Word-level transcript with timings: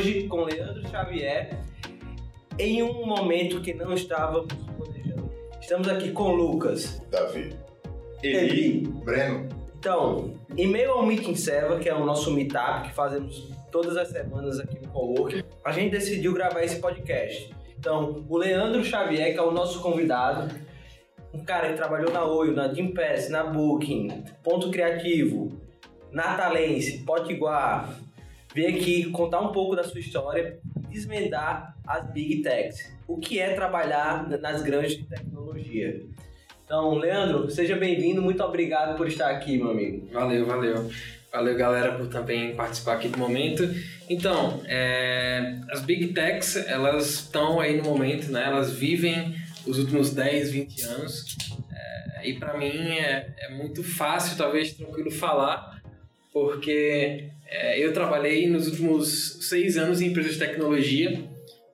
Hoje 0.00 0.22
com 0.28 0.44
Leandro 0.44 0.88
Xavier, 0.88 1.50
em 2.58 2.82
um 2.82 3.04
momento 3.04 3.60
que 3.60 3.74
não 3.74 3.92
estávamos 3.92 4.50
planejando. 4.78 5.30
Estamos 5.60 5.86
aqui 5.88 6.10
com 6.10 6.32
Lucas. 6.32 7.02
Davi. 7.10 7.54
Eli. 8.22 8.88
Breno. 9.04 9.46
Então, 9.78 10.32
em 10.56 10.66
meio 10.66 10.92
ao 10.92 11.04
Meeting 11.04 11.34
Server, 11.34 11.78
que 11.78 11.86
é 11.86 11.94
o 11.94 12.02
nosso 12.02 12.30
meetup 12.30 12.88
que 12.88 12.94
fazemos 12.94 13.52
todas 13.70 13.94
as 13.98 14.08
semanas 14.08 14.58
aqui 14.58 14.80
no 14.80 14.88
Coworking, 14.88 15.42
a 15.62 15.70
gente 15.70 15.90
decidiu 15.90 16.32
gravar 16.32 16.62
esse 16.62 16.80
podcast. 16.80 17.54
Então, 17.78 18.24
o 18.26 18.38
Leandro 18.38 18.82
Xavier, 18.82 19.34
que 19.34 19.38
é 19.38 19.42
o 19.42 19.50
nosso 19.50 19.82
convidado, 19.82 20.50
um 21.34 21.44
cara 21.44 21.68
que 21.68 21.74
trabalhou 21.74 22.10
na 22.10 22.24
Oio, 22.24 22.54
na 22.54 22.72
Gimpass, 22.72 23.28
na 23.28 23.44
Booking, 23.44 24.24
Ponto 24.42 24.70
Criativo, 24.70 25.60
Natalense, 26.10 27.04
Potiguar, 27.04 28.00
veio 28.54 28.76
aqui 28.76 29.10
contar 29.10 29.40
um 29.40 29.52
pouco 29.52 29.76
da 29.76 29.84
sua 29.84 30.00
história, 30.00 30.58
desvendar 30.88 31.76
as 31.86 32.10
Big 32.12 32.42
Techs. 32.42 32.92
O 33.06 33.18
que 33.18 33.38
é 33.38 33.54
trabalhar 33.54 34.28
nas 34.28 34.62
grandes 34.62 34.96
de 34.96 35.04
tecnologia? 35.04 36.02
Então, 36.64 36.94
Leandro, 36.94 37.50
seja 37.50 37.76
bem-vindo, 37.76 38.22
muito 38.22 38.42
obrigado 38.42 38.96
por 38.96 39.08
estar 39.08 39.30
aqui, 39.30 39.56
meu 39.56 39.70
amigo. 39.70 40.08
Valeu, 40.12 40.46
valeu. 40.46 40.90
Valeu, 41.32 41.56
galera, 41.56 41.92
por 41.96 42.08
também 42.08 42.56
participar 42.56 42.94
aqui 42.94 43.08
do 43.08 43.18
momento. 43.18 43.68
Então, 44.08 44.60
é, 44.66 45.58
as 45.70 45.80
Big 45.80 46.08
Techs, 46.08 46.56
elas 46.56 47.08
estão 47.08 47.60
aí 47.60 47.76
no 47.76 47.84
momento, 47.84 48.32
né? 48.32 48.44
Elas 48.44 48.72
vivem 48.72 49.34
os 49.66 49.78
últimos 49.78 50.10
10, 50.12 50.50
20 50.50 50.82
anos. 50.82 51.36
É, 51.72 52.28
e 52.28 52.38
para 52.38 52.56
mim 52.58 52.66
é, 52.66 53.32
é 53.38 53.54
muito 53.54 53.84
fácil, 53.84 54.36
talvez 54.36 54.72
tranquilo 54.72 55.10
falar, 55.10 55.79
porque 56.32 57.30
é, 57.46 57.84
eu 57.84 57.92
trabalhei 57.92 58.48
nos 58.48 58.66
últimos 58.66 59.38
seis 59.48 59.76
anos 59.76 60.00
em 60.00 60.08
empresas 60.08 60.34
de 60.34 60.38
tecnologia, 60.38 61.22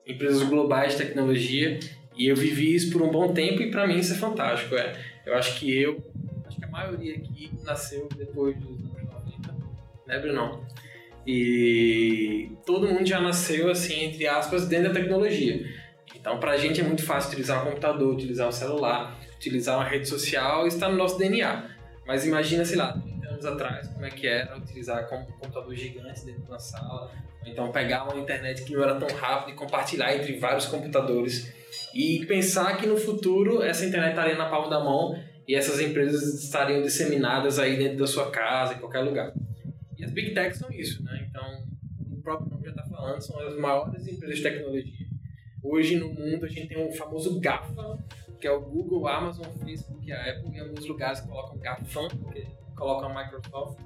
empresas 0.05 0.43
globais 0.43 0.93
de 0.93 0.99
tecnologia, 0.99 1.79
e 2.15 2.27
eu 2.27 2.35
vivi 2.35 2.73
isso 2.73 2.91
por 2.91 3.01
um 3.01 3.11
bom 3.11 3.33
tempo 3.33 3.61
e 3.61 3.69
para 3.69 3.85
mim 3.85 3.99
isso 3.99 4.13
é 4.13 4.17
fantástico. 4.17 4.75
É. 4.75 4.93
Eu 5.25 5.35
acho 5.35 5.59
que 5.59 5.81
eu, 5.81 6.03
acho 6.47 6.57
que 6.57 6.65
a 6.65 6.69
maioria 6.69 7.15
aqui 7.15 7.51
nasceu 7.63 8.09
depois 8.15 8.55
dos 8.57 8.79
anos 8.79 9.03
90, 9.39 9.55
né, 10.07 10.19
Bruno? 10.19 10.65
E 11.25 12.51
todo 12.65 12.87
mundo 12.87 13.05
já 13.05 13.19
nasceu, 13.19 13.69
assim, 13.69 14.05
entre 14.05 14.25
aspas, 14.25 14.65
dentro 14.65 14.93
da 14.93 14.99
tecnologia. 14.99 15.61
Então, 16.15 16.39
para 16.39 16.51
a 16.51 16.57
gente 16.57 16.79
é 16.79 16.83
muito 16.83 17.03
fácil 17.03 17.29
utilizar 17.29 17.61
o 17.61 17.69
computador, 17.69 18.13
utilizar 18.13 18.47
o 18.47 18.51
celular, 18.51 19.19
utilizar 19.35 19.77
uma 19.77 19.83
rede 19.83 20.07
social, 20.07 20.65
está 20.65 20.87
no 20.89 20.95
nosso 20.95 21.17
DNA. 21.17 21.69
Mas 22.07 22.25
imagina, 22.25 22.63
sei 22.63 22.77
lá, 22.77 22.93
30 22.93 23.16
anos 23.37 23.45
atrás, 23.45 23.87
como 23.87 24.05
é 24.05 24.09
que 24.09 24.27
era 24.27 24.57
utilizar 24.57 25.05
um 25.13 25.25
computador 25.25 25.75
gigante 25.75 26.25
dentro 26.25 26.41
de 26.41 26.49
uma 26.49 26.59
sala, 26.59 27.11
então 27.45 27.71
pegar 27.71 28.03
uma 28.03 28.19
internet 28.21 28.63
que 28.63 28.73
não 28.73 28.83
era 28.83 28.95
tão 28.95 29.07
rápida 29.15 29.51
e 29.51 29.55
compartilhar 29.55 30.15
entre 30.15 30.37
vários 30.37 30.65
computadores. 30.65 31.53
E 31.93 32.25
pensar 32.25 32.77
que 32.77 32.85
no 32.85 32.97
futuro 32.97 33.61
essa 33.61 33.85
internet 33.85 34.11
estaria 34.11 34.37
na 34.37 34.49
palma 34.49 34.69
da 34.69 34.79
mão 34.79 35.17
e 35.47 35.55
essas 35.55 35.79
empresas 35.79 36.43
estariam 36.43 36.81
disseminadas 36.81 37.57
aí 37.57 37.77
dentro 37.77 37.99
da 37.99 38.07
sua 38.07 38.29
casa, 38.29 38.73
em 38.73 38.79
qualquer 38.79 38.99
lugar. 38.99 39.33
E 39.97 40.03
as 40.03 40.11
Big 40.11 40.33
Techs 40.33 40.59
são 40.59 40.69
isso, 40.71 41.03
né? 41.03 41.27
Então, 41.29 41.63
o 42.11 42.21
próprio 42.21 42.49
nome 42.49 42.65
já 42.65 42.71
está 42.71 42.83
falando, 42.83 43.21
são 43.21 43.39
as 43.39 43.57
maiores 43.57 44.07
empresas 44.07 44.37
de 44.37 44.43
tecnologia. 44.43 45.07
Hoje 45.63 45.95
no 45.97 46.09
mundo 46.09 46.45
a 46.45 46.47
gente 46.47 46.67
tem 46.67 46.77
o 46.77 46.91
famoso 46.91 47.39
GAFA, 47.39 47.97
que 48.39 48.47
é 48.47 48.51
o 48.51 48.61
Google, 48.61 49.07
Amazon, 49.07 49.45
Facebook 49.63 50.07
e 50.07 50.11
a 50.11 50.31
Apple. 50.31 50.55
Em 50.55 50.59
alguns 50.59 50.85
lugares 50.85 51.21
colocam 51.21 51.57
GAFAM, 51.57 52.07
porque 52.09 52.45
colocam 52.77 53.09
a 53.09 53.23
Microsoft. 53.23 53.79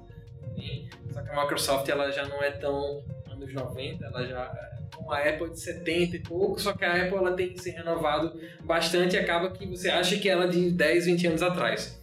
Só 1.10 1.22
que 1.22 1.30
a 1.30 1.42
Microsoft 1.42 1.88
ela 1.88 2.10
já 2.10 2.26
não 2.26 2.42
é 2.42 2.50
tão 2.50 3.02
anos 3.30 3.52
90, 3.52 4.04
ela 4.04 4.26
já 4.26 4.52
uma 4.98 5.18
Apple 5.18 5.50
de 5.50 5.60
70 5.60 6.16
e 6.16 6.18
pouco, 6.20 6.60
só 6.60 6.72
que 6.72 6.84
a 6.84 7.02
Apple 7.04 7.16
ela 7.16 7.32
tem 7.32 7.56
se 7.56 7.70
renovado 7.70 8.38
bastante 8.62 9.16
e 9.16 9.18
acaba 9.18 9.50
que 9.50 9.66
você 9.66 9.90
acha 9.90 10.16
que 10.16 10.28
ela 10.28 10.44
é 10.44 10.48
de 10.48 10.70
10, 10.70 11.06
20 11.06 11.26
anos 11.28 11.42
atrás. 11.42 12.00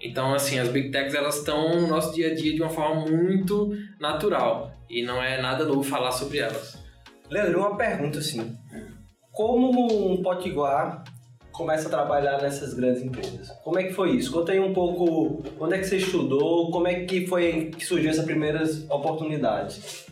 Então, 0.00 0.34
assim, 0.34 0.58
as 0.58 0.68
Big 0.68 0.90
Techs 0.90 1.14
elas 1.14 1.36
estão 1.38 1.80
no 1.80 1.86
nosso 1.86 2.14
dia 2.14 2.32
a 2.32 2.34
dia 2.34 2.54
de 2.54 2.62
uma 2.62 2.70
forma 2.70 3.06
muito 3.06 3.76
natural 4.00 4.72
e 4.88 5.02
não 5.02 5.22
é 5.22 5.40
nada 5.40 5.64
novo 5.64 5.82
falar 5.82 6.12
sobre 6.12 6.38
elas. 6.38 6.82
Leandro, 7.28 7.60
uma 7.60 7.76
pergunta 7.76 8.18
assim. 8.18 8.56
Como 9.30 10.12
um 10.12 10.22
potiguar 10.22 11.04
começa 11.60 11.88
a 11.88 11.90
trabalhar 11.90 12.40
nessas 12.40 12.72
grandes 12.72 13.02
empresas? 13.02 13.50
Como 13.62 13.78
é 13.78 13.84
que 13.84 13.92
foi 13.92 14.16
isso? 14.16 14.32
Conta 14.32 14.52
aí 14.52 14.58
um 14.58 14.72
pouco 14.72 15.44
onde 15.60 15.74
é 15.74 15.78
que 15.78 15.84
você 15.84 15.98
estudou, 15.98 16.70
como 16.70 16.88
é 16.88 17.04
que 17.04 17.26
foi 17.26 17.70
que 17.76 17.84
surgiu 17.84 18.08
essas 18.08 18.24
primeiras 18.24 18.88
oportunidades? 18.88 20.06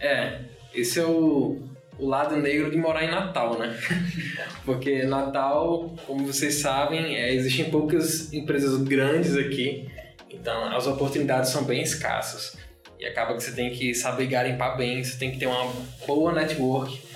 É, 0.00 0.38
esse 0.72 1.00
é 1.00 1.04
o, 1.04 1.58
o 1.98 2.06
lado 2.06 2.36
negro 2.36 2.70
de 2.70 2.76
morar 2.76 3.04
em 3.04 3.10
Natal, 3.10 3.58
né? 3.58 3.76
Porque 4.64 5.02
Natal, 5.02 5.92
como 6.06 6.24
vocês 6.24 6.54
sabem, 6.54 7.16
é, 7.16 7.34
existem 7.34 7.68
poucas 7.70 8.32
empresas 8.32 8.80
grandes 8.84 9.36
aqui, 9.36 9.90
então 10.30 10.76
as 10.76 10.86
oportunidades 10.86 11.50
são 11.50 11.64
bem 11.64 11.82
escassas. 11.82 12.56
E 13.00 13.04
acaba 13.04 13.34
que 13.34 13.42
você 13.42 13.50
tem 13.50 13.70
que 13.70 13.94
saber 13.94 14.26
garimpar 14.26 14.76
bem, 14.76 15.02
você 15.02 15.18
tem 15.18 15.32
que 15.32 15.38
ter 15.38 15.46
uma 15.46 15.72
boa 16.06 16.32
network 16.32 17.07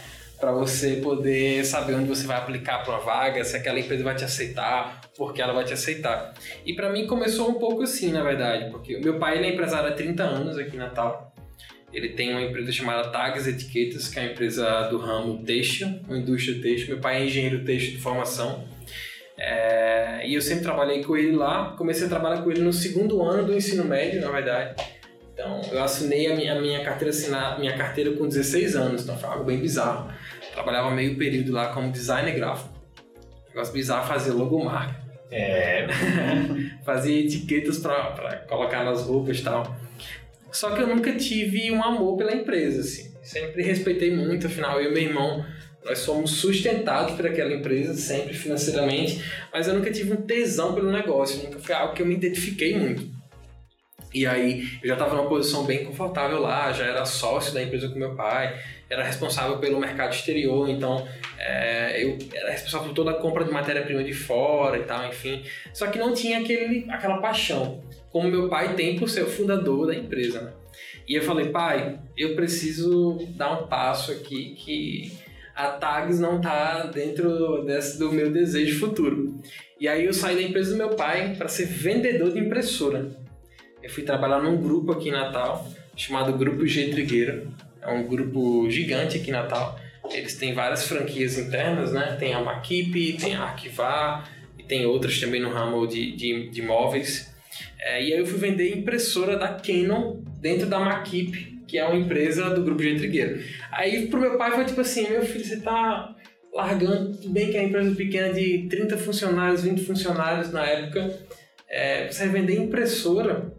para 0.43 0.51
você 0.51 0.97
poder 0.97 1.65
saber 1.65 1.95
onde 1.95 2.09
você 2.09 2.27
vai 2.27 2.37
aplicar 2.37 2.83
para 2.83 2.95
uma 2.95 3.01
vaga, 3.01 3.45
se 3.45 3.57
aquela 3.57 3.79
empresa 3.79 4.03
vai 4.03 4.17
te 4.17 4.25
aceitar, 4.25 5.01
porque 5.17 5.41
ela 5.41 5.53
vai 5.53 5.65
te 5.65 5.73
aceitar. 5.73 6.35
E 6.67 6.75
para 6.75 6.91
mim 6.91 7.07
começou 7.07 7.49
um 7.49 7.61
pouco 7.61 7.85
assim, 7.85 8.11
na 8.11 8.25
verdade, 8.25 8.69
porque 8.69 8.99
meu 8.99 9.21
pai 9.21 9.39
ele 9.39 9.47
é 9.47 9.53
empresário 9.53 9.89
há 9.91 9.93
30 9.93 10.21
anos 10.25 10.59
aqui 10.59 10.75
em 10.75 10.81
Natal. 10.81 11.33
Ele 11.93 12.09
tem 12.09 12.33
uma 12.33 12.43
empresa 12.43 12.73
chamada 12.73 13.09
Tags 13.11 13.47
Etiquetas, 13.47 14.09
que 14.09 14.19
é 14.19 14.23
uma 14.23 14.33
empresa 14.33 14.89
do 14.89 14.99
ramo 14.99 15.45
têxtil, 15.45 16.01
uma 16.09 16.19
indústria 16.19 16.61
têxtil. 16.61 16.95
Meu 16.95 17.01
pai 17.01 17.23
é 17.23 17.27
engenheiro 17.27 17.65
têxtil 17.65 17.93
de 17.93 18.03
formação. 18.03 18.67
É, 19.39 20.27
e 20.27 20.35
eu 20.35 20.43
sempre 20.43 20.65
trabalhei 20.65 21.05
com 21.05 21.17
ele 21.17 21.37
lá. 21.37 21.77
Comecei 21.79 22.07
a 22.07 22.09
trabalhar 22.09 22.43
com 22.43 22.51
ele 22.51 22.63
no 22.63 22.73
segundo 22.73 23.23
ano 23.23 23.47
do 23.47 23.55
ensino 23.55 23.85
médio, 23.85 24.21
na 24.21 24.31
verdade. 24.33 24.75
Então, 25.33 25.61
eu 25.71 25.83
assinei 25.83 26.31
a 26.31 26.35
minha, 26.35 26.53
a 26.53 26.61
minha 26.61 26.85
carteira 26.85 27.11
assinar, 27.11 27.61
minha 27.61 27.77
carteira 27.77 28.11
com 28.13 28.27
16 28.27 28.75
anos, 28.75 29.03
então 29.03 29.17
foi 29.17 29.29
algo 29.29 29.45
bem 29.45 29.59
bizarro. 29.59 30.11
Trabalhava 30.53 30.91
meio 30.91 31.17
período 31.17 31.53
lá 31.53 31.73
como 31.73 31.91
designer 31.91 32.35
gráfico. 32.35 32.73
Negócio 33.49 33.73
bizarro 33.73 34.07
fazer 34.07 34.33
logomarca. 34.33 35.01
É. 35.31 35.87
Fazia 36.85 37.21
etiquetas 37.21 37.79
para 37.79 38.45
colocar 38.49 38.85
nas 38.85 39.03
roupas 39.03 39.39
e 39.39 39.43
tal. 39.43 39.77
Só 40.51 40.71
que 40.71 40.83
eu 40.83 40.87
nunca 40.87 41.13
tive 41.17 41.71
um 41.73 41.83
amor 41.83 42.17
pela 42.19 42.35
empresa, 42.35 42.81
assim. 42.81 43.13
Sempre 43.23 43.63
respeitei 43.63 44.15
muito, 44.15 44.47
afinal, 44.47 44.81
eu 44.81 44.91
e 44.91 44.95
meu 44.95 45.03
irmão 45.03 45.45
nós 45.85 45.99
somos 45.99 46.33
sustentados 46.33 47.15
por 47.15 47.27
aquela 47.27 47.53
empresa, 47.53 47.95
sempre 47.95 48.35
financeiramente, 48.35 49.23
mas 49.53 49.67
eu 49.67 49.75
nunca 49.75 49.91
tive 49.91 50.13
um 50.13 50.23
tesão 50.23 50.75
pelo 50.75 50.93
negócio, 50.93 51.43
nunca 51.43 51.59
foi 51.59 51.75
algo 51.75 51.95
que 51.95 52.03
eu 52.03 52.07
me 52.07 52.15
identifiquei 52.15 52.79
muito. 52.79 53.11
E 54.15 54.27
aí 54.27 54.69
eu 54.83 54.89
já 54.89 54.95
estava 54.95 55.17
numa 55.17 55.29
posição 55.29 55.65
bem 55.65 55.85
confortável 55.85 56.39
lá, 56.39 56.71
já 56.73 56.85
era 56.85 57.05
sócio 57.05 57.53
da 57.53 57.63
empresa 57.63 57.89
com 57.89 57.99
meu 57.99 58.15
pai, 58.15 58.61
era 58.93 59.03
responsável 59.03 59.57
pelo 59.57 59.81
mercado 59.81 60.13
exterior, 60.13 60.69
então 60.69 61.09
é, 61.39 62.05
eu 62.05 62.19
era 62.35 62.51
responsável 62.51 62.89
por 62.89 62.95
toda 62.95 63.13
a 63.13 63.15
compra 63.15 63.43
de 63.43 63.51
matéria-prima 63.51 64.05
de 64.05 64.13
fora 64.13 64.77
e 64.77 64.83
tal, 64.83 65.07
enfim. 65.09 65.43
Só 65.73 65.87
que 65.87 65.99
não 65.99 66.13
tinha 66.13 66.41
aquele, 66.41 66.85
aquela 66.91 67.17
paixão, 67.17 67.83
como 68.11 68.29
meu 68.29 68.51
pai 68.51 68.75
tem 68.75 68.99
por 68.99 69.09
ser 69.09 69.23
o 69.23 69.27
fundador 69.27 69.87
da 69.87 69.95
empresa. 69.95 70.43
Né? 70.43 70.53
E 71.09 71.15
eu 71.15 71.23
falei, 71.23 71.49
pai, 71.49 71.99
eu 72.19 72.37
preciso 72.37 73.19
dar 73.31 73.63
um 73.63 73.67
passo 73.67 74.13
aqui 74.13 74.55
que 74.57 75.13
a 75.55 75.69
Tags 75.69 76.21
não 76.21 76.39
tá 76.39 76.85
dentro 76.85 77.65
desse, 77.65 77.99
do 77.99 78.13
meu 78.13 78.31
desejo 78.31 78.79
futuro. 78.79 79.41
E 79.81 79.89
aí 79.89 80.05
eu 80.05 80.13
saí 80.13 80.37
da 80.37 80.43
empresa 80.43 80.73
do 80.73 80.77
meu 80.77 80.91
pai 80.91 81.35
para 81.35 81.49
ser 81.49 81.65
vendedor 81.65 82.31
de 82.31 82.41
impressora. 82.41 83.11
Eu 83.83 83.89
fui 83.89 84.03
trabalhar 84.03 84.43
num 84.43 84.61
grupo 84.61 84.93
aqui 84.93 85.09
em 85.09 85.13
Natal, 85.13 85.67
chamado 85.97 86.33
Grupo 86.35 86.67
G 86.67 86.91
Trigueira. 86.91 87.47
É 87.83 87.93
um 87.93 88.07
grupo 88.07 88.71
gigante 88.71 89.17
aqui 89.17 89.31
em 89.31 89.33
Natal. 89.33 89.79
Eles 90.11 90.37
têm 90.37 90.55
várias 90.55 90.87
franquias 90.87 91.39
internas, 91.39 91.93
né? 91.93 92.17
Tem 92.19 92.35
a 92.35 92.41
Maquip, 92.41 93.15
tem 93.15 93.35
a 93.35 93.43
Arquivar 93.43 94.31
e 94.59 94.63
tem 94.63 94.87
outras 94.87 95.19
também 95.19 95.41
no 95.41 95.51
ramo 95.51 95.87
de, 95.87 96.15
de, 96.15 96.51
de 96.51 96.63
móveis. 96.63 97.33
É, 97.81 98.03
e 98.03 98.13
aí 98.13 98.19
eu 98.19 98.27
fui 98.27 98.39
vender 98.39 98.77
impressora 98.77 99.37
da 99.37 99.49
Canon 99.49 100.23
dentro 100.41 100.67
da 100.67 100.79
Maquip, 100.79 101.63
que 101.67 101.79
é 101.79 101.85
uma 101.85 101.97
empresa 101.97 102.51
do 102.51 102.63
grupo 102.63 102.83
de 102.83 102.97
Trigueiro. 102.97 103.43
Aí 103.71 104.07
pro 104.07 104.21
meu 104.21 104.37
pai 104.37 104.53
foi 104.53 104.65
tipo 104.65 104.81
assim, 104.81 105.09
meu 105.11 105.25
filho, 105.25 105.45
você 105.45 105.61
tá 105.61 106.15
largando, 106.53 107.17
tudo 107.17 107.31
bem 107.31 107.51
que 107.51 107.57
é 107.57 107.61
uma 107.61 107.69
empresa 107.69 107.95
pequena 107.95 108.33
de 108.33 108.67
30 108.69 108.99
funcionários, 108.99 109.63
20 109.65 109.85
funcionários 109.85 110.53
na 110.53 110.65
época, 110.67 111.19
é, 111.69 112.11
você 112.11 112.27
vai 112.27 112.41
vender 112.41 112.57
impressora. 112.57 113.53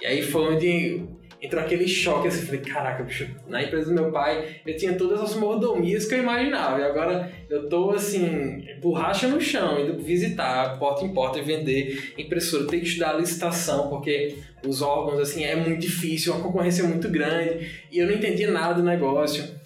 E 0.00 0.06
aí 0.06 0.22
foi 0.22 0.54
onde 0.54 1.04
entrou 1.42 1.60
aquele 1.60 1.88
choque 1.88 2.28
assim, 2.28 2.46
falei, 2.46 2.60
caraca, 2.60 3.02
bicho, 3.02 3.28
na 3.48 3.60
empresa 3.60 3.86
do 3.86 3.94
meu 3.94 4.12
pai 4.12 4.60
eu 4.64 4.76
tinha 4.76 4.94
todas 4.94 5.20
as 5.20 5.34
mordomias 5.34 6.06
que 6.06 6.14
eu 6.14 6.20
imaginava, 6.20 6.78
e 6.78 6.84
agora 6.84 7.32
eu 7.50 7.68
tô 7.68 7.90
assim, 7.90 8.64
borracha 8.80 9.26
no 9.26 9.40
chão, 9.40 9.80
indo 9.80 10.00
visitar, 10.00 10.78
porta 10.78 11.04
em 11.04 11.12
porta 11.12 11.40
e 11.40 11.42
vender 11.42 12.14
impressora, 12.16 12.68
tem 12.68 12.78
que 12.78 12.86
estudar 12.86 13.14
licitação, 13.14 13.88
porque 13.88 14.36
os 14.64 14.80
órgãos, 14.80 15.18
assim, 15.18 15.44
é 15.44 15.56
muito 15.56 15.80
difícil, 15.80 16.32
a 16.32 16.40
concorrência 16.40 16.82
é 16.82 16.86
muito 16.86 17.08
grande, 17.08 17.68
e 17.90 17.98
eu 17.98 18.06
não 18.06 18.14
entendia 18.14 18.48
nada 18.48 18.74
do 18.74 18.82
negócio. 18.82 19.60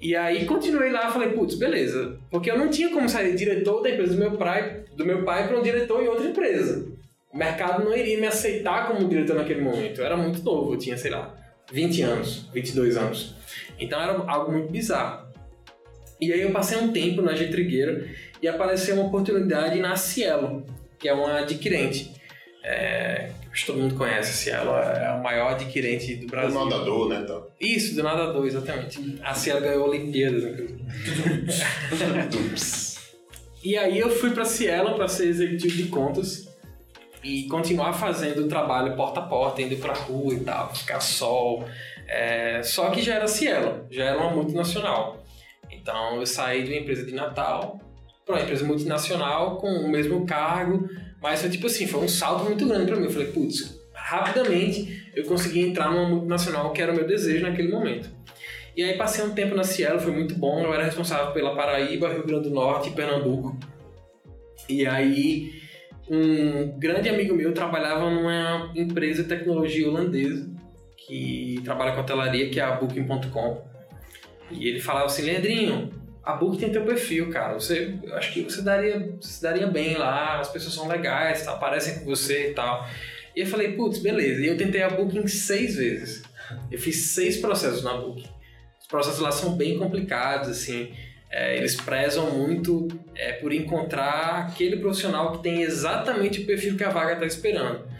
E 0.00 0.16
aí 0.16 0.46
continuei 0.46 0.90
lá, 0.90 1.10
falei, 1.12 1.28
putz, 1.28 1.54
beleza, 1.54 2.18
porque 2.30 2.50
eu 2.50 2.58
não 2.58 2.68
tinha 2.68 2.88
como 2.88 3.08
sair 3.08 3.36
diretor 3.36 3.82
da 3.82 3.90
empresa 3.90 4.14
do 4.14 4.18
meu 4.18 4.32
pai, 4.32 4.82
do 4.96 5.04
meu 5.04 5.22
pai 5.24 5.46
para 5.46 5.58
um 5.58 5.62
diretor 5.62 6.02
em 6.02 6.08
outra 6.08 6.26
empresa 6.26 6.91
o 7.32 7.38
mercado 7.38 7.84
não 7.84 7.96
iria 7.96 8.20
me 8.20 8.26
aceitar 8.26 8.88
como 8.88 9.08
diretor 9.08 9.36
naquele 9.36 9.62
momento. 9.62 10.00
Eu 10.00 10.04
era 10.04 10.16
muito 10.16 10.42
novo, 10.42 10.74
eu 10.74 10.78
tinha, 10.78 10.98
sei 10.98 11.10
lá, 11.10 11.34
20 11.72 12.02
anos, 12.02 12.48
22 12.52 12.96
anos. 12.96 13.34
Então 13.78 14.00
era 14.00 14.12
algo 14.30 14.52
muito 14.52 14.70
bizarro. 14.70 15.26
E 16.20 16.32
aí 16.32 16.42
eu 16.42 16.52
passei 16.52 16.78
um 16.78 16.92
tempo 16.92 17.22
na 17.22 17.34
Getrigueira 17.34 18.06
e 18.40 18.46
apareceu 18.46 18.96
uma 18.96 19.06
oportunidade 19.06 19.80
na 19.80 19.96
Cielo, 19.96 20.64
que 20.98 21.08
é 21.08 21.14
uma 21.14 21.40
adquirente. 21.40 22.12
É, 22.62 23.30
acho 23.50 23.62
que 23.62 23.66
todo 23.66 23.80
mundo 23.80 23.94
conhece 23.96 24.30
a 24.30 24.34
Cielo, 24.34 24.70
é 24.76 25.16
o 25.18 25.22
maior 25.22 25.54
adquirente 25.54 26.14
do 26.16 26.26
Brasil. 26.26 26.56
Do 26.56 26.64
nadador, 26.66 27.08
né? 27.08 27.20
Então. 27.24 27.46
Isso, 27.58 27.96
do 27.96 28.02
nadador, 28.02 28.46
exatamente. 28.46 29.18
A 29.22 29.34
Cielo 29.34 29.62
ganhou 29.62 29.86
a 29.86 29.88
Olimpíada. 29.88 30.38
Né? 30.38 30.66
e 33.64 33.76
aí 33.76 33.98
eu 33.98 34.10
fui 34.10 34.30
para 34.30 34.44
Cielo 34.44 34.94
para 34.94 35.08
ser 35.08 35.28
executivo 35.28 35.74
de 35.74 35.84
contas 35.84 36.51
e 37.22 37.44
continuar 37.44 37.92
fazendo 37.92 38.44
o 38.44 38.48
trabalho 38.48 38.96
porta 38.96 39.20
a 39.20 39.22
porta, 39.22 39.62
indo 39.62 39.76
pra 39.76 39.92
rua 39.92 40.34
e 40.34 40.40
tal, 40.40 40.74
ficar 40.74 41.00
sol. 41.00 41.64
É, 42.08 42.62
só 42.62 42.90
que 42.90 43.00
já 43.00 43.14
era 43.14 43.28
Cielo, 43.28 43.86
já 43.90 44.04
era 44.04 44.18
uma 44.18 44.30
multinacional. 44.30 45.22
Então 45.70 46.16
eu 46.16 46.26
saí 46.26 46.64
de 46.64 46.70
uma 46.70 46.80
empresa 46.80 47.04
de 47.04 47.12
Natal 47.12 47.80
para 48.24 48.36
uma 48.36 48.42
empresa 48.42 48.64
multinacional 48.64 49.56
com 49.56 49.68
o 49.68 49.88
mesmo 49.88 50.26
cargo, 50.26 50.88
mas 51.20 51.40
foi 51.40 51.50
tipo 51.50 51.66
assim, 51.66 51.86
foi 51.86 52.00
um 52.04 52.08
salto 52.08 52.44
muito 52.44 52.66
grande 52.66 52.86
para 52.86 52.96
mim. 52.96 53.04
Eu 53.04 53.10
falei, 53.10 53.28
putz, 53.28 53.80
rapidamente 53.94 55.10
eu 55.14 55.24
consegui 55.24 55.60
entrar 55.60 55.90
numa 55.90 56.08
multinacional 56.08 56.72
que 56.72 56.82
era 56.82 56.92
o 56.92 56.94
meu 56.94 57.06
desejo 57.06 57.46
naquele 57.46 57.70
momento. 57.70 58.10
E 58.76 58.82
aí 58.82 58.96
passei 58.96 59.24
um 59.24 59.34
tempo 59.34 59.54
na 59.54 59.64
Cielo, 59.64 60.00
foi 60.00 60.12
muito 60.12 60.34
bom. 60.34 60.60
Eu 60.60 60.72
era 60.72 60.84
responsável 60.84 61.32
pela 61.32 61.54
Paraíba, 61.54 62.08
Rio 62.08 62.26
Grande 62.26 62.48
do 62.48 62.54
Norte 62.54 62.88
e 62.88 62.92
Pernambuco. 62.92 63.56
E 64.68 64.86
aí 64.86 65.61
um 66.08 66.78
grande 66.78 67.08
amigo 67.08 67.34
meu 67.34 67.52
trabalhava 67.52 68.10
numa 68.10 68.72
empresa 68.74 69.22
de 69.22 69.28
tecnologia 69.28 69.88
holandesa 69.88 70.50
que 71.06 71.60
trabalha 71.64 71.92
com 71.92 72.00
hotelaria, 72.00 72.50
que 72.50 72.60
é 72.60 72.62
a 72.62 72.72
Booking.com. 72.72 73.64
E 74.50 74.68
ele 74.68 74.80
falava 74.80 75.06
assim, 75.06 75.22
Leandrinho, 75.22 75.92
a 76.22 76.34
Booking 76.34 76.58
tem 76.58 76.72
teu 76.72 76.84
perfil, 76.84 77.30
cara. 77.30 77.54
Você, 77.54 77.98
eu 78.02 78.14
acho 78.16 78.32
que 78.32 78.42
você 78.42 78.62
daria, 78.62 79.16
você 79.20 79.42
daria 79.42 79.66
bem 79.66 79.96
lá, 79.96 80.40
as 80.40 80.48
pessoas 80.50 80.74
são 80.74 80.86
legais, 80.86 81.44
tá, 81.44 81.52
aparecem 81.52 82.00
com 82.00 82.04
você 82.04 82.50
e 82.50 82.54
tal. 82.54 82.88
E 83.34 83.40
eu 83.40 83.46
falei, 83.46 83.72
putz, 83.72 83.98
beleza. 83.98 84.40
E 84.42 84.46
eu 84.46 84.56
tentei 84.56 84.82
a 84.82 84.90
Booking 84.90 85.26
seis 85.26 85.76
vezes. 85.76 86.22
Eu 86.70 86.78
fiz 86.78 87.12
seis 87.12 87.38
processos 87.38 87.82
na 87.82 87.96
Booking. 87.96 88.28
Os 88.80 88.86
processos 88.86 89.20
lá 89.20 89.32
são 89.32 89.56
bem 89.56 89.78
complicados, 89.78 90.48
assim. 90.48 90.92
É, 91.32 91.56
eles 91.56 91.74
prezam 91.74 92.30
muito 92.30 92.88
é, 93.16 93.32
por 93.32 93.52
encontrar 93.52 94.48
aquele 94.48 94.76
profissional 94.76 95.32
que 95.32 95.42
tem 95.42 95.62
exatamente 95.62 96.42
o 96.42 96.46
perfil 96.46 96.76
que 96.76 96.84
a 96.84 96.90
vaga 96.90 97.14
está 97.14 97.24
esperando. 97.26 97.90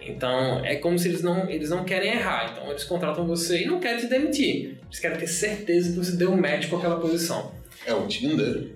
Então, 0.00 0.64
é 0.64 0.76
como 0.76 0.98
se 0.98 1.08
eles 1.08 1.22
não, 1.22 1.48
eles 1.48 1.70
não 1.70 1.84
querem 1.84 2.12
errar. 2.12 2.50
Então, 2.52 2.68
eles 2.70 2.84
contratam 2.84 3.26
você 3.26 3.62
e 3.62 3.66
não 3.66 3.78
querem 3.78 4.00
te 4.00 4.06
demitir. 4.06 4.78
Eles 4.84 4.98
querem 4.98 5.18
ter 5.18 5.26
certeza 5.26 5.90
que 5.90 5.98
você 5.98 6.16
deu 6.16 6.32
um 6.32 6.36
match 6.36 6.68
com 6.68 6.76
aquela 6.78 6.98
posição. 6.98 7.52
É 7.86 7.94
o 7.94 8.06
Tinder? 8.06 8.72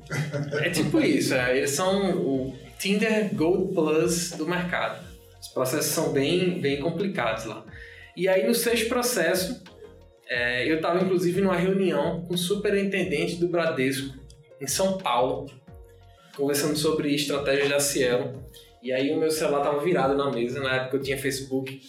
É 0.63 0.71
tipo 0.71 1.01
isso. 1.01 1.35
É, 1.35 1.57
eles 1.57 1.71
são 1.71 2.17
o 2.19 2.57
Tinder 2.79 3.35
Gold 3.35 3.75
Plus 3.75 4.31
do 4.33 4.47
mercado. 4.47 5.05
Os 5.41 5.49
processos 5.49 5.93
são 5.93 6.13
bem, 6.13 6.61
bem 6.61 6.81
complicados 6.81 7.47
lá. 7.47 7.65
E 8.17 8.29
aí, 8.29 8.47
no 8.47 8.55
sexto 8.55 8.89
processo, 8.89 9.63
é, 10.29 10.71
eu 10.71 10.77
estava 10.77 11.03
inclusive 11.03 11.41
numa 11.41 11.57
reunião 11.57 12.23
com 12.23 12.35
o 12.35 12.39
superintendente 12.39 13.37
do 13.37 13.49
Bradesco 13.49 14.17
em 14.61 14.67
São 14.67 14.99
Paulo, 14.99 15.51
conversando 16.37 16.77
sobre 16.77 17.15
estratégia 17.15 17.69
da 17.69 17.81
Cielo. 17.81 18.43
E 18.83 18.93
aí 18.93 19.13
o 19.13 19.19
meu 19.19 19.31
celular 19.31 19.59
estava 19.59 19.83
virado 19.83 20.17
na 20.17 20.31
mesa, 20.31 20.61
na 20.61 20.77
época 20.77 20.97
eu 20.97 21.03
tinha 21.03 21.19
Facebook, 21.19 21.81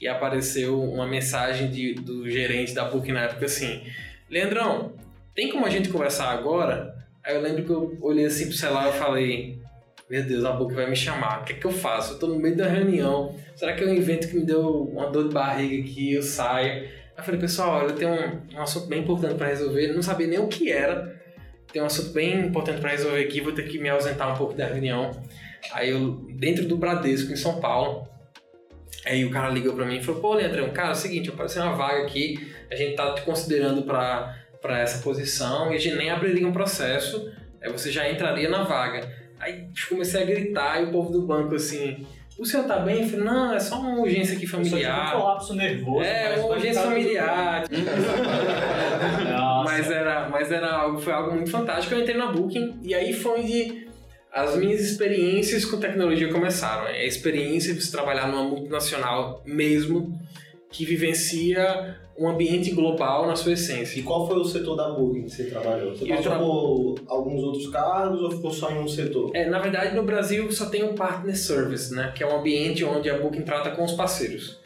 e 0.00 0.06
apareceu 0.06 0.80
uma 0.80 1.06
mensagem 1.06 1.70
de, 1.70 1.94
do 1.94 2.28
gerente 2.28 2.72
da 2.74 2.84
PUC 2.84 3.12
na 3.12 3.24
época 3.24 3.46
assim: 3.46 3.82
Leandrão, 4.30 4.92
tem 5.34 5.50
como 5.50 5.66
a 5.66 5.70
gente 5.70 5.88
conversar 5.88 6.30
agora? 6.30 6.94
Aí 7.24 7.34
eu 7.34 7.40
lembro 7.40 7.64
que 7.64 7.70
eu 7.70 7.98
olhei 8.00 8.24
assim 8.24 8.46
pro 8.46 8.54
celular 8.54 8.88
e 8.88 8.98
falei: 8.98 9.58
Meu 10.08 10.22
Deus, 10.22 10.44
a 10.44 10.56
PUC 10.56 10.74
vai 10.74 10.88
me 10.88 10.96
chamar, 10.96 11.40
o 11.40 11.44
que 11.44 11.52
é 11.52 11.56
que 11.56 11.66
eu 11.66 11.72
faço? 11.72 12.14
Eu 12.14 12.18
tô 12.18 12.26
no 12.28 12.38
meio 12.38 12.56
da 12.56 12.66
reunião, 12.66 13.34
será 13.56 13.72
que 13.74 13.82
é 13.82 13.86
um 13.86 13.94
evento 13.94 14.28
que 14.28 14.36
me 14.36 14.44
deu 14.44 14.84
uma 14.84 15.10
dor 15.10 15.28
de 15.28 15.34
barriga 15.34 15.82
aqui? 15.82 16.12
Eu 16.12 16.22
saio. 16.22 16.97
Eu 17.18 17.24
falei, 17.24 17.40
pessoal, 17.40 17.82
eu 17.82 17.96
tenho 17.96 18.12
um, 18.12 18.56
um 18.56 18.62
assunto 18.62 18.86
bem 18.86 19.00
importante 19.00 19.34
para 19.34 19.48
resolver, 19.48 19.88
não 19.88 20.00
sabia 20.00 20.28
nem 20.28 20.38
o 20.38 20.46
que 20.46 20.70
era. 20.70 21.20
Tem 21.72 21.82
um 21.82 21.86
assunto 21.86 22.10
bem 22.10 22.46
importante 22.46 22.80
para 22.80 22.90
resolver 22.90 23.20
aqui, 23.20 23.40
vou 23.40 23.52
ter 23.52 23.68
que 23.68 23.76
me 23.76 23.88
ausentar 23.88 24.32
um 24.32 24.36
pouco 24.36 24.54
da 24.54 24.66
reunião. 24.66 25.10
Aí 25.72 25.90
eu, 25.90 26.12
dentro 26.30 26.64
do 26.68 26.76
Bradesco, 26.76 27.32
em 27.32 27.36
São 27.36 27.60
Paulo, 27.60 28.08
aí 29.04 29.24
o 29.24 29.30
cara 29.32 29.48
ligou 29.50 29.74
para 29.74 29.84
mim 29.84 29.96
e 29.96 30.02
falou, 30.02 30.20
pô, 30.20 30.34
Leandrão, 30.34 30.70
cara, 30.70 30.90
é 30.90 30.92
o 30.92 30.94
seguinte, 30.94 31.28
apareceu 31.28 31.64
uma 31.64 31.74
vaga 31.74 32.04
aqui, 32.04 32.54
a 32.70 32.76
gente 32.76 32.94
tá 32.94 33.12
te 33.12 33.22
considerando 33.22 33.82
para 33.82 34.78
essa 34.78 35.02
posição 35.02 35.72
e 35.72 35.74
a 35.76 35.78
gente 35.78 35.96
nem 35.96 36.10
abriria 36.10 36.46
um 36.46 36.52
processo, 36.52 37.32
aí 37.60 37.72
você 37.72 37.90
já 37.90 38.08
entraria 38.08 38.48
na 38.48 38.62
vaga. 38.62 39.12
Aí 39.40 39.68
comecei 39.88 40.22
a 40.22 40.24
gritar 40.24 40.80
e 40.80 40.84
o 40.84 40.92
povo 40.92 41.10
do 41.10 41.22
banco 41.22 41.56
assim, 41.56 42.06
o 42.38 42.44
senhor 42.44 42.66
tá 42.66 42.78
bem? 42.78 43.02
Eu 43.02 43.08
falei, 43.08 43.24
não, 43.24 43.52
é 43.52 43.58
só 43.58 43.80
uma 43.80 44.00
urgência 44.00 44.36
aqui 44.36 44.46
familiar. 44.46 45.16
Um 45.16 45.20
colapso 45.20 45.54
nervoso. 45.54 46.04
É, 46.04 46.36
uma 46.36 46.54
urgência 46.54 46.82
familiar. 46.82 47.64
mas 49.64 49.90
era, 49.90 50.28
mas 50.28 50.52
era 50.52 50.72
algo, 50.72 51.00
foi 51.00 51.12
algo 51.12 51.34
muito 51.34 51.50
fantástico. 51.50 51.94
Eu 51.94 52.00
entrei 52.00 52.16
na 52.16 52.30
Booking 52.30 52.78
e 52.82 52.94
aí 52.94 53.12
foi 53.12 53.40
onde 53.40 53.88
as 54.32 54.56
minhas 54.56 54.80
experiências 54.80 55.64
com 55.64 55.78
tecnologia 55.78 56.32
começaram. 56.32 56.86
A 56.86 57.04
experiência 57.04 57.74
de 57.74 57.90
trabalhar 57.90 58.28
numa 58.28 58.44
multinacional 58.44 59.42
mesmo, 59.44 60.16
que 60.70 60.84
vivencia 60.84 61.96
um 62.18 62.28
ambiente 62.28 62.72
global 62.72 63.26
na 63.26 63.36
sua 63.36 63.52
essência. 63.52 64.00
E 64.00 64.02
qual 64.02 64.26
foi 64.26 64.36
o 64.36 64.44
setor 64.44 64.74
da 64.74 64.90
Booking 64.90 65.24
que 65.24 65.30
você 65.30 65.44
trabalhou? 65.44 65.96
Você 65.96 66.06
passou 66.06 66.22
tra... 66.22 66.38
por 66.38 66.94
alguns 67.06 67.42
outros 67.42 67.68
cargos 67.68 68.20
ou 68.20 68.30
ficou 68.32 68.50
só 68.50 68.70
em 68.72 68.78
um 68.78 68.88
setor? 68.88 69.30
É, 69.34 69.48
na 69.48 69.60
verdade, 69.60 69.94
no 69.94 70.02
Brasil 70.02 70.50
só 70.50 70.66
tem 70.66 70.82
o 70.82 70.94
Partner 70.94 71.36
Service, 71.36 71.94
né? 71.94 72.12
Que 72.14 72.24
é 72.24 72.26
um 72.26 72.40
ambiente 72.40 72.84
onde 72.84 73.08
a 73.08 73.18
Booking 73.18 73.42
trata 73.42 73.70
com 73.70 73.84
os 73.84 73.92
parceiros. 73.92 74.60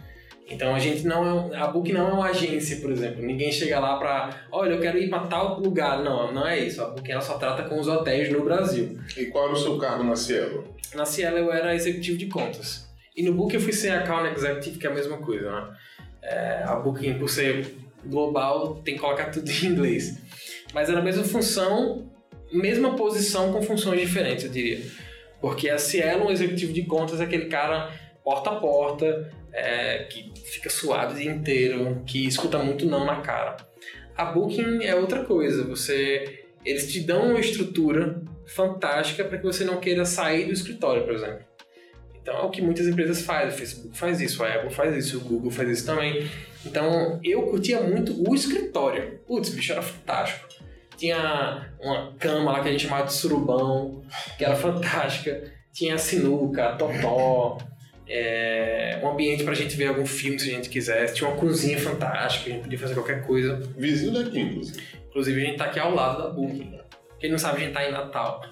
Então 0.53 0.75
a 0.75 0.79
gente 0.79 1.07
não 1.07 1.51
é, 1.53 1.57
a 1.57 1.67
Book 1.67 1.91
não 1.93 2.09
é 2.09 2.13
uma 2.13 2.27
agência, 2.27 2.77
por 2.77 2.91
exemplo. 2.91 3.23
Ninguém 3.23 3.51
chega 3.51 3.81
lá 3.81 3.97
para, 3.97 4.47
olha, 4.51 4.75
eu 4.75 4.81
quero 4.81 4.99
ir 4.99 5.09
para 5.09 5.27
tal 5.27 5.61
lugar. 5.61 6.03
Não, 6.03 6.33
não 6.33 6.47
é 6.47 6.59
isso. 6.59 6.83
A 6.83 6.89
Book 6.89 7.11
ela 7.11 7.23
só 7.23 7.39
trata 7.39 7.63
com 7.63 7.81
os 7.81 7.89
hotéis 7.89 8.31
no 8.31 8.45
Brasil. 8.45 8.99
E 9.17 9.27
qual 9.27 9.47
era 9.47 9.55
o 9.55 9.57
seu 9.57 9.79
cargo 9.79 10.05
na 10.05 10.15
Cielo? 10.15 10.65
Na 10.95 11.07
Cielo 11.07 11.39
eu 11.39 11.53
era 11.53 11.75
executivo 11.75 12.19
de 12.19 12.27
contas. 12.27 12.87
E 13.17 13.23
no 13.23 13.33
Book 13.33 13.55
eu 13.55 13.61
fui 13.61 13.73
ser 13.73 13.91
account 13.91 14.29
executive, 14.35 14.79
que 14.79 14.87
é 14.87 14.91
a 14.91 14.95
mesma 14.95 15.19
coisa, 15.19 15.51
né? 15.51 15.77
É, 16.23 16.63
a 16.65 16.77
Booking, 16.77 17.19
por 17.19 17.29
ser 17.29 17.75
global, 18.05 18.77
tem 18.85 18.95
que 18.95 19.01
colocar 19.01 19.27
tudo 19.27 19.51
em 19.51 19.67
inglês. 19.67 20.19
Mas 20.73 20.89
era 20.89 21.01
a 21.01 21.03
mesma 21.03 21.25
função, 21.25 22.11
mesma 22.53 22.97
posição 22.97 23.53
com 23.53 23.63
funções 23.63 24.01
diferentes, 24.01 24.45
eu 24.45 24.51
diria. 24.51 24.81
Porque 25.41 25.69
a 25.69 25.79
Cielo, 25.79 26.27
um 26.27 26.31
executivo 26.31 26.73
de 26.73 26.83
contas, 26.85 27.21
é 27.21 27.25
aquele 27.25 27.47
cara 27.47 27.91
porta 28.23 28.51
a 28.51 28.57
porta, 28.57 29.33
é, 29.53 30.05
que 30.05 30.33
fica 30.45 30.71
suado 30.71 31.15
o 31.15 31.17
dia 31.17 31.31
inteiro, 31.31 32.03
que 32.07 32.27
escuta 32.27 32.59
muito 32.59 32.87
não 32.87 33.05
na 33.05 33.21
cara. 33.21 33.57
A 34.17 34.27
Booking 34.27 34.85
é 34.85 34.95
outra 34.95 35.25
coisa, 35.25 35.65
você 35.65 36.43
eles 36.65 36.93
te 36.93 37.01
dão 37.01 37.31
uma 37.31 37.41
estrutura 37.41 38.23
fantástica 38.47 39.25
para 39.25 39.39
que 39.39 39.45
você 39.45 39.65
não 39.65 39.81
queira 39.81 40.05
sair 40.05 40.47
do 40.47 40.53
escritório, 40.53 41.05
por 41.05 41.15
exemplo. 41.15 41.45
Então 42.23 42.35
é 42.37 42.43
o 42.43 42.51
que 42.51 42.63
muitas 42.63 42.87
empresas 42.87 43.23
fazem, 43.23 43.49
o 43.49 43.53
Facebook 43.53 43.99
faz 43.99 44.21
isso, 44.21 44.45
a 44.45 44.49
Apple 44.49 44.73
faz 44.73 44.97
isso, 44.97 45.19
o 45.19 45.21
Google 45.21 45.51
faz 45.51 45.69
isso 45.69 45.85
também. 45.85 46.31
Então 46.65 47.19
eu 47.23 47.43
curtia 47.43 47.81
muito 47.81 48.29
o 48.29 48.35
escritório. 48.35 49.19
Putz, 49.27 49.51
bicho, 49.51 49.73
era 49.73 49.83
fantástico. 49.83 50.49
Tinha 50.97 51.69
uma 51.81 52.13
cama 52.19 52.53
lá 52.53 52.63
que 52.63 52.69
a 52.69 52.71
gente 52.71 52.85
chamava 52.85 53.07
de 53.07 53.13
surubão, 53.13 54.05
que 54.39 54.45
era 54.45 54.55
fantástica. 54.55 55.53
Tinha 55.73 55.99
sinuca, 55.99 56.77
totó, 56.77 57.59
é, 58.07 59.01
um 59.03 59.09
ambiente 59.09 59.43
pra 59.43 59.55
gente 59.55 59.75
ver 59.75 59.89
algum 59.89 60.07
filme 60.07 60.39
se 60.39 60.51
a 60.51 60.55
gente 60.55 60.69
quisesse. 60.69 61.15
Tinha 61.15 61.29
uma 61.29 61.37
cozinha 61.37 61.79
fantástica, 61.79 62.51
a 62.51 62.53
gente 62.53 62.63
podia 62.63 62.79
fazer 62.79 62.95
qualquer 62.95 63.27
coisa. 63.27 63.57
Vizinho 63.77 64.13
daqui, 64.13 64.39
inclusive. 64.39 64.81
Inclusive, 65.09 65.43
a 65.43 65.45
gente 65.45 65.59
tá 65.59 65.65
aqui 65.65 65.81
ao 65.81 65.93
lado 65.93 66.23
da 66.23 66.31
Booking. 66.31 66.79
Quem 67.19 67.31
não 67.31 67.39
sabe, 67.39 67.57
a 67.57 67.61
gente 67.61 67.73
tá 67.73 67.89
em 67.89 67.91
Natal. 67.91 68.45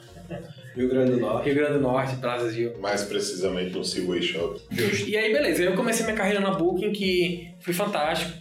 Rio 0.74 0.88
Grande 0.88 1.12
do 1.12 1.20
Norte. 1.20 1.46
Rio 1.46 1.54
Grande 1.54 1.72
do 1.74 1.80
Norte, 1.80 2.16
Brasil. 2.16 2.78
Mais 2.78 3.02
precisamente 3.02 3.76
no 3.76 3.84
Seaway 3.84 4.22
Shop. 4.22 4.60
E 5.06 5.16
aí, 5.16 5.32
beleza. 5.32 5.62
Eu 5.62 5.74
comecei 5.74 6.04
minha 6.04 6.16
carreira 6.16 6.40
na 6.40 6.50
Booking, 6.50 6.92
que 6.92 7.54
foi 7.60 7.74
fantástico. 7.74 8.32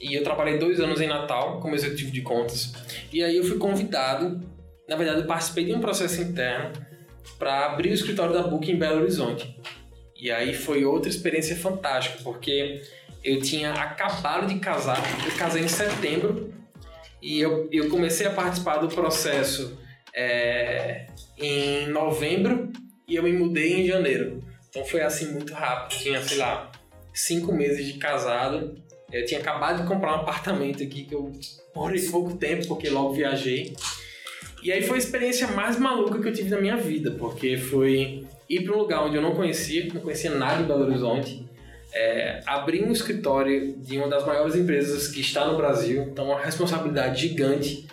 E 0.00 0.14
eu 0.14 0.22
trabalhei 0.22 0.58
dois 0.58 0.80
anos 0.80 1.00
em 1.00 1.06
Natal 1.06 1.60
como 1.60 1.74
executivo 1.74 2.10
de 2.10 2.20
contas. 2.22 2.72
E 3.12 3.22
aí 3.22 3.36
eu 3.36 3.44
fui 3.44 3.58
convidado, 3.58 4.40
na 4.88 4.96
verdade, 4.96 5.20
eu 5.20 5.26
participei 5.26 5.64
de 5.64 5.72
um 5.72 5.80
processo 5.80 6.20
interno 6.20 6.72
para 7.38 7.66
abrir 7.66 7.90
o 7.90 7.94
escritório 7.94 8.32
da 8.32 8.42
Booking 8.42 8.72
em 8.72 8.78
Belo 8.78 9.00
Horizonte. 9.00 9.56
E 10.18 10.30
aí 10.30 10.54
foi 10.54 10.84
outra 10.84 11.08
experiência 11.08 11.56
fantástica, 11.56 12.18
porque 12.22 12.82
eu 13.22 13.40
tinha 13.40 13.72
acabado 13.72 14.46
de 14.46 14.58
casar, 14.58 15.02
eu 15.24 15.36
casei 15.36 15.62
em 15.62 15.68
setembro 15.68 16.54
e 17.20 17.40
eu, 17.40 17.68
eu 17.72 17.88
comecei 17.88 18.26
a 18.26 18.30
participar 18.30 18.78
do 18.78 18.88
processo 18.88 19.76
é, 20.16 21.06
em 21.38 21.88
novembro 21.88 22.72
e 23.06 23.16
eu 23.16 23.22
me 23.22 23.32
mudei 23.32 23.82
em 23.82 23.86
janeiro. 23.86 24.42
Então 24.68 24.84
foi 24.84 25.02
assim 25.02 25.32
muito 25.32 25.52
rápido, 25.52 25.98
tinha, 26.00 26.20
sei 26.22 26.38
lá, 26.38 26.72
cinco 27.12 27.52
meses 27.52 27.86
de 27.86 27.94
casado. 27.94 28.74
Eu 29.12 29.24
tinha 29.24 29.38
acabado 29.38 29.82
de 29.82 29.88
comprar 29.88 30.16
um 30.16 30.20
apartamento 30.22 30.82
aqui 30.82 31.04
que 31.04 31.14
eu 31.14 31.30
morei 31.74 32.00
pouco 32.08 32.36
tempo, 32.36 32.66
porque 32.66 32.88
logo 32.88 33.12
viajei. 33.12 33.76
E 34.62 34.72
aí 34.72 34.82
foi 34.82 34.96
a 34.96 34.98
experiência 34.98 35.46
mais 35.48 35.78
maluca 35.78 36.20
que 36.20 36.28
eu 36.28 36.32
tive 36.32 36.50
na 36.50 36.60
minha 36.60 36.76
vida, 36.76 37.12
porque 37.12 37.56
foi 37.56 38.26
ir 38.48 38.64
para 38.64 38.74
um 38.74 38.78
lugar 38.78 39.04
onde 39.04 39.16
eu 39.16 39.22
não 39.22 39.34
conhecia, 39.34 39.86
não 39.92 40.00
conhecia 40.00 40.30
nada 40.30 40.62
em 40.62 40.66
Belo 40.66 40.84
Horizonte, 40.84 41.46
é, 41.92 42.40
abrir 42.46 42.82
um 42.82 42.90
escritório 42.90 43.76
de 43.78 43.96
uma 43.96 44.08
das 44.08 44.26
maiores 44.26 44.56
empresas 44.56 45.08
que 45.08 45.20
está 45.20 45.46
no 45.46 45.56
Brasil, 45.56 46.02
então 46.02 46.26
uma 46.26 46.40
responsabilidade 46.40 47.28
gigante, 47.28 47.86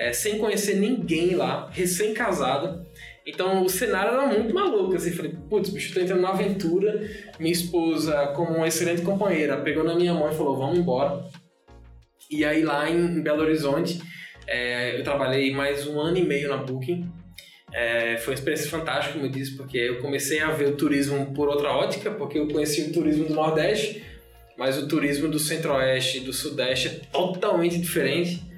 é, 0.00 0.14
sem 0.14 0.38
conhecer 0.38 0.76
ninguém 0.76 1.34
lá, 1.34 1.68
recém-casada. 1.70 2.82
Então 3.26 3.62
o 3.62 3.68
cenário 3.68 4.14
era 4.14 4.26
muito 4.26 4.54
maluco, 4.54 4.96
assim, 4.96 5.12
falei, 5.12 5.36
putz, 5.50 5.68
bicho, 5.68 5.92
tô 5.92 6.00
entrando 6.00 6.22
na 6.22 6.30
aventura, 6.30 7.06
minha 7.38 7.52
esposa, 7.52 8.28
como 8.28 8.56
uma 8.56 8.66
excelente 8.66 9.02
companheira, 9.02 9.58
pegou 9.58 9.84
na 9.84 9.94
minha 9.94 10.14
mão 10.14 10.32
e 10.32 10.34
falou, 10.34 10.56
vamos 10.56 10.78
embora. 10.78 11.22
E 12.30 12.46
aí 12.46 12.62
lá 12.62 12.88
em 12.88 13.20
Belo 13.20 13.42
Horizonte, 13.42 14.00
é, 14.48 14.98
eu 14.98 15.04
trabalhei 15.04 15.52
mais 15.52 15.86
um 15.86 16.00
ano 16.00 16.16
e 16.16 16.24
meio 16.24 16.48
na 16.48 16.56
Booking, 16.56 17.06
é, 17.70 18.16
foi 18.16 18.32
uma 18.32 18.38
experiência 18.38 18.70
fantástica, 18.70 19.12
como 19.12 19.26
eu 19.26 19.30
disse, 19.30 19.54
porque 19.54 19.76
eu 19.76 20.00
comecei 20.00 20.40
a 20.40 20.50
ver 20.50 20.68
o 20.68 20.76
turismo 20.76 21.34
por 21.34 21.46
outra 21.46 21.72
ótica, 21.72 22.10
porque 22.10 22.38
eu 22.38 22.48
conheci 22.48 22.88
o 22.88 22.92
turismo 22.92 23.26
do 23.26 23.34
Nordeste, 23.34 24.02
mas 24.56 24.78
o 24.78 24.88
turismo 24.88 25.28
do 25.28 25.38
Centro-Oeste 25.38 26.18
e 26.18 26.20
do 26.20 26.32
Sudeste 26.32 26.88
é 26.88 26.90
totalmente 27.12 27.78
diferente. 27.78 28.49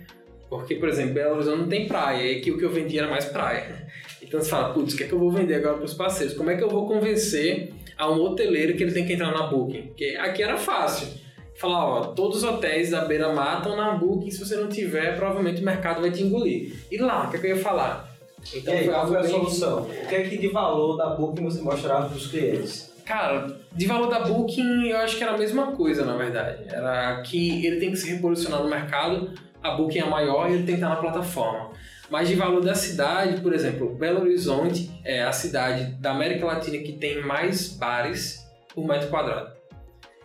Porque, 0.59 0.75
por 0.75 0.89
exemplo, 0.89 1.15
Belo 1.15 1.37
Horizonte 1.37 1.61
não 1.61 1.69
tem 1.69 1.87
praia, 1.87 2.31
e 2.31 2.39
aqui 2.39 2.51
o 2.51 2.59
que 2.59 2.65
eu 2.65 2.71
vendia 2.71 3.03
era 3.03 3.11
mais 3.11 3.25
praia. 3.25 3.87
Então 4.21 4.41
você 4.41 4.51
fala, 4.51 4.73
putz, 4.73 4.95
o 4.95 4.97
que 4.97 5.05
é 5.05 5.07
que 5.07 5.13
eu 5.13 5.19
vou 5.19 5.31
vender 5.31 5.55
agora 5.57 5.77
para 5.77 5.85
os 5.85 5.95
parceiros? 5.95 6.35
Como 6.35 6.51
é 6.51 6.57
que 6.57 6.63
eu 6.63 6.69
vou 6.69 6.87
convencer 6.87 7.73
a 7.97 8.11
um 8.11 8.21
hoteleiro 8.21 8.77
que 8.77 8.83
ele 8.83 8.93
tem 8.93 9.07
que 9.07 9.15
entrar 9.15 9.33
na 9.33 9.47
Booking? 9.47 9.89
Porque 9.89 10.17
aqui 10.21 10.43
era 10.43 10.57
fácil. 10.57 11.09
Falar, 11.55 11.85
ó, 11.87 12.01
todos 12.09 12.39
os 12.39 12.45
hotéis 12.45 12.91
da 12.91 13.05
beira-mar 13.05 13.59
estão 13.59 13.77
na 13.77 13.93
Booking, 13.93 14.31
se 14.31 14.39
você 14.39 14.57
não 14.57 14.69
tiver, 14.69 15.17
provavelmente 15.17 15.63
o 15.63 15.65
mercado 15.65 16.01
vai 16.01 16.11
te 16.11 16.23
engolir. 16.23 16.75
E 16.91 16.99
lá, 16.99 17.27
o 17.27 17.31
que, 17.31 17.37
é 17.37 17.41
que 17.41 17.47
eu 17.47 17.57
ia 17.57 17.63
falar? 17.63 18.11
Então, 18.55 18.75
e 18.75 18.79
aí, 18.79 18.89
qual 18.89 19.07
foi 19.07 19.17
a 19.17 19.25
solução? 19.25 19.83
O 19.83 20.07
que 20.07 20.15
é 20.15 20.23
que 20.25 20.37
de 20.37 20.49
valor 20.49 20.97
da 20.97 21.11
Booking 21.11 21.45
você 21.45 21.63
mostrava 21.63 22.09
para 22.09 22.17
os 22.17 22.27
clientes? 22.27 22.93
Cara, 23.07 23.59
de 23.73 23.87
valor 23.87 24.09
da 24.09 24.21
Booking, 24.21 24.89
eu 24.89 24.99
acho 24.99 25.17
que 25.17 25.23
era 25.23 25.33
a 25.33 25.39
mesma 25.39 25.73
coisa, 25.73 26.05
na 26.05 26.17
verdade. 26.17 26.65
Era 26.69 27.23
que 27.23 27.67
ele 27.67 27.81
tem 27.81 27.91
que 27.91 27.97
se 27.97 28.11
reposicionar 28.11 28.63
no 28.63 28.69
mercado, 28.69 29.31
a 29.63 29.71
Booking 29.73 30.01
é 30.01 30.05
maior 30.05 30.51
e 30.51 30.55
ele 30.55 30.65
tem 30.65 30.75
que 30.77 30.83
estar 30.83 30.89
na 30.89 30.97
plataforma. 30.97 31.71
Mas 32.11 32.29
de 32.29 32.35
valor 32.35 32.63
da 32.63 32.75
cidade, 32.75 33.41
por 33.41 33.55
exemplo, 33.55 33.95
Belo 33.95 34.21
Horizonte 34.21 34.91
é 35.05 35.23
a 35.23 35.33
cidade 35.33 35.93
da 35.95 36.11
América 36.11 36.45
Latina 36.45 36.79
que 36.79 36.93
tem 36.93 37.23
mais 37.23 37.69
bares 37.69 38.47
por 38.75 38.87
metro 38.87 39.09
quadrado. 39.09 39.53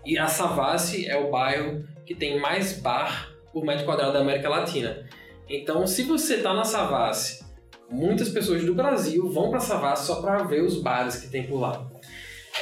E 0.06 0.17
a 0.17 0.27
Savassi 0.27 1.08
é 1.08 1.17
o 1.17 1.32
bairro 1.32 1.86
que 2.06 2.15
tem 2.15 2.39
mais 2.39 2.74
bar 2.74 3.32
por 3.53 3.65
metro 3.65 3.86
quadrado 3.86 4.13
da 4.13 4.20
América 4.20 4.50
Latina. 4.50 5.06
Então, 5.50 5.88
se 5.88 6.03
você 6.03 6.36
está 6.36 6.53
na 6.53 6.63
Savassi 6.63 7.48
muitas 7.89 8.29
pessoas 8.29 8.63
do 8.63 8.75
Brasil 8.75 9.29
vão 9.29 9.50
para 9.50 9.60
Savassi 9.60 10.08
só 10.08 10.22
para 10.22 10.44
ver 10.44 10.62
os 10.62 10.82
bares 10.82 11.17
que 11.17 11.27
tem 11.29 11.44
por 11.44 11.60
lá. 11.60 11.88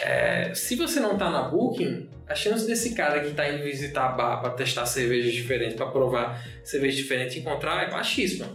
É, 0.04 0.54
se 0.54 0.76
você 0.76 1.00
não 1.00 1.14
está 1.14 1.30
na 1.30 1.44
Booking, 1.44 2.10
a 2.28 2.36
chance 2.36 2.66
desse 2.66 2.94
cara 2.94 3.20
que 3.20 3.28
está 3.28 3.48
indo 3.48 3.64
visitar 3.64 4.06
a 4.06 4.12
bar 4.12 4.42
para 4.42 4.52
testar 4.52 4.86
cervejas 4.86 5.34
diferentes, 5.34 5.76
para 5.76 5.88
provar 5.88 6.44
cervejas 6.64 6.98
diferentes 6.98 7.38
encontrar 7.38 7.88
é 7.88 7.92
baixíssima. 7.92 8.48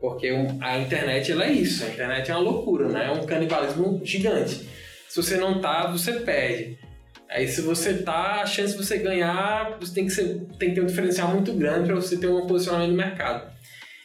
Porque 0.00 0.28
a 0.60 0.78
internet 0.78 1.32
ela 1.32 1.44
é 1.44 1.52
isso, 1.52 1.84
a 1.84 1.88
internet 1.88 2.30
é 2.30 2.34
uma 2.34 2.42
loucura, 2.42 2.88
né? 2.88 3.06
é 3.06 3.10
um 3.10 3.24
canibalismo 3.24 4.00
gigante. 4.04 4.68
Se 5.08 5.16
você 5.22 5.36
não 5.36 5.60
tá, 5.60 5.86
você 5.86 6.12
perde. 6.20 6.78
Aí 7.28 7.48
se 7.48 7.60
você 7.60 7.94
tá, 7.94 8.42
a 8.42 8.46
chance 8.46 8.76
de 8.76 8.84
você 8.84 8.98
ganhar, 8.98 9.78
você 9.80 9.92
tem 9.92 10.06
que, 10.06 10.12
ser, 10.12 10.46
tem 10.58 10.70
que 10.70 10.76
ter 10.76 10.80
um 10.82 10.86
diferencial 10.86 11.28
muito 11.30 11.52
grande 11.54 11.86
para 11.86 11.94
você 11.96 12.16
ter 12.16 12.28
um 12.28 12.46
posicionamento 12.46 12.90
no 12.90 12.96
mercado. 12.96 13.55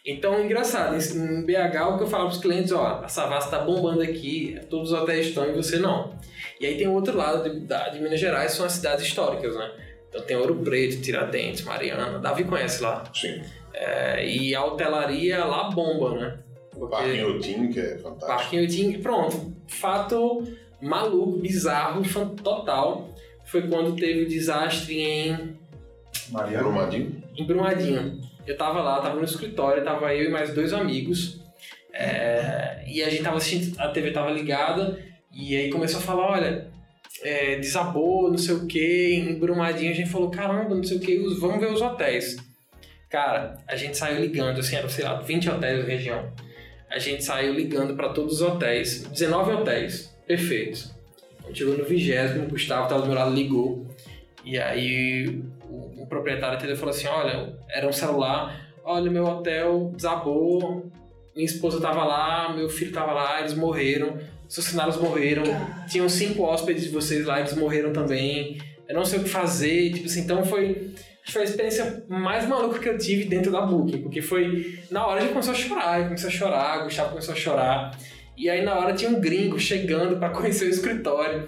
Então, 0.06 0.44
engraçado, 0.44 0.96
em 0.96 1.46
BH 1.46 1.90
o 1.90 1.98
que 1.98 2.04
eu 2.04 2.08
falo 2.08 2.26
para 2.26 2.36
os 2.36 2.42
clientes, 2.42 2.72
ó, 2.72 3.02
a 3.04 3.08
Savassi 3.08 3.48
está 3.48 3.60
bombando 3.60 4.02
aqui, 4.02 4.60
todos 4.70 4.92
os 4.92 5.00
hotéis 5.00 5.28
estão 5.28 5.48
e 5.48 5.54
você 5.54 5.78
não. 5.78 6.16
E 6.60 6.66
aí 6.66 6.78
tem 6.78 6.88
o 6.88 6.94
outro 6.94 7.16
lado 7.16 7.44
de, 7.44 7.60
de 7.60 8.00
Minas 8.00 8.20
Gerais, 8.20 8.54
são 8.54 8.66
as 8.66 8.74
cidades 8.74 9.06
históricas, 9.06 9.56
né? 9.56 9.72
Então 10.10 10.22
tem 10.22 10.36
Ouro 10.36 10.56
Preto, 10.58 11.02
Tiradentes, 11.02 11.64
Mariana, 11.64 12.20
Davi 12.20 12.44
conhece 12.44 12.82
lá. 12.82 13.04
Sim. 13.14 13.42
É, 13.74 14.28
e 14.28 14.56
a 14.56 14.66
hotelaria 14.66 15.46
lá 15.46 15.70
bomba, 15.70 16.16
né? 16.16 16.40
Porque... 16.72 16.96
Parquinho 16.96 17.36
Otim, 17.36 17.70
que 17.70 17.80
é 17.80 17.98
fantástico. 17.98 18.28
Parquinho 18.28 18.64
Otim, 18.64 19.02
pronto. 19.02 19.56
Fato 19.68 20.44
maluco, 20.82 21.38
bizarro, 21.38 22.02
total, 22.44 23.10
foi 23.46 23.68
quando 23.68 23.96
teve 23.96 24.24
o 24.24 24.28
desastre 24.28 25.00
em... 25.00 25.58
Mariana. 26.30 26.64
Brumadinho? 26.64 27.24
Em 27.38 27.46
Brumadinho. 27.46 28.22
Eu 28.46 28.58
tava 28.58 28.82
lá, 28.82 29.00
tava 29.00 29.18
no 29.18 29.24
escritório, 29.24 29.84
tava 29.84 30.14
eu 30.14 30.26
e 30.26 30.30
mais 30.30 30.54
dois 30.54 30.74
amigos. 30.74 31.42
É, 31.94 32.84
e 32.88 33.04
a 33.04 33.10
gente 33.10 33.24
tava 33.24 33.38
assistindo, 33.38 33.80
a 33.80 33.90
TV 33.90 34.12
tava 34.12 34.32
ligada, 34.32 35.00
e 35.34 35.56
aí 35.56 35.70
começou 35.70 36.00
a 36.00 36.04
falar, 36.04 36.32
olha, 36.32 36.68
é, 37.22 37.58
desabou, 37.58 38.30
não 38.30 38.38
sei 38.38 38.56
o 38.56 38.66
que, 38.66 39.14
em 39.16 39.40
Brumadinho 39.40 39.92
a 39.92 39.96
gente 39.96 40.10
falou, 40.10 40.32
caramba, 40.32 40.76
não 40.76 40.84
sei 40.84 40.98
o 40.98 41.00
que, 41.00 41.18
vamos 41.40 41.60
ver 41.60 41.72
os 41.72 41.82
hotéis. 41.82 42.38
Cara, 43.10 43.58
a 43.68 43.76
gente 43.76 43.98
saiu 43.98 44.22
ligando, 44.22 44.60
assim, 44.60 44.76
eram, 44.76 44.88
sei 44.88 45.04
lá, 45.04 45.20
20 45.20 45.50
hotéis 45.50 45.80
da 45.80 45.86
região. 45.86 46.32
A 46.90 46.98
gente 46.98 47.24
saiu 47.24 47.54
ligando 47.54 47.96
para 47.96 48.10
todos 48.10 48.36
os 48.36 48.42
hotéis, 48.42 49.04
19 49.04 49.52
hotéis, 49.52 50.16
perfeitos. 50.26 50.94
Chegou 51.54 51.78
no 51.78 51.84
vigésimo, 51.84 52.46
o 52.46 52.50
Gustavo 52.50 52.88
tava 52.88 53.02
do 53.02 53.08
meu 53.08 53.16
lado, 53.16 53.34
ligou. 53.34 53.86
E 54.46 54.58
aí 54.58 55.44
o, 56.04 56.08
proprietário 56.08 56.58
atendeu 56.58 56.76
e 56.76 56.78
falou 56.78 56.94
assim: 56.94 57.08
olha, 57.08 57.56
era 57.70 57.88
um 57.88 57.94
celular, 57.94 58.70
olha, 58.84 59.10
meu 59.10 59.26
hotel 59.26 59.92
desabou, 59.96 60.92
minha 61.36 61.46
esposa 61.46 61.80
tava 61.80 62.04
lá, 62.04 62.54
meu 62.54 62.70
filho 62.70 62.92
tava 62.92 63.14
lá, 63.14 63.40
eles 63.40 63.54
morreram, 63.54 64.18
seus 64.48 64.66
funcionários 64.66 64.98
morreram, 64.98 65.44
tinham 65.88 66.08
cinco 66.10 66.44
hóspedes 66.44 66.84
de 66.84 66.90
vocês 66.90 67.26
lá, 67.26 67.40
eles 67.40 67.54
morreram 67.54 67.94
também. 67.94 68.58
eu 68.88 68.96
não 68.96 69.06
sei 69.06 69.20
o 69.20 69.24
que 69.24 69.30
fazer, 69.30 69.94
tipo 69.94 70.06
assim, 70.06 70.22
então 70.22 70.44
foi 70.44 70.94
foi 71.30 71.42
a 71.42 71.46
experiência 71.46 72.04
mais 72.10 72.48
maluca 72.48 72.80
que 72.80 72.90
eu 72.90 72.98
tive 72.98 73.26
dentro 73.26 73.52
da 73.52 73.62
Booking, 73.62 74.02
porque 74.02 74.22
foi 74.22 74.80
na 74.90 75.06
hora 75.06 75.22
que 75.22 75.30
começou 75.30 75.54
a 75.54 75.56
chorar, 75.56 76.00
eu 76.00 76.06
comecei 76.06 76.28
a 76.28 76.32
chorar, 76.32 76.82
o 76.82 76.84
Gustavo 76.86 77.10
começou 77.10 77.34
a 77.34 77.38
chorar, 77.38 77.98
e 78.36 78.50
aí 78.50 78.66
na 78.66 78.78
hora 78.78 78.94
tinha 78.94 79.10
um 79.10 79.22
gringo 79.22 79.60
chegando 79.60 80.18
para 80.18 80.30
conhecer 80.36 80.66
o 80.66 80.70
escritório, 80.70 81.48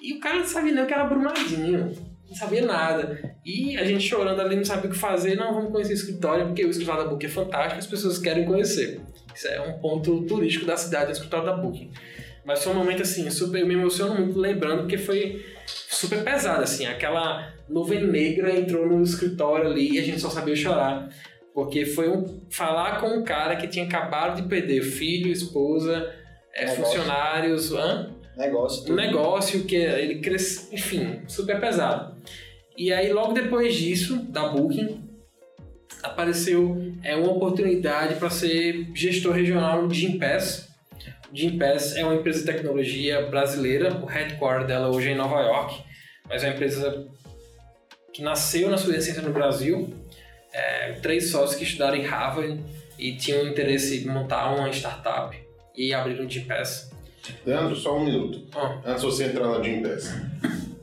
e 0.00 0.14
o 0.14 0.20
cara 0.20 0.36
não 0.36 0.44
sabia 0.44 0.72
nem 0.72 0.84
o 0.84 0.86
que 0.86 0.92
era 0.92 1.04
Brumadinho, 1.04 1.92
não 2.28 2.34
sabia 2.36 2.62
nada, 2.62 3.36
e 3.44 3.76
a 3.76 3.84
gente 3.84 4.02
chorando 4.02 4.40
ali, 4.40 4.56
não 4.56 4.64
sabia 4.64 4.88
o 4.88 4.92
que 4.92 4.98
fazer, 4.98 5.36
não, 5.36 5.54
vamos 5.54 5.70
conhecer 5.70 5.92
o 5.92 5.96
escritório, 5.96 6.46
porque 6.46 6.64
o 6.64 6.70
escritório 6.70 7.04
da 7.04 7.10
Booking 7.10 7.26
é 7.26 7.30
fantástico, 7.30 7.78
as 7.78 7.86
pessoas 7.86 8.18
querem 8.18 8.44
conhecer. 8.44 9.00
Isso 9.34 9.48
é 9.48 9.60
um 9.60 9.78
ponto 9.78 10.22
turístico 10.22 10.64
da 10.64 10.76
cidade, 10.76 11.10
o 11.10 11.12
escritório 11.12 11.46
da 11.46 11.56
Booking. 11.56 11.90
Mas 12.44 12.62
foi 12.62 12.72
um 12.72 12.76
momento 12.76 13.02
assim, 13.02 13.28
super, 13.30 13.60
eu 13.60 13.66
me 13.66 13.74
emociono 13.74 14.14
muito 14.14 14.38
lembrando, 14.38 14.80
porque 14.80 14.98
foi 14.98 15.44
super 15.66 16.22
pesado, 16.22 16.62
assim, 16.62 16.86
aquela 16.86 17.52
nuvem 17.68 18.06
negra 18.06 18.54
entrou 18.54 18.86
no 18.86 19.02
escritório 19.02 19.70
ali 19.70 19.92
e 19.92 19.98
a 19.98 20.02
gente 20.02 20.20
só 20.20 20.30
sabia 20.30 20.54
chorar. 20.54 21.08
Porque 21.54 21.86
foi 21.86 22.08
um, 22.08 22.42
falar 22.50 23.00
com 23.00 23.06
um 23.06 23.22
cara 23.22 23.56
que 23.56 23.68
tinha 23.68 23.84
acabado 23.84 24.42
de 24.42 24.48
perder 24.48 24.82
filho, 24.82 25.30
esposa, 25.30 26.12
é, 26.52 26.66
funcionários, 26.68 27.72
hã? 27.72 28.10
Negócio. 28.36 28.92
um 28.92 28.96
negócio 28.96 29.64
que 29.64 29.76
ele 29.76 30.18
cresce, 30.20 30.74
enfim, 30.74 31.22
super 31.28 31.60
pesado. 31.60 32.13
E 32.76 32.92
aí 32.92 33.12
logo 33.12 33.32
depois 33.32 33.74
disso, 33.74 34.16
da 34.28 34.48
Booking, 34.48 35.02
apareceu 36.02 36.94
é, 37.02 37.16
uma 37.16 37.32
oportunidade 37.32 38.16
para 38.16 38.30
ser 38.30 38.90
gestor 38.94 39.32
regional 39.32 39.86
de 39.86 40.00
Gimpass. 40.00 40.68
Gimpass 41.32 41.96
é 41.96 42.04
uma 42.04 42.14
empresa 42.14 42.40
de 42.40 42.46
tecnologia 42.46 43.22
brasileira, 43.26 43.94
o 43.94 44.06
headquarter 44.06 44.66
dela 44.66 44.88
hoje 44.88 45.08
é 45.08 45.12
em 45.12 45.16
Nova 45.16 45.40
York, 45.40 45.82
mas 46.28 46.42
é 46.42 46.48
uma 46.48 46.54
empresa 46.54 47.06
que 48.12 48.22
nasceu 48.22 48.68
na 48.68 48.76
sua 48.76 48.96
essência 48.96 49.22
no 49.22 49.32
Brasil. 49.32 49.92
É, 50.52 50.92
três 51.02 51.30
sócios 51.30 51.56
que 51.56 51.64
estudaram 51.64 51.96
em 51.96 52.02
Harvard 52.02 52.62
e 52.98 53.16
tinham 53.16 53.46
interesse 53.48 54.04
em 54.04 54.06
montar 54.06 54.54
uma 54.54 54.70
startup 54.70 55.36
e 55.76 55.92
abriram 55.92 56.26
o 56.26 56.30
Gimpass. 56.30 56.94
Leandro, 57.44 57.74
só 57.74 57.96
um 57.96 58.04
minuto. 58.04 58.46
Ah. 58.54 58.80
Antes 58.84 59.02
de 59.02 59.06
você 59.06 59.24
entrar 59.24 59.48
na 59.48 59.62
Jim 59.62 59.82
Pass. 59.82 60.14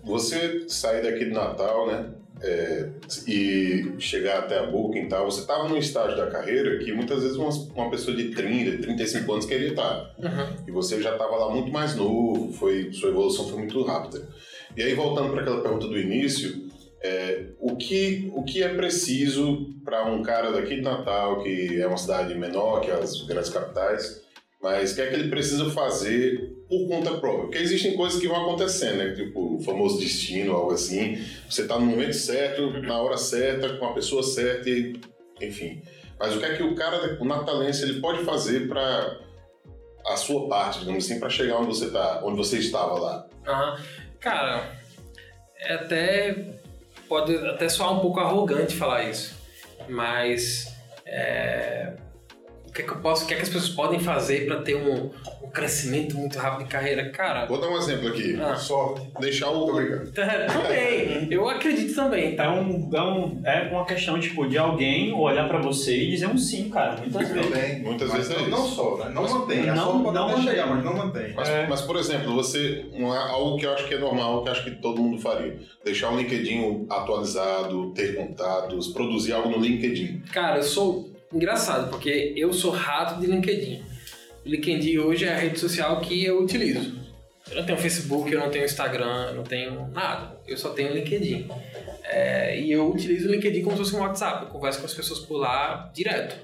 Você 0.04 0.66
sair 0.68 1.04
daqui 1.04 1.26
do 1.26 1.34
Natal, 1.34 1.88
né? 1.88 2.12
é, 2.44 2.90
e 3.28 3.94
chegar 4.00 4.40
até 4.40 4.60
a 4.60 4.66
Booking 4.66 5.04
e 5.04 5.10
tal, 5.10 5.30
você 5.30 5.42
estava 5.42 5.68
num 5.70 5.78
estágio 5.78 6.18
da 6.18 6.28
carreira 6.28 6.80
que 6.80 6.92
muitas 6.92 7.22
vezes 7.22 7.38
uma, 7.38 7.50
uma 7.76 7.90
pessoa 7.90 8.16
de 8.16 8.32
30, 8.32 8.82
35 8.82 9.32
anos 9.32 9.46
queria 9.46 9.70
estar. 9.70 10.16
Uhum. 10.18 10.56
E 10.68 10.72
você 10.72 11.02
já 11.02 11.14
estava 11.14 11.36
lá 11.36 11.54
muito 11.54 11.72
mais 11.72 11.96
novo, 11.96 12.52
foi, 12.54 12.92
sua 12.92 13.10
evolução 13.10 13.48
foi 13.48 13.60
muito 13.60 13.82
rápida. 13.84 14.28
E 14.76 14.82
aí, 14.82 14.94
voltando 14.94 15.32
para 15.32 15.42
aquela 15.42 15.62
pergunta 15.62 15.88
do 15.88 16.00
início, 16.00 16.70
é, 17.04 17.46
o, 17.60 17.76
que, 17.76 18.32
o 18.34 18.44
que 18.44 18.64
é 18.64 18.70
preciso 18.70 19.70
para 19.86 20.06
um 20.06 20.24
cara 20.24 20.52
daqui 20.52 20.76
de 20.76 20.82
Natal, 20.82 21.44
que 21.44 21.80
é 21.80 21.86
uma 21.86 21.98
cidade 21.98 22.34
menor 22.36 22.82
que 22.82 22.90
as 22.90 23.22
grandes 23.24 23.50
capitais, 23.50 24.22
mas 24.62 24.92
o 24.92 24.96
que 24.96 25.02
é 25.02 25.08
que 25.08 25.16
ele 25.16 25.30
precisa 25.30 25.70
fazer 25.70 26.56
por 26.72 26.88
conta 26.88 27.18
própria? 27.18 27.42
Porque 27.42 27.58
existem 27.58 27.98
coisas 27.98 28.18
que 28.18 28.30
vão 28.30 28.44
acontecendo, 28.44 29.00
né? 29.00 29.14
Tipo, 29.14 29.58
o 29.58 29.62
famoso 29.62 30.00
destino, 30.00 30.54
algo 30.54 30.72
assim. 30.72 31.22
Você 31.50 31.64
está 31.64 31.78
no 31.78 31.86
momento 31.86 32.14
certo, 32.14 32.72
na 32.82 32.98
hora 33.02 33.18
certa, 33.18 33.76
com 33.76 33.88
a 33.88 33.94
pessoa 33.94 34.24
certa, 34.24 34.70
e, 34.70 34.98
enfim. 35.42 35.84
Mas 36.18 36.34
o 36.34 36.40
que 36.40 36.46
é 36.46 36.56
que 36.56 36.64
o 36.64 36.74
cara, 36.74 37.18
o 37.20 37.26
natalense, 37.26 37.84
ele 37.84 38.00
pode 38.00 38.24
fazer 38.24 38.70
para 38.70 39.20
a 40.08 40.16
sua 40.16 40.48
parte, 40.48 40.80
digamos 40.80 41.04
assim, 41.04 41.20
para 41.20 41.30
chegar 41.30 41.58
onde 41.58 41.78
você 41.78 41.92
tá, 41.92 42.22
onde 42.24 42.38
você 42.38 42.58
estava 42.58 42.98
lá? 42.98 43.28
Aham. 43.46 43.78
Cara, 44.22 44.80
é 45.60 45.74
até. 45.74 46.54
Pode 47.10 47.36
até 47.36 47.68
soar 47.68 47.92
um 47.92 48.00
pouco 48.00 48.22
arrogante 48.22 48.76
falar 48.76 49.10
isso, 49.10 49.36
mas. 49.90 50.74
é, 51.06 51.98
o 52.72 52.74
que 52.74 52.84
é 52.84 52.86
que 52.86 52.92
eu 52.92 52.98
posso, 53.00 53.26
o 53.26 53.28
que 53.28 53.34
é 53.34 53.38
que 53.38 53.44
as 53.44 53.50
pessoas 53.50 53.70
podem 53.72 54.00
fazer 54.00 54.46
para 54.46 54.62
ter 54.62 54.76
um, 54.76 55.12
um 55.44 55.50
crescimento 55.50 56.16
muito 56.18 56.40
rápido 56.40 56.64
em 56.66 56.70
carreira? 56.70 57.10
Cara, 57.10 57.46
Vou 57.46 57.60
dar 57.60 57.68
um 57.68 57.78
exemplo 57.78 58.08
aqui. 58.08 58.40
Ah. 58.42 58.56
Só 58.56 58.96
deixar 59.20 59.50
o. 59.50 59.66
Também, 60.14 61.28
eu 61.30 61.50
acredito 61.50 61.94
também, 61.94 62.30
É, 62.34 62.36
tá? 62.36 62.50
um, 62.54 62.90
é, 62.94 63.02
um, 63.02 63.42
é 63.44 63.70
uma 63.74 63.86
questão, 63.86 64.18
tipo, 64.18 64.48
de 64.48 64.58
alguém 64.58 65.12
olhar 65.14 65.50
pra 65.50 65.60
você 65.60 65.98
e 65.98 66.12
dizer 66.12 66.28
um 66.28 66.38
sim, 66.38 66.70
cara, 66.70 66.96
muitas 67.02 67.28
vezes. 67.28 67.50
Também. 67.52 67.82
Muitas 67.84 68.08
Mas 68.08 68.28
vezes 68.30 68.32
é 68.32 68.36
não, 68.36 68.48
isso. 68.48 68.52
não 68.58 68.68
só, 68.68 68.98
né? 69.00 69.12
Não 69.14 69.22
Mas- 69.24 69.34
mantém. 69.34 69.70
A 69.70 69.76
Não- 69.76 69.84
só 69.84 70.00
pode 70.00 70.16
não 70.16 70.30
até 70.30 70.42
chegar, 70.42 70.68
mas 70.68 70.86
não 70.86 70.96
mantém. 70.96 71.34
Mas, 71.36 71.50
É. 71.50 71.68
mas, 71.68 71.82
por 71.82 71.98
exemplo, 71.98 72.34
você. 72.34 72.86
Um, 72.94 73.12
algo 73.12 73.58
que 73.58 73.66
eu 73.66 73.74
acho 73.74 73.86
que 73.90 73.96
é 73.96 74.00
normal, 74.00 74.44
que 74.44 74.48
eu 74.48 74.52
acho 74.54 74.64
que 74.64 74.72
todo 74.72 75.02
mundo 75.04 75.20
faria. 75.20 75.60
Deixar 75.84 76.10
o 76.14 76.18
LinkedIn 76.18 76.86
atualizado, 76.90 77.92
ter 77.94 78.16
contatos, 78.16 78.88
produzir 78.88 79.34
algo 79.34 79.50
no 79.50 79.58
LinkedIn. 79.60 80.22
Cara, 80.32 80.58
eu 80.60 80.64
sou 80.64 81.11
engraçado, 81.34 81.90
porque 81.90 82.34
eu 82.36 82.54
sou 82.54 82.72
rato 82.72 83.20
de 83.20 83.28
LinkedIn. 83.28 83.84
LinkedIn 84.46 84.98
hoje 84.98 85.26
é 85.26 85.34
a 85.34 85.38
rede 85.38 85.60
social 85.60 86.00
que 86.02 86.24
eu 86.24 86.42
utilizo. 86.42 87.00
Eu 87.50 87.58
não 87.58 87.66
tenho 87.66 87.78
Facebook, 87.78 88.32
eu 88.32 88.40
não 88.40 88.50
tenho 88.50 88.66
Instagram, 88.66 89.30
eu 89.30 89.36
não 89.36 89.44
tenho 89.44 89.88
nada. 89.90 90.38
Eu 90.48 90.58
só 90.58 90.70
tenho 90.70 90.94
LinkedIn. 90.94 91.48
É, 92.04 92.60
e 92.60 92.72
eu 92.72 92.90
utilizo 92.90 93.28
o 93.28 93.32
LinkedIn 93.32 93.62
como 93.62 93.76
se 93.76 93.84
fosse 93.84 93.96
um 93.96 94.00
WhatsApp. 94.00 94.46
Eu 94.46 94.52
converso 94.52 94.80
com 94.80 94.86
as 94.86 94.94
pessoas 94.94 95.20
por 95.20 95.38
lá 95.38 95.92
direto. 95.94 96.36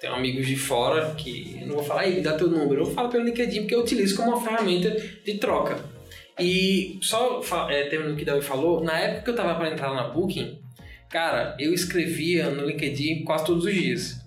Tenho 0.00 0.14
amigos 0.14 0.46
de 0.46 0.56
fora 0.56 1.14
que 1.14 1.58
eu 1.60 1.66
não 1.66 1.74
vou 1.76 1.84
falar, 1.84 2.02
aí, 2.02 2.14
me 2.14 2.20
dá 2.20 2.32
teu 2.32 2.48
número. 2.48 2.82
Eu 2.82 2.86
falo 2.86 3.10
pelo 3.10 3.24
LinkedIn 3.24 3.60
porque 3.60 3.74
eu 3.74 3.80
utilizo 3.80 4.16
como 4.16 4.30
uma 4.30 4.40
ferramenta 4.42 4.90
de 4.90 5.34
troca. 5.34 5.78
E 6.38 6.98
só 7.02 7.42
é, 7.68 7.84
terminando 7.84 8.14
o 8.14 8.16
que 8.16 8.22
o 8.22 8.26
Davi 8.26 8.42
falou, 8.42 8.82
na 8.82 8.98
época 8.98 9.22
que 9.24 9.30
eu 9.30 9.36
tava 9.36 9.54
para 9.56 9.70
entrar 9.70 9.94
na 9.94 10.08
Booking, 10.08 10.58
cara, 11.10 11.54
eu 11.58 11.74
escrevia 11.74 12.48
no 12.50 12.66
LinkedIn 12.66 13.24
quase 13.24 13.44
todos 13.44 13.66
os 13.66 13.74
dias. 13.74 14.19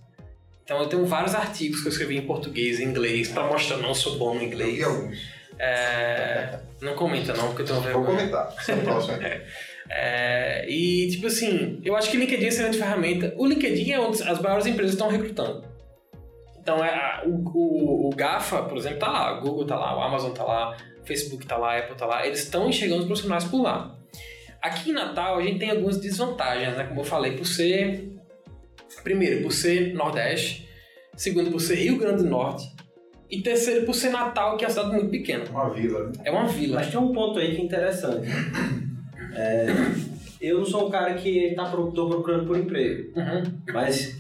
Então 0.64 0.80
eu 0.82 0.88
tenho 0.88 1.06
vários 1.06 1.36
artigos 1.36 1.82
que 1.82 1.88
eu 1.88 1.92
escrevi 1.92 2.18
em 2.18 2.26
português 2.26 2.80
e 2.80 2.84
inglês 2.84 3.28
pra 3.28 3.44
mostrar 3.48 3.76
que 3.78 3.82
eu 3.82 3.88
não 3.88 3.94
sou 3.94 4.18
bom 4.18 4.36
no 4.36 4.42
inglês. 4.44 4.82
alguns. 4.84 5.18
É, 5.60 6.60
não 6.82 6.96
comenta 6.96 7.34
não, 7.34 7.48
porque 7.48 7.62
eu 7.62 7.66
tenho 7.66 7.80
Vou 7.82 7.88
vergonha. 7.88 8.18
comentar. 8.18 8.52
Você 8.54 8.72
é 8.72 8.76
o 8.76 8.82
próximo. 8.82 9.18
É, 9.90 10.66
e 10.70 11.10
tipo 11.12 11.28
assim, 11.28 11.80
eu 11.84 11.96
acho 11.96 12.10
que 12.10 12.16
o 12.16 12.20
LinkedIn 12.20 12.42
é 12.42 12.46
uma 12.46 12.50
excelente 12.54 12.78
ferramenta. 12.78 13.34
O 13.38 13.46
LinkedIn 13.46 13.92
é 13.92 14.00
onde 14.00 14.24
as 14.24 14.40
maiores 14.42 14.66
empresas 14.66 14.94
estão 14.94 15.10
recrutando. 15.10 15.66
Então 16.58 16.84
é 16.84 16.90
a- 16.90 17.24
o, 17.26 17.44
o, 17.54 18.08
o 18.08 18.10
GAFA, 18.16 18.64
por 18.64 18.78
exemplo, 18.78 19.00
tá 19.00 19.12
lá, 19.12 19.38
o 19.38 19.42
Google 19.42 19.66
tá 19.68 19.76
lá, 19.76 19.96
o 20.00 20.02
Amazon 20.02 20.32
tá 20.32 20.44
lá, 20.46 20.78
o 21.02 21.06
Facebook 21.06 21.46
tá 21.46 21.58
lá, 21.58 21.74
a 21.74 21.80
Apple 21.80 21.96
tá 21.98 22.06
lá, 22.06 22.26
eles 22.26 22.40
estão 22.40 22.70
enxergando 22.70 23.02
os 23.02 23.06
profissionais 23.08 23.44
por 23.44 23.62
lá. 23.62 23.94
Aqui 24.62 24.92
em 24.92 24.94
Natal 24.94 25.38
a 25.38 25.44
gente 25.44 25.60
tem 25.60 25.70
algumas 25.72 25.98
desvantagens, 25.98 26.76
né? 26.78 26.86
Como 26.86 27.02
eu 27.02 27.06
falei, 27.06 27.34
por 27.36 27.46
ser. 27.46 28.13
Primeiro, 29.04 29.42
por 29.44 29.52
ser 29.52 29.94
Nordeste. 29.94 30.68
Segundo, 31.16 31.52
por 31.52 31.60
ser 31.62 31.76
Rio 31.76 31.98
Grande 31.98 32.24
do 32.24 32.30
Norte. 32.30 32.72
E 33.30 33.42
terceiro, 33.42 33.86
por 33.86 33.94
ser 33.96 34.10
Natal, 34.10 34.58
que 34.58 34.64
é 34.64 34.68
uma 34.68 34.74
cidade 34.74 34.92
muito 34.96 35.10
pequena. 35.10 35.44
Uma 35.50 35.70
vila. 35.70 36.06
né? 36.08 36.12
É 36.26 36.32
uma 36.32 36.46
vila. 36.48 36.76
Mas 36.76 36.90
tem 36.92 37.00
um 37.00 37.12
ponto 37.12 37.40
aí 37.40 37.56
que 37.56 37.62
é 37.62 37.66
interessante. 37.66 38.28
É, 39.36 39.68
eu 40.42 40.60
não 40.60 40.66
sou 40.66 40.88
um 40.88 40.92
cara 40.92 41.14
que 41.16 41.54
tá 41.56 41.66
tô 41.72 42.08
procurando 42.08 42.46
por 42.46 42.58
emprego, 42.58 43.12
Uhum. 43.18 43.44
mas 43.74 44.18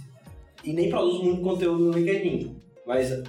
e 0.63 0.73
nem 0.73 0.89
produzo 0.89 1.23
muito 1.23 1.41
conteúdo 1.41 1.83
no 1.85 1.91
LinkedIn. 1.91 2.55
Mas 2.87 3.21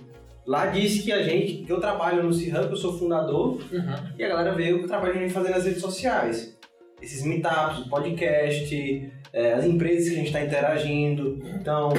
lá 0.47 0.67
diz 0.67 1.03
que 1.03 1.13
a 1.13 1.23
gente, 1.23 1.65
que 1.65 1.71
eu 1.73 1.81
trabalho 1.81 2.23
no 2.23 2.33
C-Hub, 2.33 2.71
eu 2.71 2.77
sou 2.77 2.97
fundador, 2.99 3.59
Uhum. 3.73 4.13
e 4.19 4.25
a 4.25 4.29
galera 4.29 4.55
vê 4.55 4.73
o 4.73 4.79
que 4.79 4.85
eu 4.85 4.89
trabalho 4.89 5.29
fazendo 5.31 5.53
nas 5.55 5.65
redes 5.65 5.81
sociais. 5.83 6.57
Esses 7.03 7.23
meetups, 7.25 7.81
o 7.81 7.89
podcast, 7.91 9.13
é, 9.35 9.53
as 9.53 9.67
empresas 9.67 10.09
que 10.09 10.15
a 10.15 10.19
gente 10.19 10.27
está 10.29 10.43
interagindo. 10.43 11.41
Então, 11.61 11.91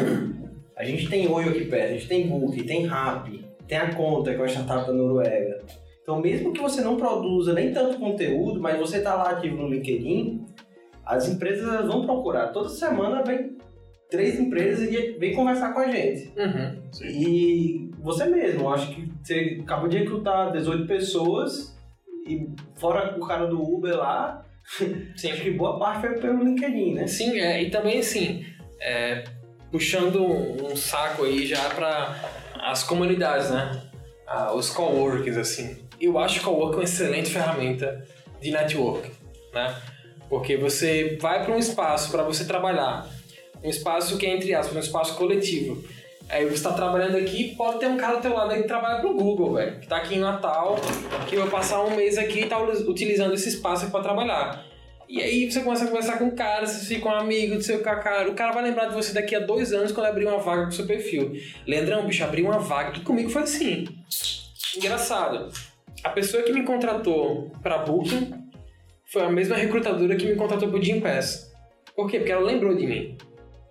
a 0.76 0.84
gente 0.86 1.10
tem 1.10 1.28
Oi 1.28 1.44
aqui 1.44 1.66
perto, 1.66 1.92
a 1.92 1.94
gente 1.94 2.08
tem 2.08 2.28
Book, 2.28 2.64
tem 2.64 2.88
Rap, 2.88 3.46
tem 3.68 3.78
a 3.78 3.94
Conta, 3.94 4.32
que 4.32 4.38
é 4.38 4.40
uma 4.40 4.48
startup 4.48 4.88
da 4.88 4.94
Noruega. 4.94 5.62
Então, 6.02 6.22
mesmo 6.22 6.54
que 6.54 6.62
você 6.62 6.82
não 6.82 6.96
produza 6.96 7.54
nem 7.54 7.74
tanto 7.74 8.00
conteúdo, 8.00 8.62
mas 8.62 8.80
você 8.80 8.98
está 8.98 9.16
lá 9.16 9.32
ativo 9.32 9.58
no 9.58 9.68
LinkedIn, 9.68 10.46
as 11.06 11.28
empresas 11.28 11.86
vão 11.88 12.06
procurar. 12.06 12.48
Toda 12.48 12.70
semana 12.70 13.22
vem 13.22 13.58
três 14.10 14.40
empresas 14.40 14.88
e 14.90 15.18
vem 15.20 15.34
conversar 15.34 15.74
com 15.74 15.80
a 15.80 15.92
gente. 15.92 16.32
Uhum. 16.38 16.82
E 17.04 17.92
você 18.00 18.26
mesmo, 18.26 18.70
acho 18.70 18.96
que 18.96 19.12
você 19.22 19.60
acabou 19.62 19.90
de 19.90 19.98
recrutar 19.98 20.52
18 20.54 20.88
pessoas 20.88 21.76
e 22.28 22.50
fora 22.76 23.18
o 23.18 23.26
cara 23.26 23.46
do 23.48 23.62
Uber 23.62 23.98
lá, 23.98 24.45
Sim. 24.66 25.32
acho 25.32 25.42
que 25.42 25.52
boa 25.52 25.78
parte 25.78 26.02
foi 26.02 26.20
pelo 26.20 26.44
LinkedIn, 26.44 26.96
né? 26.96 27.08
Sim, 27.08 27.40
é, 27.40 27.62
e 27.62 27.70
também 27.70 28.00
assim, 28.00 28.46
é, 28.82 29.24
puxando 29.72 30.26
um, 30.26 30.76
saco 30.76 31.24
aí 31.24 31.46
já 31.46 31.70
para 31.70 32.20
as 32.60 32.84
comunidades, 32.84 33.52
né? 33.52 33.82
Ah, 34.28 34.54
os 34.54 34.70
coworkings, 34.70 35.38
assim. 35.38 35.78
Eu 36.02 36.18
acho 36.18 36.40
o 36.40 36.44
coworking 36.44 36.78
uma 36.78 36.84
excelente 36.84 37.30
ferramenta 37.30 38.06
de 38.42 38.52
network, 38.52 39.12
né? 39.54 39.76
Porque 40.30 40.58
você 40.58 41.18
vai 41.22 41.46
para 41.46 41.54
um 41.54 41.60
espaço 41.60 42.12
para 42.12 42.24
você 42.24 42.46
trabalhar, 42.46 43.08
um 43.64 43.70
espaço 43.70 44.18
que 44.18 44.26
é 44.26 44.36
entre 44.36 44.54
aspas, 44.54 44.76
um 44.76 44.80
espaço 44.80 45.16
coletivo. 45.16 45.84
Aí 46.30 46.46
você 46.46 46.56
está 46.56 46.74
trabalhando 46.74 47.18
aqui, 47.18 47.56
pode 47.56 47.80
ter 47.80 47.88
um 47.88 47.98
cara 47.98 48.16
do 48.16 48.22
teu 48.22 48.34
lado 48.34 48.52
aí 48.52 48.62
que 48.62 48.68
trabalha 48.68 49.00
pro 49.00 49.14
Google, 49.14 49.54
velho, 49.54 49.80
que 49.80 49.88
tá 49.88 49.98
aqui 49.98 50.16
em 50.16 50.20
Natal, 50.20 50.76
que 51.28 51.36
vai 51.36 51.48
passar 51.50 51.84
um 51.84 51.96
mês 51.96 52.18
aqui 52.18 52.42
e 52.42 52.46
tá 52.48 52.60
utilizando 52.60 53.34
esse 53.34 53.50
espaço 53.50 53.92
para 53.92 54.02
trabalhar. 54.02 54.66
E 55.08 55.22
aí 55.22 55.52
você 55.52 55.62
começa 55.62 55.86
a 55.86 55.88
conversar 55.88 56.18
com 56.18 56.26
o 56.26 56.36
cara, 56.36 56.66
você 56.66 56.84
fica 56.84 57.08
um 57.08 57.12
amigo 57.12 57.56
do 57.56 57.62
seu 57.62 57.82
cara. 57.82 58.30
O 58.30 58.34
cara 58.34 58.52
vai 58.52 58.64
lembrar 58.64 58.88
de 58.88 58.96
você 58.96 59.14
daqui 59.14 59.36
a 59.36 59.40
dois 59.40 59.72
anos 59.72 59.92
quando 59.92 60.08
abrir 60.08 60.26
uma 60.26 60.40
vaga 60.40 60.64
com 60.64 60.70
o 60.70 60.72
seu 60.72 60.88
perfil. 60.88 61.34
Leandrão, 61.68 62.08
bicho, 62.08 62.24
abri 62.24 62.42
uma 62.42 62.58
vaga. 62.58 62.98
E 62.98 63.02
comigo 63.02 63.30
foi 63.30 63.44
assim. 63.44 63.88
Engraçado. 64.76 65.52
A 66.04 66.10
pessoa 66.10 66.42
que 66.42 66.52
me 66.52 66.64
contratou 66.64 67.52
pra 67.62 67.78
Booking 67.80 68.34
foi 69.12 69.22
a 69.22 69.30
mesma 69.30 69.56
recrutadora 69.56 70.16
que 70.16 70.26
me 70.26 70.36
contratou 70.36 70.70
pro 70.70 70.82
Jim 70.82 71.00
Pass. 71.00 71.54
Por 71.96 72.10
quê? 72.10 72.18
Porque 72.18 72.32
ela 72.32 72.44
lembrou 72.44 72.76
de 72.76 72.88
mim. 72.88 73.16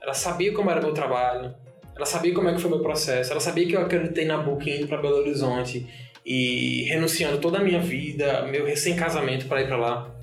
Ela 0.00 0.14
sabia 0.14 0.52
como 0.52 0.70
era 0.70 0.80
meu 0.80 0.94
trabalho. 0.94 1.52
Ela 1.96 2.06
sabia 2.06 2.34
como 2.34 2.48
é 2.48 2.54
que 2.54 2.60
foi 2.60 2.70
meu 2.70 2.80
processo. 2.80 3.30
Ela 3.30 3.40
sabia 3.40 3.66
que 3.66 3.76
eu 3.76 3.80
acreditei 3.80 4.24
na 4.24 4.38
Booking 4.38 4.78
indo 4.78 4.88
pra 4.88 5.00
Belo 5.00 5.16
Horizonte 5.16 5.86
e 6.24 6.84
renunciando 6.84 7.38
toda 7.38 7.58
a 7.58 7.62
minha 7.62 7.80
vida, 7.80 8.46
meu 8.46 8.64
recém-casamento 8.64 9.46
para 9.46 9.62
ir 9.62 9.66
para 9.66 9.76
lá. 9.76 10.14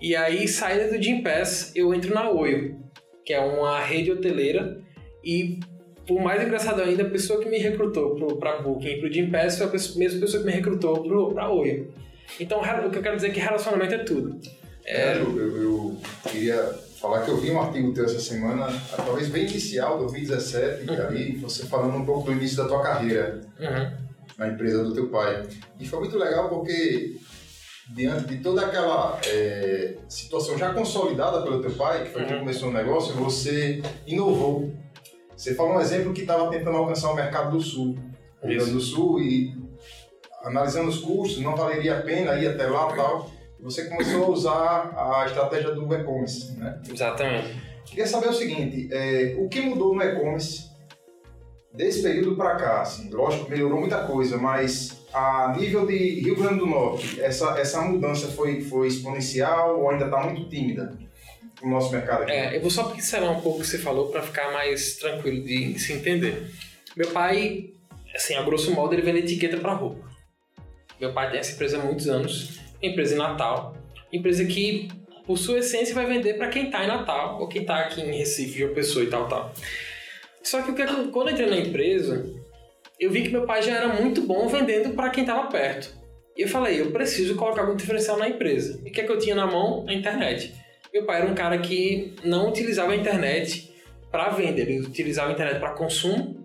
E 0.00 0.14
aí, 0.14 0.46
saindo 0.46 0.90
do 0.90 1.02
Gym 1.02 1.22
Pass, 1.22 1.72
eu 1.74 1.94
entro 1.94 2.14
na 2.14 2.28
Oio, 2.30 2.78
que 3.24 3.32
é 3.32 3.40
uma 3.40 3.80
rede 3.80 4.10
hoteleira 4.10 4.80
e 5.24 5.60
por 6.06 6.20
mais 6.20 6.42
engraçado 6.42 6.82
ainda, 6.82 7.04
a 7.04 7.10
pessoa 7.10 7.40
que 7.40 7.48
me 7.48 7.58
recrutou 7.58 8.36
para 8.36 8.60
Booking 8.60 8.88
e 8.88 9.00
pro 9.00 9.12
Gym 9.12 9.30
Pass 9.30 9.58
foi 9.58 9.66
a 9.66 9.98
mesma 9.98 10.20
pessoa 10.20 10.42
que 10.42 10.46
me 10.46 10.52
recrutou 10.52 11.32
para 11.32 11.50
Oio. 11.50 11.92
Então, 12.40 12.60
o 12.60 12.90
que 12.90 12.98
eu 12.98 13.02
quero 13.02 13.16
dizer 13.16 13.28
é 13.28 13.30
que 13.30 13.40
relacionamento 13.40 13.94
é 13.94 13.98
tudo. 13.98 14.40
É... 14.84 15.16
Eu, 15.16 15.38
eu, 15.38 15.62
eu, 15.62 15.96
queria 16.30 16.74
falar 17.02 17.22
que 17.22 17.30
eu 17.30 17.36
vi 17.36 17.50
um 17.50 17.60
artigo 17.60 17.92
teu 17.92 18.04
essa 18.04 18.20
semana, 18.20 18.68
talvez 18.96 19.28
bem 19.28 19.42
inicial, 19.42 19.98
2017, 19.98 20.88
uhum. 20.88 21.06
ali, 21.06 21.36
você 21.36 21.66
falando 21.66 21.96
um 21.96 22.06
pouco 22.06 22.26
do 22.26 22.32
início 22.32 22.56
da 22.56 22.66
tua 22.66 22.80
carreira. 22.80 23.40
Uhum 23.60 24.02
na 24.38 24.48
empresa 24.48 24.82
do 24.82 24.92
teu 24.92 25.08
pai. 25.08 25.46
E 25.78 25.86
foi 25.86 26.00
muito 26.00 26.18
legal 26.18 26.48
porque 26.48 27.16
diante 27.90 28.26
de 28.26 28.38
toda 28.38 28.66
aquela 28.66 29.18
é, 29.26 29.96
situação 30.08 30.56
já 30.56 30.72
consolidada 30.72 31.42
pelo 31.42 31.60
teu 31.60 31.72
pai, 31.72 32.04
que 32.04 32.10
foi 32.10 32.22
uhum. 32.22 32.28
quem 32.28 32.38
começou 32.38 32.68
o 32.68 32.72
negócio, 32.72 33.14
você 33.14 33.82
inovou. 34.06 34.72
Você 35.36 35.54
falou 35.54 35.74
um 35.74 35.80
exemplo 35.80 36.12
que 36.12 36.22
estava 36.22 36.48
tentando 36.50 36.76
alcançar 36.76 37.10
o 37.10 37.14
mercado 37.16 37.56
do 37.56 37.60
Sul, 37.60 37.96
o 38.42 38.46
Rio 38.46 38.58
Grande 38.58 38.72
do 38.72 38.80
Sul, 38.80 39.20
e 39.20 39.54
analisando 40.42 40.88
os 40.88 40.98
custos, 40.98 41.42
não 41.42 41.56
valeria 41.56 41.98
a 41.98 42.02
pena 42.02 42.36
ir 42.36 42.48
até 42.48 42.66
lá 42.66 42.92
e 42.92 42.96
tal. 42.96 43.30
Você 43.62 43.84
começou 43.84 44.24
a 44.24 44.28
usar 44.28 44.94
a 44.96 45.24
estratégia 45.26 45.70
do 45.70 45.92
e-commerce, 45.94 46.52
né? 46.58 46.80
Exatamente. 46.90 47.62
Queria 47.86 48.06
saber 48.06 48.28
o 48.28 48.32
seguinte, 48.32 48.88
é, 48.90 49.36
o 49.38 49.48
que 49.48 49.60
mudou 49.60 49.94
no 49.94 50.02
e-commerce 50.02 50.70
desse 51.72 52.02
período 52.02 52.36
para 52.36 52.56
cá, 52.56 52.82
assim, 52.82 53.08
lógico 53.10 53.48
melhorou 53.48 53.80
muita 53.80 54.04
coisa, 54.04 54.36
mas 54.36 55.06
a 55.12 55.54
nível 55.56 55.86
de 55.86 56.20
Rio 56.20 56.36
Grande 56.36 56.58
do 56.58 56.66
Norte, 56.66 57.20
essa, 57.20 57.58
essa 57.58 57.80
mudança 57.82 58.28
foi, 58.28 58.60
foi 58.62 58.88
exponencial 58.88 59.80
ou 59.80 59.90
ainda 59.90 60.06
está 60.06 60.20
muito 60.24 60.48
tímida 60.48 60.98
no 61.62 61.70
nosso 61.70 61.92
mercado 61.92 62.22
aqui? 62.22 62.32
É, 62.32 62.56
eu 62.56 62.60
vou 62.60 62.70
só 62.70 62.84
pincelar 62.84 63.30
um 63.30 63.40
pouco 63.40 63.58
o 63.58 63.60
que 63.62 63.66
você 63.66 63.78
falou 63.78 64.08
para 64.08 64.22
ficar 64.22 64.52
mais 64.52 64.96
tranquilo 64.96 65.44
de 65.44 65.78
se 65.78 65.92
entender. 65.92 66.50
Meu 66.96 67.10
pai, 67.10 67.70
assim, 68.14 68.34
a 68.34 68.42
grosso 68.42 68.72
modo, 68.72 68.92
ele 68.92 69.02
vende 69.02 69.20
etiqueta 69.20 69.58
para 69.58 69.72
roupa. 69.72 70.10
Meu 71.02 71.12
pai 71.12 71.32
tem 71.32 71.40
essa 71.40 71.54
empresa 71.54 71.78
há 71.78 71.84
muitos 71.84 72.08
anos, 72.08 72.60
empresa 72.80 73.16
em 73.16 73.18
Natal, 73.18 73.76
empresa 74.12 74.44
que, 74.44 74.88
por 75.26 75.36
sua 75.36 75.58
essência, 75.58 75.92
vai 75.92 76.06
vender 76.06 76.34
para 76.34 76.46
quem 76.46 76.66
está 76.66 76.84
em 76.84 76.86
Natal 76.86 77.40
ou 77.40 77.48
quem 77.48 77.62
está 77.62 77.80
aqui 77.80 78.00
em 78.00 78.16
Recife, 78.16 78.62
uma 78.62 78.72
pessoa 78.72 79.04
e 79.04 79.08
tal, 79.08 79.26
tal. 79.26 79.52
Só 80.44 80.60
o 80.60 80.62
que 80.62 80.72
quando 81.10 81.28
eu 81.28 81.32
entrei 81.32 81.50
na 81.50 81.56
empresa, 81.56 82.24
eu 83.00 83.10
vi 83.10 83.22
que 83.22 83.30
meu 83.30 83.44
pai 83.44 83.62
já 83.62 83.78
era 83.78 83.88
muito 83.88 84.20
bom 84.20 84.46
vendendo 84.46 84.94
para 84.94 85.10
quem 85.10 85.24
estava 85.24 85.50
perto. 85.50 85.92
E 86.36 86.42
eu 86.42 86.48
falei, 86.48 86.80
eu 86.80 86.92
preciso 86.92 87.34
colocar 87.34 87.62
algum 87.62 87.74
diferencial 87.74 88.16
na 88.16 88.28
empresa. 88.28 88.80
E 88.84 88.88
o 88.88 88.92
que 88.92 89.00
é 89.00 89.04
que 89.04 89.10
eu 89.10 89.18
tinha 89.18 89.34
na 89.34 89.44
mão? 89.44 89.84
A 89.88 89.92
internet. 89.92 90.54
Meu 90.94 91.04
pai 91.04 91.20
era 91.20 91.28
um 91.28 91.34
cara 91.34 91.58
que 91.58 92.14
não 92.22 92.48
utilizava 92.48 92.92
a 92.92 92.96
internet 92.96 93.74
para 94.08 94.28
venda, 94.28 94.60
ele 94.60 94.78
utilizava 94.78 95.30
a 95.30 95.32
internet 95.32 95.58
para 95.58 95.70
consumo 95.70 96.41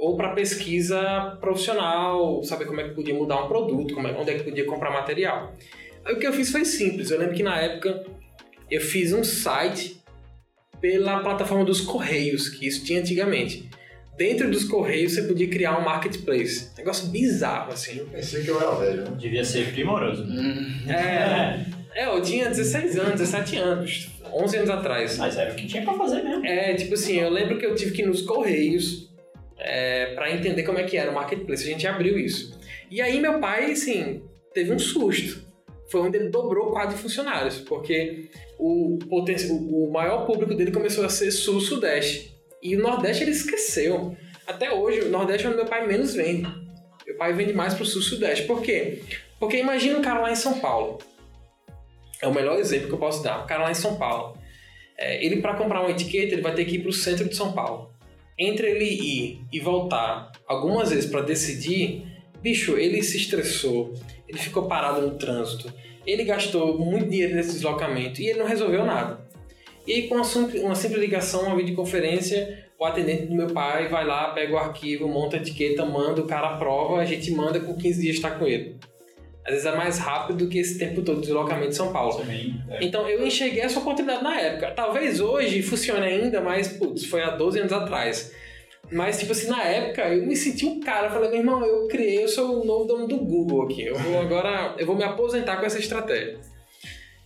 ou 0.00 0.16
para 0.16 0.30
pesquisa 0.30 1.36
profissional, 1.42 2.42
saber 2.42 2.64
como 2.64 2.80
é 2.80 2.88
que 2.88 2.94
podia 2.94 3.12
mudar 3.12 3.44
um 3.44 3.48
produto, 3.48 3.94
como 3.94 4.08
é, 4.08 4.12
onde 4.12 4.30
é 4.30 4.38
que 4.38 4.44
podia 4.44 4.64
comprar 4.64 4.90
material. 4.90 5.54
Aí 6.02 6.14
o 6.14 6.18
que 6.18 6.26
eu 6.26 6.32
fiz 6.32 6.50
foi 6.50 6.64
simples. 6.64 7.10
Eu 7.10 7.18
lembro 7.18 7.34
que 7.34 7.42
na 7.42 7.60
época 7.60 8.06
eu 8.70 8.80
fiz 8.80 9.12
um 9.12 9.22
site 9.22 10.00
pela 10.80 11.20
plataforma 11.20 11.66
dos 11.66 11.82
Correios, 11.82 12.48
que 12.48 12.66
isso 12.66 12.82
tinha 12.82 12.98
antigamente. 12.98 13.68
Dentro 14.16 14.50
dos 14.50 14.64
Correios 14.64 15.12
você 15.12 15.22
podia 15.24 15.48
criar 15.48 15.78
um 15.78 15.84
marketplace. 15.84 16.70
Negócio 16.78 17.08
bizarro, 17.08 17.70
assim. 17.70 17.98
Eu 17.98 18.06
pensei 18.06 18.42
que 18.42 18.48
eu 18.48 18.58
era 18.58 18.70
velho. 18.76 19.02
Né? 19.02 19.16
Devia 19.18 19.44
ser 19.44 19.70
primoroso. 19.70 20.26
É, 20.88 21.66
é, 21.94 22.06
eu 22.06 22.22
tinha 22.22 22.48
16 22.48 22.98
anos, 22.98 23.20
17 23.20 23.56
anos, 23.56 24.08
11 24.32 24.56
anos 24.56 24.70
atrás. 24.70 25.18
Mas 25.18 25.36
era 25.36 25.52
o 25.52 25.54
que 25.54 25.66
tinha 25.66 25.82
pra 25.82 25.92
fazer 25.92 26.22
mesmo. 26.22 26.46
É, 26.46 26.72
tipo 26.72 26.94
assim, 26.94 27.16
eu 27.16 27.28
lembro 27.28 27.58
que 27.58 27.66
eu 27.66 27.74
tive 27.74 27.90
que 27.90 28.00
ir 28.00 28.06
nos 28.06 28.22
Correios 28.22 29.09
é, 29.60 30.14
para 30.14 30.30
entender 30.30 30.62
como 30.62 30.78
é 30.78 30.84
que 30.84 30.96
era 30.96 31.10
o 31.10 31.14
marketplace. 31.14 31.64
A 31.64 31.72
gente 31.72 31.86
abriu 31.86 32.18
isso. 32.18 32.58
E 32.90 33.00
aí 33.00 33.20
meu 33.20 33.38
pai, 33.38 33.72
assim, 33.72 34.22
teve 34.52 34.72
um 34.72 34.78
susto. 34.78 35.48
Foi 35.90 36.00
onde 36.00 36.16
ele 36.16 36.28
dobrou 36.28 36.68
o 36.68 36.72
quadro 36.72 36.94
de 36.94 37.02
funcionários, 37.02 37.58
porque 37.58 38.30
o, 38.58 38.98
o 39.08 39.92
maior 39.92 40.24
público 40.24 40.54
dele 40.54 40.70
começou 40.70 41.04
a 41.04 41.08
ser 41.08 41.30
sul-sudeste. 41.30 42.34
E 42.62 42.76
o 42.76 42.82
Nordeste 42.82 43.24
ele 43.24 43.32
esqueceu. 43.32 44.16
Até 44.46 44.72
hoje, 44.72 45.00
o 45.00 45.08
Nordeste 45.08 45.46
é 45.46 45.48
onde 45.48 45.58
meu 45.58 45.66
pai 45.66 45.86
menos 45.86 46.14
vende. 46.14 46.48
Meu 47.06 47.16
pai 47.16 47.32
vende 47.32 47.52
mais 47.52 47.74
pro 47.74 47.84
sul-sudeste. 47.84 48.46
Por 48.46 48.62
quê? 48.62 49.02
Porque 49.38 49.56
imagina 49.56 49.98
um 49.98 50.02
cara 50.02 50.20
lá 50.20 50.30
em 50.30 50.36
São 50.36 50.60
Paulo. 50.60 50.98
É 52.22 52.28
o 52.28 52.34
melhor 52.34 52.58
exemplo 52.58 52.88
que 52.88 52.94
eu 52.94 52.98
posso 52.98 53.22
dar. 53.22 53.42
Um 53.42 53.46
cara 53.46 53.64
lá 53.64 53.70
em 53.70 53.74
São 53.74 53.96
Paulo. 53.96 54.36
É, 54.96 55.24
ele, 55.24 55.40
para 55.40 55.54
comprar 55.54 55.80
uma 55.80 55.90
etiqueta, 55.90 56.34
ele 56.34 56.42
vai 56.42 56.54
ter 56.54 56.66
que 56.66 56.76
ir 56.76 56.82
pro 56.82 56.92
centro 56.92 57.28
de 57.28 57.34
São 57.34 57.52
Paulo. 57.52 57.89
Entre 58.42 58.70
ele 58.70 58.86
ir 58.86 59.44
e 59.52 59.60
voltar 59.60 60.32
algumas 60.46 60.88
vezes 60.88 61.10
para 61.10 61.20
decidir, 61.20 62.06
bicho, 62.40 62.78
ele 62.78 63.02
se 63.02 63.18
estressou, 63.18 63.92
ele 64.26 64.38
ficou 64.38 64.66
parado 64.66 65.02
no 65.02 65.18
trânsito, 65.18 65.70
ele 66.06 66.24
gastou 66.24 66.78
muito 66.78 67.10
dinheiro 67.10 67.34
nesse 67.34 67.52
deslocamento 67.52 68.22
e 68.22 68.28
ele 68.28 68.38
não 68.38 68.46
resolveu 68.46 68.86
nada. 68.86 69.28
E 69.86 69.92
aí, 69.92 70.08
com 70.08 70.14
uma 70.14 70.24
simples, 70.24 70.62
ligação, 70.94 71.48
uma 71.48 71.56
videoconferência, 71.56 72.66
o 72.78 72.84
atendente 72.86 73.26
do 73.26 73.34
meu 73.34 73.48
pai 73.48 73.88
vai 73.88 74.06
lá, 74.06 74.30
pega 74.30 74.54
o 74.54 74.58
arquivo, 74.58 75.06
monta 75.06 75.36
a 75.36 75.40
etiqueta, 75.40 75.84
manda, 75.84 76.22
o 76.22 76.26
cara 76.26 76.54
aprova, 76.54 76.96
a 76.98 77.04
gente 77.04 77.30
manda 77.32 77.60
com 77.60 77.76
15 77.76 78.00
dias 78.00 78.16
estar 78.16 78.38
com 78.38 78.46
ele. 78.46 78.78
Às 79.44 79.52
vezes 79.52 79.66
é 79.66 79.74
mais 79.74 79.98
rápido 79.98 80.44
do 80.44 80.48
que 80.48 80.58
esse 80.58 80.78
tempo 80.78 81.02
todo 81.02 81.20
de 81.20 81.26
deslocamento 81.26 81.70
de 81.70 81.76
São 81.76 81.92
Paulo. 81.92 82.16
Também, 82.16 82.62
é. 82.68 82.84
Então 82.84 83.08
eu 83.08 83.26
enxerguei 83.26 83.62
essa 83.62 83.78
oportunidade 83.78 84.22
na 84.22 84.38
época. 84.38 84.70
Talvez 84.72 85.20
hoje 85.20 85.62
funcione 85.62 86.06
ainda, 86.06 86.40
mas 86.40 86.68
putz, 86.68 87.06
foi 87.06 87.22
há 87.22 87.30
12 87.30 87.60
anos 87.60 87.72
atrás. 87.72 88.32
Mas, 88.92 89.18
tipo 89.18 89.32
assim, 89.32 89.48
na 89.48 89.62
época 89.62 90.08
eu 90.08 90.26
me 90.26 90.34
senti 90.34 90.66
um 90.66 90.80
cara. 90.80 91.10
Falei, 91.10 91.30
meu 91.30 91.38
irmão, 91.38 91.64
eu 91.64 91.86
criei, 91.86 92.22
eu 92.22 92.28
sou 92.28 92.60
o 92.60 92.64
novo 92.64 92.84
dono 92.84 93.06
do 93.06 93.18
Google 93.18 93.62
aqui. 93.62 93.86
Eu 93.86 93.94
vou 93.94 94.20
agora, 94.20 94.74
eu 94.78 94.86
vou 94.86 94.96
me 94.96 95.04
aposentar 95.04 95.58
com 95.58 95.66
essa 95.66 95.78
estratégia. 95.78 96.40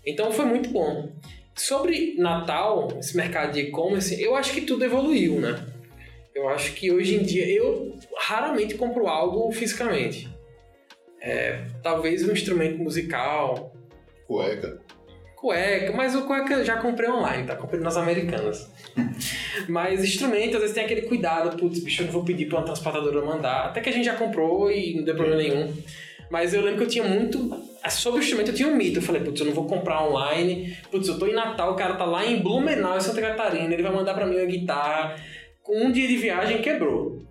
Então 0.07 0.31
foi 0.31 0.45
muito 0.45 0.69
bom. 0.69 1.09
Sobre 1.57 2.15
Natal, 2.19 2.89
esse 2.99 3.17
mercado 3.17 3.53
de 3.53 3.61
e-commerce, 3.61 4.21
eu 4.21 4.35
acho 4.37 4.53
que 4.53 4.63
tudo 4.63 4.85
evoluiu, 4.85 5.41
né? 5.41 5.65
Eu 6.35 6.49
acho 6.49 6.75
que 6.75 6.91
hoje 6.93 7.15
em 7.15 7.23
dia 7.23 7.49
eu 7.49 7.97
raramente 8.19 8.75
compro 8.75 9.07
algo 9.07 9.51
fisicamente. 9.53 10.29
É, 11.25 11.65
talvez 11.83 12.23
um 12.29 12.33
instrumento 12.33 12.79
musical. 12.79 13.75
Cueca 14.27 14.85
cueca, 15.45 15.93
mas 15.93 16.15
o 16.15 16.23
cueca 16.23 16.55
eu 16.55 16.65
já 16.65 16.79
comprei 16.79 17.11
online, 17.11 17.47
tá? 17.47 17.55
Comprei 17.55 17.79
nas 17.79 17.99
americanas. 17.99 18.67
mas 19.69 20.03
instrumento, 20.03 20.55
às 20.55 20.63
vezes 20.63 20.75
tem 20.75 20.87
aquele 20.87 21.03
cuidado, 21.03 21.55
putz, 21.59 21.81
bicho, 21.81 22.01
eu 22.01 22.07
não 22.07 22.13
vou 22.15 22.25
pedir 22.25 22.47
pra 22.47 22.59
uma 22.59 22.65
transportadora 22.65 23.23
mandar. 23.23 23.67
Até 23.67 23.83
que 23.83 23.91
a 23.91 23.93
gente 23.93 24.07
já 24.07 24.15
comprou 24.15 24.71
e 24.71 24.95
não 24.95 25.05
deu 25.05 25.15
problema 25.15 25.43
nenhum. 25.43 25.71
Mas 26.31 26.55
eu 26.55 26.63
lembro 26.63 26.79
que 26.79 26.85
eu 26.85 26.89
tinha 26.89 27.05
muito. 27.05 27.63
Sobre 27.91 28.21
o 28.21 28.23
instrumento 28.23 28.51
eu 28.51 28.55
tinha 28.55 28.69
um 28.69 28.75
mito. 28.75 28.99
Eu 28.99 29.03
falei, 29.03 29.23
putz, 29.23 29.39
eu 29.39 29.47
não 29.47 29.53
vou 29.53 29.67
comprar 29.67 30.03
online. 30.03 30.75
Putz, 30.91 31.07
eu 31.09 31.19
tô 31.19 31.27
em 31.27 31.35
Natal, 31.35 31.73
o 31.73 31.77
cara 31.77 31.95
tá 31.95 32.07
lá 32.07 32.25
em 32.25 32.41
Blumenau, 32.41 32.97
em 32.97 33.01
Santa 33.01 33.21
Catarina, 33.21 33.73
ele 33.73 33.83
vai 33.83 33.93
mandar 33.93 34.15
pra 34.15 34.25
mim 34.25 34.37
uma 34.37 34.47
guitarra. 34.47 35.17
Com 35.63 35.85
um 35.85 35.93
dia 35.93 36.09
de 36.09 36.17
viagem 36.17 36.63
quebrou. 36.63 37.23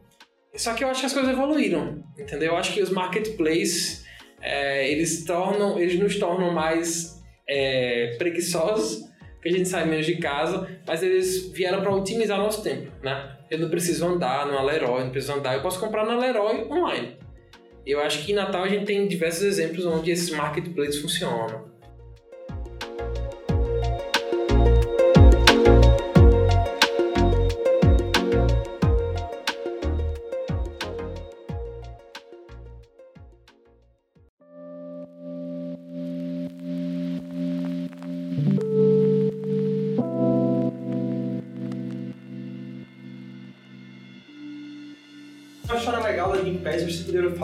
Só 0.56 0.75
que 0.75 0.84
eu 0.84 0.88
acho 0.88 0.99
que 0.99 1.08
as 1.08 1.13
coisas 1.13 1.32
evoluíram, 1.32 2.03
entendeu? 2.17 2.52
Eu 2.52 2.58
acho 2.58 2.73
que 2.73 2.82
os 2.82 2.89
marketplaces, 2.89 4.06
é, 4.41 4.89
eles 4.89 5.26
tornam, 5.26 5.80
eles 5.80 5.99
nos 5.99 6.17
tornam 6.17 6.52
mais 6.52 7.21
é, 7.47 8.15
preguiçosos, 8.17 9.12
que 9.41 9.49
a 9.49 9.52
gente 9.52 9.67
sai 9.67 9.86
menos 9.86 10.06
de 10.06 10.17
casa, 10.17 10.69
mas 10.88 11.04
eles 11.04 11.52
vieram 11.52 11.82
para 11.82 11.93
otimizar 11.93 12.38
nosso 12.38 12.63
tempo, 12.63 12.91
né? 13.04 13.38
Eu 13.52 13.60
não 13.60 13.69
preciso 13.69 14.06
andar 14.06 14.47
no 14.47 14.63
Leroy, 14.63 15.04
não 15.04 15.12
preciso 15.12 15.34
andar, 15.34 15.56
eu 15.56 15.62
posso 15.62 15.80
comprar 15.80 16.06
na 16.06 16.17
Leroy 16.17 16.65
online. 16.71 17.17
Eu 17.86 17.99
acho 17.99 18.26
que 18.26 18.32
em 18.32 18.36
Natal 18.36 18.63
a 18.63 18.67
gente 18.69 18.86
tem 18.86 19.06
diversos 19.06 19.43
exemplos 19.43 19.86
onde 19.86 20.10
esses 20.10 20.30
marketplaces 20.30 21.02
funcionam. 21.02 21.73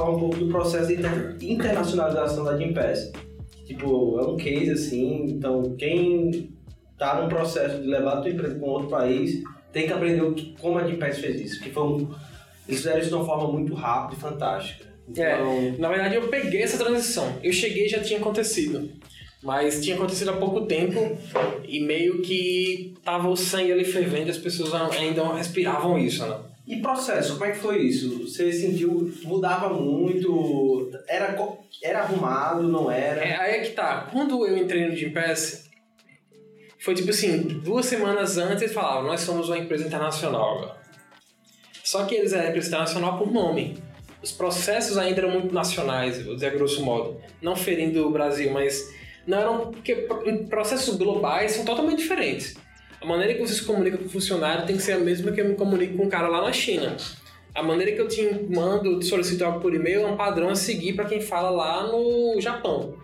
Falar 0.09 0.15
um 0.15 0.19
pouco 0.19 0.35
do 0.37 0.47
processo 0.47 0.87
de 0.87 0.95
inter- 0.95 1.37
internacionalização 1.41 2.43
da 2.43 2.57
Gimpass. 2.57 3.11
Tipo, 3.65 4.19
é 4.19 4.27
um 4.27 4.35
case 4.35 4.71
assim, 4.71 5.25
então 5.25 5.75
quem 5.77 6.49
tá 6.97 7.21
num 7.21 7.29
processo 7.29 7.79
de 7.81 7.87
levar 7.87 8.13
a 8.17 8.21
tua 8.21 8.31
empresa 8.31 8.55
para 8.55 8.67
um 8.67 8.71
outro 8.71 8.89
país 8.89 9.43
tem 9.71 9.85
que 9.85 9.93
aprender 9.93 10.53
como 10.59 10.79
a 10.79 10.87
Gimpass 10.87 11.19
fez 11.19 11.39
isso. 11.39 11.61
Que 11.61 11.69
foi 11.69 11.83
um, 11.83 11.97
eles 12.67 12.79
fizeram 12.79 12.99
isso 12.99 13.09
de 13.09 13.15
uma 13.15 13.25
forma 13.25 13.51
muito 13.51 13.73
rápida 13.75 14.15
e 14.17 14.19
fantástica. 14.21 14.85
Então, 15.07 15.75
Na 15.79 15.89
verdade, 15.89 16.15
eu 16.15 16.27
peguei 16.27 16.61
essa 16.61 16.77
transição. 16.77 17.33
Eu 17.43 17.51
cheguei 17.53 17.85
e 17.85 17.89
já 17.89 17.99
tinha 17.99 18.19
acontecido. 18.19 18.89
Mas 19.41 19.81
tinha 19.81 19.95
acontecido 19.95 20.29
há 20.31 20.33
pouco 20.33 20.65
tempo 20.65 21.17
e 21.67 21.79
meio 21.79 22.21
que 22.21 22.93
tava 23.05 23.29
o 23.29 23.37
sangue 23.37 23.71
ali 23.71 23.85
fervendo 23.85 24.29
as 24.29 24.37
pessoas 24.37 24.73
ainda 24.73 25.33
respiravam 25.33 25.97
isso, 25.97 26.25
né? 26.27 26.35
E 26.69 26.81
processo, 26.83 27.33
como 27.33 27.45
é 27.45 27.51
que 27.51 27.57
foi 27.57 27.81
isso? 27.81 28.27
Você 28.27 28.53
sentiu, 28.53 29.11
mudava 29.23 29.69
muito, 29.69 30.91
era, 31.07 31.35
era 31.83 32.01
arrumado, 32.01 32.61
não 32.61 32.91
era? 32.91 33.21
É, 33.25 33.35
aí 33.37 33.51
é 33.55 33.59
que 33.61 33.71
tá. 33.71 34.07
Quando 34.11 34.45
eu 34.45 34.55
entrei 34.55 34.87
no 34.87 34.95
Gympass, 34.95 35.67
foi 36.77 36.93
tipo 36.93 37.09
assim, 37.09 37.41
duas 37.41 37.87
semanas 37.87 38.37
antes 38.37 38.61
eles 38.61 38.73
falavam, 38.75 39.03
nós 39.07 39.21
somos 39.21 39.49
uma 39.49 39.57
empresa 39.57 39.87
internacional 39.87 40.59
agora. 40.59 40.77
Só 41.83 42.05
que 42.05 42.13
eles 42.13 42.33
eram 42.33 42.49
empresa 42.49 42.67
internacional 42.67 43.17
por 43.17 43.31
nome. 43.31 43.81
Os 44.21 44.31
processos 44.31 44.95
ainda 44.95 45.21
eram 45.21 45.31
muito 45.31 45.51
nacionais, 45.51 46.23
vou 46.23 46.35
dizer 46.35 46.47
a 46.47 46.49
grosso 46.51 46.85
modo. 46.85 47.19
Não 47.41 47.55
ferindo 47.55 48.05
o 48.05 48.11
Brasil, 48.11 48.51
mas 48.51 48.93
não 49.25 49.39
eram. 49.39 49.71
Porque 49.71 49.95
pro- 49.95 50.45
processos 50.45 50.97
globais 50.97 51.53
são 51.53 51.65
totalmente 51.65 51.97
diferentes. 51.97 52.55
A 53.01 53.05
maneira 53.05 53.33
que 53.33 53.39
você 53.39 53.53
se 53.53 53.63
comunica 53.63 53.97
com 53.97 54.05
o 54.05 54.09
funcionário 54.09 54.65
tem 54.65 54.75
que 54.75 54.83
ser 54.83 54.93
a 54.93 54.99
mesma 54.99 55.31
que 55.31 55.39
eu 55.39 55.47
me 55.47 55.55
comunico 55.55 55.97
com 55.97 56.03
um 56.03 56.09
cara 56.09 56.27
lá 56.27 56.41
na 56.41 56.51
China. 56.51 56.97
A 57.55 57.63
maneira 57.63 57.93
que 57.93 58.01
eu 58.01 58.07
te 58.07 58.23
mando, 58.49 58.99
te 58.99 59.05
solicito 59.05 59.43
algo 59.43 59.59
por 59.59 59.73
e-mail 59.73 60.01
é 60.01 60.07
um 60.07 60.17
padrão 60.17 60.49
a 60.49 60.55
seguir 60.55 60.93
para 60.93 61.05
quem 61.05 61.21
fala 61.21 61.49
lá 61.49 61.87
no 61.87 62.39
Japão. 62.39 62.97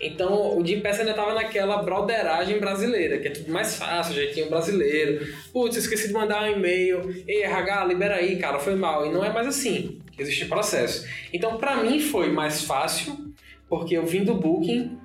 Então, 0.00 0.58
o 0.58 0.66
Gympass 0.66 1.00
ainda 1.00 1.14
tava 1.14 1.34
naquela 1.34 1.82
broderagem 1.82 2.58
brasileira, 2.58 3.18
que 3.18 3.28
é 3.28 3.30
tudo 3.30 3.52
mais 3.52 3.76
fácil, 3.76 4.14
jeitinho 4.14 4.50
brasileiro. 4.50 5.26
Putz, 5.52 5.76
esqueci 5.76 6.08
de 6.08 6.12
mandar 6.12 6.42
um 6.42 6.52
e-mail. 6.52 7.24
Ei, 7.28 7.42
RH, 7.44 7.84
libera 7.84 8.16
aí, 8.16 8.36
cara, 8.36 8.58
foi 8.58 8.74
mal. 8.74 9.06
E 9.06 9.12
não 9.12 9.24
é 9.24 9.32
mais 9.32 9.46
assim. 9.46 10.00
Existe 10.18 10.46
processo. 10.46 11.06
Então, 11.32 11.58
pra 11.58 11.76
mim 11.76 12.00
foi 12.00 12.30
mais 12.30 12.62
fácil, 12.62 13.32
porque 13.68 13.96
eu 13.96 14.04
vim 14.04 14.24
do 14.24 14.34
Booking, 14.34 14.98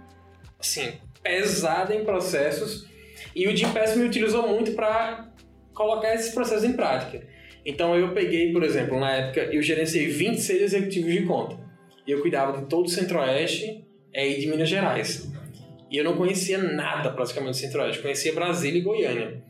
assim, 0.60 0.94
pesado 1.22 1.94
em 1.94 2.04
processos, 2.04 2.89
e 3.36 3.48
o 3.48 3.56
Gympass 3.56 3.96
me 3.96 4.06
utilizou 4.06 4.48
muito 4.48 4.72
para 4.74 5.30
colocar 5.74 6.14
esses 6.14 6.34
processos 6.34 6.64
em 6.64 6.74
prática. 6.74 7.22
Então, 7.66 7.96
eu 7.96 8.14
peguei, 8.14 8.52
por 8.52 8.64
exemplo, 8.64 9.00
na 9.00 9.12
época, 9.12 9.42
eu 9.52 9.62
gerenciei 9.62 10.08
26 10.08 10.62
executivos 10.62 11.12
de 11.12 11.24
conta. 11.24 11.58
E 12.08 12.12
eu 12.12 12.22
cuidava 12.22 12.58
de 12.60 12.68
todo 12.68 12.86
o 12.86 12.90
Centro-Oeste 12.90 13.84
é 14.14 14.22
aí 14.24 14.40
de 14.40 14.48
Minas 14.48 14.68
Gerais. 14.70 15.30
E 15.92 15.98
eu 15.98 16.04
não 16.04 16.16
conhecia 16.16 16.58
nada 16.58 17.12
praticamente 17.12 17.52
do 17.52 17.58
Centro-Oeste, 17.62 18.02
conhecia 18.02 18.34
Brasília 18.34 18.80
e 18.80 18.82
Goiânia. 18.82 19.44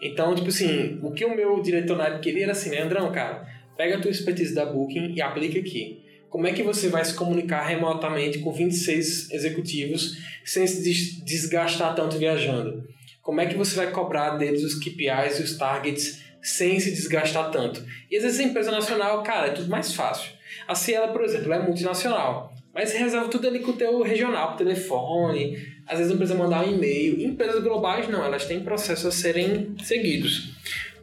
Então, 0.00 0.34
tipo 0.34 0.48
assim, 0.48 0.98
o 1.02 1.12
que 1.12 1.24
o 1.24 1.34
meu 1.34 1.60
diretor 1.62 1.96
na 1.96 2.04
época 2.06 2.20
queria 2.22 2.42
era 2.44 2.52
assim, 2.52 2.70
né, 2.70 2.82
Andrão, 2.82 3.10
cara, 3.12 3.46
pega 3.76 3.96
a 3.96 4.00
tua 4.00 4.10
expertise 4.10 4.54
da 4.54 4.66
Booking 4.66 5.14
e 5.14 5.22
aplica 5.22 5.58
aqui. 5.58 6.02
Como 6.28 6.46
é 6.46 6.52
que 6.52 6.62
você 6.62 6.88
vai 6.88 7.04
se 7.04 7.14
comunicar 7.14 7.62
remotamente 7.66 8.38
com 8.40 8.52
26 8.52 9.30
executivos 9.30 10.16
sem 10.44 10.66
se 10.66 10.82
des- 10.82 11.22
desgastar 11.24 11.94
tanto 11.94 12.16
viajando? 12.18 12.88
Como 13.22 13.40
é 13.40 13.46
que 13.46 13.54
você 13.54 13.76
vai 13.76 13.90
cobrar 13.92 14.30
deles 14.30 14.64
os 14.64 14.74
KPIs 14.74 15.38
e 15.38 15.42
os 15.44 15.56
targets 15.56 16.20
sem 16.42 16.80
se 16.80 16.90
desgastar 16.90 17.52
tanto? 17.52 17.84
E 18.10 18.16
às 18.16 18.24
vezes 18.24 18.40
a 18.40 18.42
empresa 18.42 18.72
nacional, 18.72 19.22
cara, 19.22 19.46
é 19.46 19.50
tudo 19.50 19.70
mais 19.70 19.94
fácil. 19.94 20.32
A 20.66 20.74
Cielo, 20.74 21.12
por 21.12 21.22
exemplo, 21.22 21.52
é 21.52 21.58
multinacional. 21.60 22.52
Mas 22.74 22.92
resolve 22.92 23.30
tudo 23.30 23.46
ali 23.46 23.60
com 23.60 23.70
o 23.70 23.76
teu 23.76 24.02
regional, 24.02 24.48
por 24.48 24.56
telefone. 24.56 25.56
Às 25.86 25.98
vezes 25.98 26.10
não 26.10 26.18
precisa 26.18 26.38
mandar 26.38 26.66
um 26.66 26.74
e-mail. 26.74 27.20
Empresas 27.22 27.62
globais 27.62 28.08
não, 28.08 28.24
elas 28.24 28.44
têm 28.44 28.60
processos 28.64 29.06
a 29.06 29.12
serem 29.12 29.76
seguidos. 29.84 30.54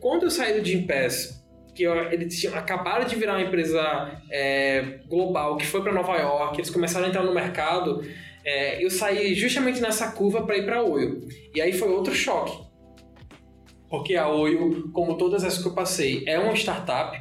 Quando 0.01 0.23
eu 0.23 0.31
saí 0.31 0.59
do 0.59 0.65
Gympass, 0.65 1.41
que 1.73 1.85
eles 1.85 2.37
tinham, 2.37 2.55
acabaram 2.55 3.05
de 3.05 3.15
virar 3.15 3.33
uma 3.33 3.41
empresa 3.43 4.19
é, 4.29 4.99
global, 5.07 5.55
que 5.55 5.65
foi 5.65 5.81
para 5.81 5.93
Nova 5.93 6.17
York, 6.17 6.57
eles 6.57 6.69
começaram 6.69 7.05
a 7.05 7.09
entrar 7.09 7.23
no 7.23 7.33
mercado, 7.33 8.03
é, 8.49 8.83
eu 8.83 8.89
saí 8.89 9.35
justamente 9.35 9.79
nessa 9.79 10.11
curva 10.11 10.43
para 10.43 10.57
ir 10.57 10.65
para 10.65 10.77
a 10.77 10.83
Oio. 10.83 11.21
E 11.53 11.61
aí 11.61 11.71
foi 11.71 11.89
outro 11.89 12.15
choque. 12.15 12.67
Porque 13.87 14.15
a 14.15 14.27
Oio, 14.27 14.89
como 14.91 15.17
todas 15.17 15.43
as 15.43 15.59
que 15.59 15.67
eu 15.67 15.75
passei, 15.75 16.23
é 16.25 16.39
uma 16.39 16.55
startup, 16.55 17.15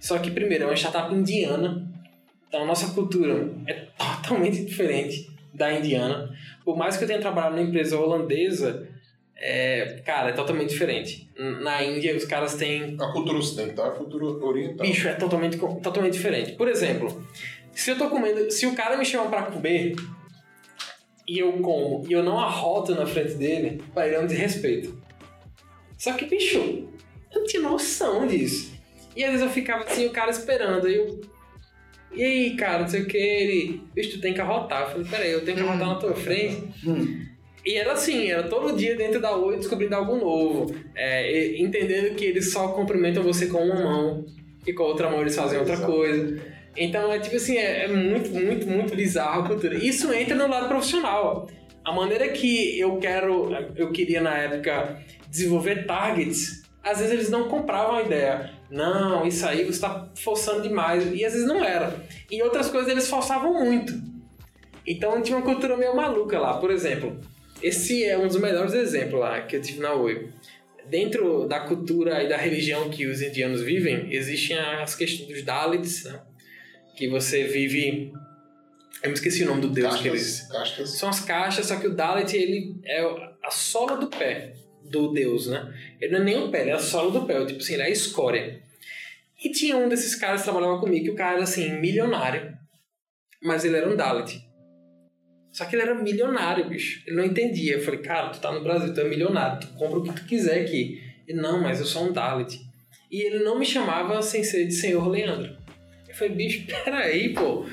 só 0.00 0.18
que 0.18 0.32
primeiro 0.32 0.64
é 0.64 0.66
uma 0.66 0.76
startup 0.76 1.14
indiana, 1.14 1.88
então 2.48 2.62
a 2.62 2.66
nossa 2.66 2.92
cultura 2.92 3.52
é 3.68 3.86
totalmente 3.96 4.64
diferente 4.64 5.30
da 5.52 5.72
indiana. 5.72 6.28
Por 6.64 6.76
mais 6.76 6.96
que 6.96 7.04
eu 7.04 7.08
tenha 7.08 7.20
trabalhado 7.20 7.54
numa 7.54 7.68
empresa 7.68 7.96
holandesa, 7.96 8.88
é, 9.36 10.02
cara, 10.04 10.30
é 10.30 10.32
totalmente 10.32 10.70
diferente. 10.70 11.30
Na 11.62 11.84
Índia 11.84 12.16
os 12.16 12.24
caras 12.24 12.54
têm 12.54 12.96
A 13.00 13.12
cultura 13.12 13.38
ocidental, 13.38 13.86
a 13.86 13.90
cultura 13.92 14.24
oriental. 14.24 14.84
Bicho, 14.84 15.06
é 15.06 15.14
totalmente, 15.14 15.56
totalmente 15.56 16.14
diferente. 16.14 16.52
Por 16.52 16.66
exemplo, 16.66 17.24
se 17.72 17.90
eu 17.90 17.98
tô 17.98 18.08
comendo. 18.08 18.50
Se 18.50 18.66
o 18.66 18.74
cara 18.74 18.96
me 18.96 19.04
chama 19.04 19.28
pra 19.28 19.42
comer 19.42 19.94
e 21.26 21.38
eu 21.38 21.52
como 21.60 22.04
e 22.08 22.12
eu 22.12 22.22
não 22.22 22.38
arroto 22.38 22.94
na 22.94 23.06
frente 23.06 23.34
dele, 23.34 23.82
pra 23.92 24.06
ele 24.06 24.16
é 24.16 24.20
um 24.20 24.26
desrespeito. 24.26 25.02
Só 25.98 26.12
que, 26.12 26.26
bicho, 26.26 26.58
eu 26.58 27.40
não 27.40 27.44
tinha 27.46 27.62
noção 27.62 28.26
disso. 28.26 28.72
E 29.16 29.22
às 29.24 29.30
vezes 29.32 29.46
eu 29.46 29.52
ficava 29.52 29.84
assim, 29.84 30.06
o 30.06 30.10
cara 30.10 30.30
esperando, 30.30 30.86
aí 30.86 30.96
eu. 30.96 31.20
E 32.12 32.22
aí, 32.22 32.56
cara, 32.56 32.82
não 32.82 32.88
sei 32.88 33.02
o 33.02 33.06
que, 33.06 33.16
ele. 33.16 33.80
Bicho, 33.94 34.12
tu 34.12 34.20
tem 34.20 34.34
que 34.34 34.40
arrotar. 34.40 34.82
Eu 34.82 34.88
falei, 34.90 35.06
peraí, 35.08 35.30
eu 35.32 35.44
tenho 35.44 35.56
que 35.56 35.62
arrotar 35.62 35.88
na 35.88 35.94
tua 35.96 36.14
frente. 36.14 36.62
E 37.64 37.74
era 37.76 37.92
assim, 37.92 38.28
era 38.30 38.42
todo 38.44 38.76
dia 38.76 38.94
dentro 38.96 39.20
da 39.20 39.34
Oi 39.36 39.56
descobrindo 39.56 39.94
algo 39.96 40.16
novo. 40.16 40.74
É, 40.94 41.32
e- 41.32 41.62
entendendo 41.62 42.14
que 42.14 42.24
eles 42.24 42.52
só 42.52 42.68
cumprimentam 42.68 43.22
você 43.22 43.46
com 43.46 43.64
uma 43.64 43.74
mão 43.82 44.26
e 44.66 44.72
com 44.72 44.82
a 44.82 44.86
outra 44.86 45.10
mão 45.10 45.22
eles 45.22 45.34
fazem 45.34 45.58
outra 45.58 45.78
coisa. 45.78 46.40
Então 46.76 47.12
é 47.12 47.18
tipo 47.18 47.36
assim, 47.36 47.56
é, 47.56 47.84
é 47.84 47.88
muito, 47.88 48.30
muito, 48.30 48.66
muito 48.66 48.94
bizarro 48.94 49.44
a 49.44 49.48
cultura. 49.48 49.76
Isso 49.76 50.12
entra 50.12 50.34
no 50.34 50.48
lado 50.48 50.68
profissional. 50.68 51.48
A 51.84 51.92
maneira 51.92 52.28
que 52.28 52.78
eu 52.78 52.96
quero, 52.98 53.50
eu 53.76 53.92
queria 53.92 54.20
na 54.20 54.36
época 54.36 55.00
desenvolver 55.28 55.86
targets, 55.86 56.62
às 56.82 56.98
vezes 56.98 57.12
eles 57.12 57.30
não 57.30 57.48
compravam 57.48 57.96
a 57.96 58.02
ideia. 58.02 58.50
Não, 58.70 59.26
isso 59.26 59.46
aí 59.46 59.64
você 59.64 59.70
está 59.70 60.08
forçando 60.16 60.62
demais. 60.62 61.04
E 61.12 61.24
às 61.24 61.32
vezes 61.32 61.46
não 61.46 61.64
era. 61.64 61.94
E 62.30 62.42
outras 62.42 62.68
coisas 62.68 62.90
eles 62.90 63.08
forçavam 63.08 63.64
muito. 63.64 63.92
Então 64.86 65.22
tinha 65.22 65.36
uma 65.36 65.44
cultura 65.44 65.76
meio 65.76 65.94
maluca 65.94 66.38
lá. 66.38 66.58
Por 66.58 66.70
exemplo, 66.70 67.20
esse 67.62 68.04
é 68.04 68.18
um 68.18 68.26
dos 68.26 68.38
melhores 68.38 68.74
exemplos 68.74 69.20
lá 69.20 69.40
que 69.42 69.56
eu 69.56 69.62
tive 69.62 69.80
na 69.80 69.94
Oi. 69.94 70.28
Dentro 70.86 71.46
da 71.48 71.60
cultura 71.60 72.22
e 72.22 72.28
da 72.28 72.36
religião 72.36 72.90
que 72.90 73.06
os 73.06 73.22
indianos 73.22 73.62
vivem, 73.62 74.12
existem 74.12 74.58
as 74.58 74.94
questões 74.94 75.28
dos 75.28 75.42
Dalits, 75.42 76.04
né? 76.04 76.20
Que 76.96 77.08
você 77.08 77.44
vive. 77.44 78.12
Eu 79.02 79.10
me 79.10 79.14
esqueci 79.14 79.42
o 79.42 79.46
nome 79.46 79.60
do 79.60 79.68
deus 79.68 80.00
que 80.00 80.08
eles. 80.08 80.48
Castas. 80.48 80.90
São 80.98 81.08
as 81.08 81.20
caixas, 81.20 81.66
só 81.66 81.76
que 81.76 81.86
o 81.86 81.94
Dalit 81.94 82.34
ele 82.36 82.80
é 82.84 83.02
a 83.42 83.50
sola 83.50 83.96
do 83.96 84.06
pé 84.08 84.54
do 84.82 85.12
deus, 85.12 85.46
né? 85.46 85.74
Ele 86.00 86.12
não 86.12 86.20
é 86.20 86.24
nem 86.24 86.38
o 86.38 86.50
pé, 86.50 86.62
ele 86.62 86.70
é 86.70 86.74
a 86.74 86.78
sola 86.78 87.10
do 87.10 87.26
pé, 87.26 87.44
tipo 87.44 87.60
assim, 87.60 87.74
ele 87.74 87.82
é 87.82 87.86
a 87.86 87.90
escória. 87.90 88.62
E 89.42 89.50
tinha 89.50 89.76
um 89.76 89.88
desses 89.88 90.14
caras 90.14 90.40
que 90.40 90.44
trabalhava 90.44 90.78
comigo, 90.78 91.04
que 91.04 91.10
o 91.10 91.16
cara 91.16 91.34
era 91.34 91.42
assim, 91.42 91.78
milionário, 91.80 92.56
mas 93.42 93.64
ele 93.64 93.76
era 93.76 93.88
um 93.88 93.96
Dalit. 93.96 94.42
Só 95.52 95.64
que 95.64 95.76
ele 95.76 95.82
era 95.82 95.94
milionário, 95.94 96.68
bicho. 96.68 97.02
Ele 97.06 97.16
não 97.16 97.24
entendia. 97.24 97.74
Eu 97.74 97.84
falei, 97.84 98.00
cara, 98.00 98.30
tu 98.30 98.40
tá 98.40 98.50
no 98.50 98.62
Brasil, 98.62 98.92
tu 98.92 99.00
é 99.00 99.08
milionário, 99.08 99.60
tu 99.60 99.68
compra 99.74 99.98
o 99.98 100.02
que 100.02 100.12
tu 100.12 100.24
quiser 100.26 100.62
aqui. 100.62 101.00
Ele, 101.28 101.40
não, 101.40 101.62
mas 101.62 101.78
eu 101.78 101.86
sou 101.86 102.08
um 102.08 102.12
Dalit. 102.12 102.60
E 103.10 103.22
ele 103.22 103.44
não 103.44 103.58
me 103.58 103.64
chamava 103.64 104.20
sem 104.20 104.42
ser 104.42 104.66
de 104.66 104.72
senhor 104.72 105.06
Leandro. 105.06 105.56
Eu 106.14 106.18
falei, 106.18 106.34
bicho, 106.34 106.66
peraí, 106.84 107.34
pô. 107.34 107.66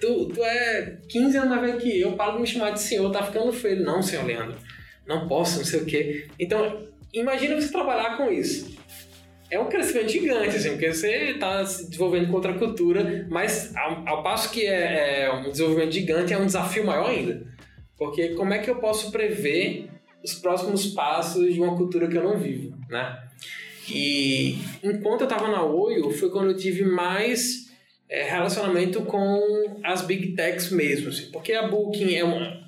Tu, 0.00 0.26
tu 0.26 0.44
é 0.44 0.98
15 1.08 1.36
anos 1.36 1.50
mais 1.50 1.62
velho 1.62 1.80
que 1.80 2.00
eu, 2.00 2.12
para 2.12 2.32
de 2.32 2.40
me 2.40 2.46
chamar 2.46 2.70
de 2.70 2.82
senhor, 2.82 3.10
tá 3.12 3.22
ficando 3.22 3.52
feio. 3.52 3.84
Não, 3.84 4.02
senhor 4.02 4.26
Leandro, 4.26 4.56
não 5.06 5.28
posso, 5.28 5.58
não 5.58 5.64
sei 5.64 5.80
o 5.80 5.84
quê. 5.86 6.26
Então, 6.38 6.86
imagina 7.12 7.60
você 7.60 7.70
trabalhar 7.70 8.16
com 8.16 8.30
isso. 8.30 8.74
É 9.50 9.60
um 9.60 9.68
crescimento 9.68 10.08
gigante, 10.08 10.56
assim, 10.56 10.70
porque 10.70 10.92
você 10.92 11.30
está 11.30 11.64
se 11.64 11.86
desenvolvendo 11.86 12.26
com 12.28 12.34
outra 12.34 12.54
cultura, 12.54 13.26
mas 13.30 13.74
ao, 13.76 14.08
ao 14.08 14.22
passo 14.22 14.50
que 14.50 14.66
é, 14.66 15.26
é 15.26 15.32
um 15.32 15.50
desenvolvimento 15.50 15.92
gigante, 15.92 16.32
é 16.32 16.38
um 16.38 16.46
desafio 16.46 16.84
maior 16.84 17.10
ainda. 17.10 17.46
Porque 17.96 18.30
como 18.30 18.52
é 18.52 18.58
que 18.58 18.68
eu 18.68 18.76
posso 18.76 19.12
prever 19.12 19.88
os 20.24 20.34
próximos 20.34 20.86
passos 20.86 21.54
de 21.54 21.60
uma 21.60 21.76
cultura 21.76 22.08
que 22.08 22.16
eu 22.16 22.24
não 22.24 22.38
vivo, 22.38 22.76
né? 22.88 23.22
E 23.88 24.58
enquanto 24.82 25.20
eu 25.20 25.28
estava 25.28 25.48
na 25.48 25.62
Oio, 25.62 26.10
foi 26.10 26.30
quando 26.30 26.50
eu 26.50 26.56
tive 26.56 26.84
mais 26.84 27.63
é, 28.14 28.30
relacionamento 28.30 29.02
com 29.02 29.80
as 29.82 30.02
big 30.02 30.36
techs 30.36 30.70
mesmo, 30.70 31.08
assim, 31.08 31.30
porque 31.32 31.52
a 31.52 31.66
Booking 31.66 32.14
é 32.14 32.22
uma 32.22 32.62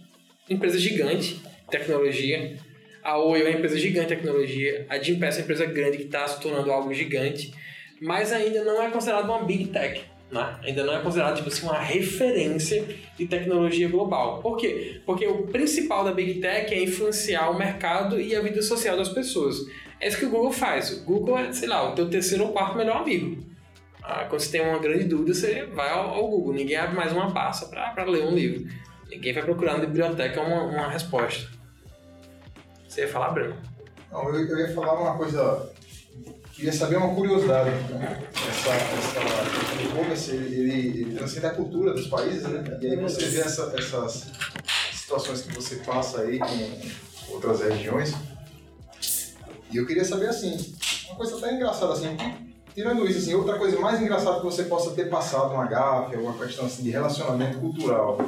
empresa 0.50 0.76
gigante, 0.76 1.40
tecnologia, 1.70 2.56
a 3.00 3.16
Oi 3.18 3.40
é 3.40 3.44
uma 3.44 3.50
empresa 3.50 3.78
gigante 3.78 4.08
tecnologia, 4.08 4.84
a 4.88 4.98
Gympass 4.98 5.36
é 5.36 5.38
uma 5.38 5.44
empresa 5.44 5.66
grande 5.66 5.98
que 5.98 6.02
está 6.02 6.26
se 6.26 6.40
tornando 6.40 6.72
algo 6.72 6.92
gigante, 6.92 7.54
mas 8.02 8.32
ainda 8.32 8.64
não 8.64 8.82
é 8.82 8.90
considerado 8.90 9.26
uma 9.26 9.44
Big 9.44 9.68
Tech. 9.68 10.02
Né? 10.32 10.58
Ainda 10.64 10.82
não 10.82 10.96
é 10.96 11.00
considerado 11.00 11.36
tipo 11.36 11.48
assim, 11.48 11.64
uma 11.64 11.78
referência 11.78 12.84
de 13.16 13.26
tecnologia 13.28 13.88
global. 13.88 14.40
Por 14.40 14.56
quê? 14.56 15.00
Porque 15.06 15.24
o 15.28 15.46
principal 15.46 16.02
da 16.02 16.10
Big 16.10 16.40
Tech 16.40 16.74
é 16.74 16.82
influenciar 16.82 17.50
o 17.50 17.56
mercado 17.56 18.20
e 18.20 18.34
a 18.34 18.40
vida 18.40 18.60
social 18.62 18.96
das 18.96 19.10
pessoas. 19.10 19.58
É 20.00 20.08
isso 20.08 20.18
que 20.18 20.26
o 20.26 20.30
Google 20.30 20.50
faz. 20.50 20.90
O 20.90 21.04
Google 21.04 21.38
é, 21.38 21.52
sei 21.52 21.68
lá, 21.68 21.88
o 21.88 21.94
teu 21.94 22.10
terceiro 22.10 22.46
ou 22.46 22.52
quarto 22.52 22.76
melhor 22.76 22.96
amigo. 22.96 23.55
Ah, 24.08 24.24
quando 24.28 24.40
você 24.40 24.52
tem 24.52 24.60
uma 24.60 24.78
grande 24.78 25.02
dúvida, 25.02 25.34
você 25.34 25.66
vai 25.66 25.90
ao, 25.90 26.10
ao 26.10 26.28
Google. 26.28 26.54
Ninguém 26.54 26.76
abre 26.76 26.94
mais 26.94 27.12
uma 27.12 27.32
pasta 27.32 27.66
para 27.66 28.04
ler 28.04 28.22
um 28.22 28.32
livro. 28.32 28.72
Ninguém 29.10 29.32
vai 29.32 29.42
procurar 29.42 29.72
na 29.72 29.80
biblioteca 29.80 30.40
uma, 30.40 30.62
uma 30.62 30.88
resposta. 30.88 31.50
Você 32.88 33.00
ia 33.00 33.08
falar, 33.08 33.30
Breno? 33.30 33.56
Não, 34.12 34.28
eu, 34.28 34.46
eu 34.46 34.58
ia 34.60 34.72
falar 34.72 34.94
uma 35.00 35.16
coisa. 35.16 35.72
Queria 36.52 36.72
saber 36.72 36.98
uma 36.98 37.16
curiosidade. 37.16 37.70
Né? 37.70 38.22
Essa, 38.48 38.70
essa, 38.70 39.82
e-commerce, 39.82 40.30
ele, 40.30 40.60
ele, 40.60 41.00
ele 41.00 41.16
transcende 41.16 41.46
a 41.46 41.50
cultura 41.50 41.92
dos 41.92 42.06
países, 42.06 42.44
né? 42.44 42.78
E 42.80 42.86
aí 42.86 42.96
você 42.96 43.26
vê 43.26 43.40
essa, 43.40 43.74
essas 43.76 44.30
situações 44.92 45.42
que 45.42 45.52
você 45.52 45.76
passa 45.76 46.20
aí 46.20 46.38
com 46.38 47.34
outras 47.34 47.60
regiões. 47.60 48.14
E 49.72 49.76
eu 49.76 49.84
queria 49.84 50.04
saber, 50.04 50.28
assim, 50.28 50.76
uma 51.08 51.16
coisa 51.16 51.38
até 51.38 51.52
engraçada, 51.52 51.92
assim, 51.92 52.16
tirando 52.76 53.08
isso, 53.08 53.20
assim, 53.20 53.34
outra 53.34 53.58
coisa 53.58 53.80
mais 53.80 54.00
engraçada 54.02 54.38
que 54.38 54.44
você 54.44 54.64
possa 54.64 54.90
ter 54.90 55.08
passado 55.08 55.54
uma 55.54 55.66
gafe, 55.66 56.14
alguma 56.14 56.34
questão 56.34 56.66
assim, 56.66 56.82
de 56.82 56.90
relacionamento 56.90 57.58
cultural 57.58 58.18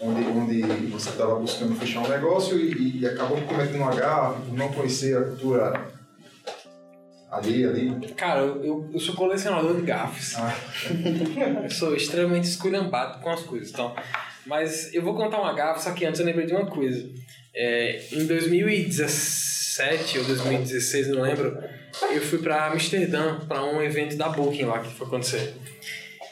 onde, 0.00 0.20
onde 0.26 0.62
você 0.88 1.10
estava 1.10 1.36
buscando 1.36 1.76
fechar 1.76 2.00
um 2.00 2.08
negócio 2.08 2.58
e, 2.58 2.98
e 2.98 3.06
acabou 3.06 3.40
cometendo 3.42 3.76
uma 3.76 3.94
gafe, 3.94 4.40
por 4.42 4.58
não 4.58 4.72
conhecer 4.72 5.16
a 5.16 5.22
cultura 5.22 5.92
ali, 7.30 7.64
ali. 7.64 8.12
Cara, 8.16 8.40
eu, 8.40 8.90
eu 8.92 8.98
sou 8.98 9.14
colecionador 9.14 9.76
de 9.76 9.82
gafes. 9.82 10.34
Ah. 10.36 10.52
eu 11.62 11.70
sou 11.70 11.94
extremamente 11.94 12.48
esculhambado 12.48 13.20
com 13.20 13.30
as 13.30 13.42
coisas, 13.42 13.70
então... 13.70 13.94
Mas 14.44 14.92
eu 14.92 15.02
vou 15.02 15.14
contar 15.14 15.40
uma 15.40 15.52
gafe, 15.52 15.84
só 15.84 15.92
que 15.92 16.04
antes 16.04 16.18
eu 16.18 16.26
lembrei 16.26 16.46
de 16.46 16.52
uma 16.52 16.66
coisa. 16.66 17.08
É, 17.54 18.02
em 18.10 18.26
2017 18.26 19.51
ou 20.18 20.24
2016, 20.24 21.08
não 21.08 21.22
lembro, 21.22 21.62
eu 22.10 22.20
fui 22.22 22.38
para 22.38 22.66
Amsterdã 22.66 23.40
para 23.46 23.64
um 23.64 23.82
evento 23.82 24.16
da 24.16 24.28
Booking 24.28 24.64
lá 24.64 24.80
que 24.80 24.92
foi 24.92 25.06
acontecer. 25.06 25.54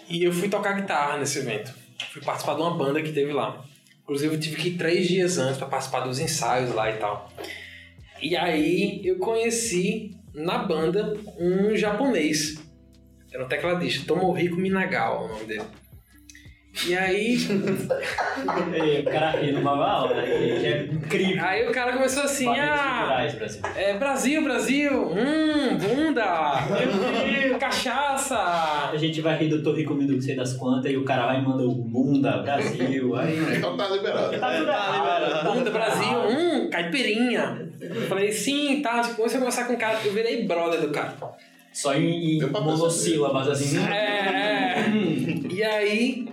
E 0.09 0.25
eu 0.25 0.33
fui 0.33 0.49
tocar 0.49 0.73
guitarra 0.73 1.19
nesse 1.19 1.39
evento 1.39 1.81
fui 2.11 2.23
participar 2.23 2.55
de 2.55 2.63
uma 2.63 2.77
banda 2.77 3.03
que 3.03 3.13
teve 3.13 3.33
lá. 3.33 3.65
Inclusive, 4.03 4.35
eu 4.35 4.41
tive 4.41 4.57
que 4.57 4.69
ir 4.71 4.77
três 4.77 5.07
dias 5.07 5.39
antes 5.39 5.59
para 5.59 5.69
participar 5.69 6.01
dos 6.01 6.19
ensaios 6.19 6.75
lá 6.75 6.91
e 6.91 6.99
tal. 6.99 7.31
E 8.21 8.37
aí 8.37 9.01
eu 9.05 9.19
conheci 9.19 10.17
na 10.35 10.59
banda 10.59 11.17
um 11.39 11.77
japonês. 11.77 12.59
Era 13.33 13.45
um 13.45 13.49
tecladista, 13.49 14.07
Tomohiko 14.07 14.57
Minagawa, 14.57 15.25
o 15.25 15.29
nome 15.29 15.45
dele. 15.45 15.65
E 16.87 16.97
aí. 16.97 17.37
Ei, 18.73 19.01
o 19.01 19.05
cara 19.05 19.41
ri 19.41 19.53
no 19.53 19.61
Babal, 19.61 20.15
né? 20.15 20.23
Que 20.25 20.67
é 20.67 20.83
incrível. 20.85 21.45
Aí 21.45 21.69
o 21.69 21.73
cara 21.73 21.93
começou 21.93 22.23
assim: 22.23 22.47
ah. 22.49 23.27
Brasil. 23.37 23.61
É, 23.75 23.99
Brasil, 23.99 24.45
Brasil, 24.45 25.11
hum, 25.11 25.77
bunda, 25.77 26.23
cachaça. 27.59 28.39
A 28.93 28.97
gente 28.97 29.21
vai 29.21 29.37
rir 29.37 29.49
do 29.49 29.63
Tô 29.63 29.73
Rico 29.73 29.95
Minuto, 29.95 30.23
sei 30.23 30.37
das 30.37 30.55
quantas, 30.55 30.91
e 30.91 30.97
o 30.97 31.05
cara 31.05 31.27
vai 31.27 31.41
e 31.41 31.43
manda 31.43 31.65
o 31.65 31.75
bunda, 31.75 32.39
Brasil. 32.39 33.17
Aí... 33.17 33.57
Então 33.57 33.77
tá 33.77 33.89
liberado. 33.89 34.39
Tá 34.39 34.57
tudo 34.57 34.67
tá 34.67 34.99
liberado. 34.99 35.53
Bunda, 35.53 35.71
Brasil, 35.71 36.19
hum, 36.29 36.71
caipirinha. 36.71 37.69
Eu 37.81 38.03
falei, 38.03 38.31
sim, 38.31 38.81
tá. 38.81 39.01
Tipo, 39.01 39.25
a 39.25 39.29
conversar 39.29 39.67
com 39.67 39.75
o 39.75 39.79
cara, 39.79 39.99
eu 40.05 40.13
virei 40.13 40.47
brother 40.47 40.81
do 40.81 40.91
cara. 40.91 41.15
Só 41.73 41.95
em, 41.95 42.39
em 42.39 42.47
monossílabas, 42.47 43.49
assim. 43.49 43.79
É, 43.87 43.93
é. 43.93 44.93
e 45.49 45.63
aí, 45.63 46.29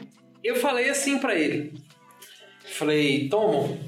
eu 0.48 0.56
falei 0.56 0.90
assim 0.90 1.20
pra 1.20 1.36
ele. 1.36 1.74
Falei, 2.66 3.30
Tomo. 3.30 3.80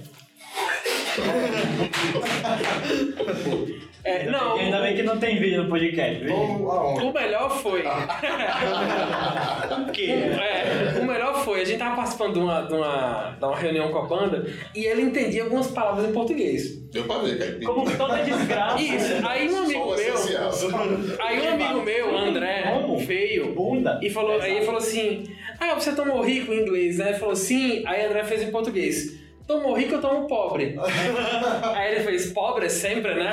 É, 4.03 4.29
não, 4.29 4.57
ainda 4.57 4.81
bem 4.81 4.95
que 4.95 5.03
não 5.03 5.19
tem 5.19 5.39
vídeo 5.39 5.63
no 5.63 5.69
podcast. 5.69 6.25
O 6.25 7.13
melhor 7.13 7.49
foi. 7.61 7.83
o 7.85 9.91
quê? 9.91 10.11
É, 10.11 10.99
o 10.99 11.05
melhor 11.05 11.28
foi, 11.59 11.61
a 11.61 11.65
gente 11.65 11.79
tava 11.79 11.95
participando 11.95 12.33
de 12.33 12.39
uma, 12.39 12.61
de, 12.61 12.73
uma, 12.73 13.35
de 13.37 13.45
uma 13.45 13.55
reunião 13.55 13.91
com 13.91 13.97
a 13.97 14.05
banda 14.05 14.45
e 14.75 14.85
ele 14.85 15.01
entendia 15.01 15.43
algumas 15.43 15.67
palavras 15.67 16.09
em 16.09 16.13
português. 16.13 16.77
Deu 16.91 17.03
pra 17.03 17.19
ver, 17.19 17.37
cara. 17.37 17.59
Como 17.65 17.97
toda 17.97 18.23
desgraça. 18.23 18.81
Isso, 18.81 19.27
aí 19.27 19.49
um 19.49 19.57
amigo 19.57 19.95
meu. 19.95 21.19
Aí 21.19 21.41
um 21.41 21.53
amigo 21.53 21.81
meu, 21.81 22.17
André, 22.17 22.63
veio 22.99 23.53
Bunda. 23.53 23.99
e 24.01 24.09
falou, 24.09 24.39
aí 24.39 24.57
ele 24.57 24.65
falou 24.65 24.79
assim: 24.79 25.23
Ah, 25.59 25.75
você 25.75 25.93
tomou 25.93 26.21
rico 26.21 26.53
em 26.53 26.61
inglês, 26.61 26.97
né? 26.97 27.09
Ele 27.09 27.19
falou, 27.19 27.35
sim, 27.35 27.83
aí 27.85 28.05
André 28.05 28.23
fez 28.23 28.41
em 28.41 28.51
português 28.51 29.19
tomou 29.47 29.73
rico, 29.73 29.95
eu 29.95 30.01
tomo 30.01 30.27
pobre. 30.27 30.77
aí 31.73 31.95
ele 31.95 32.03
fez, 32.03 32.31
pobre 32.31 32.69
sempre, 32.69 33.15
né? 33.15 33.31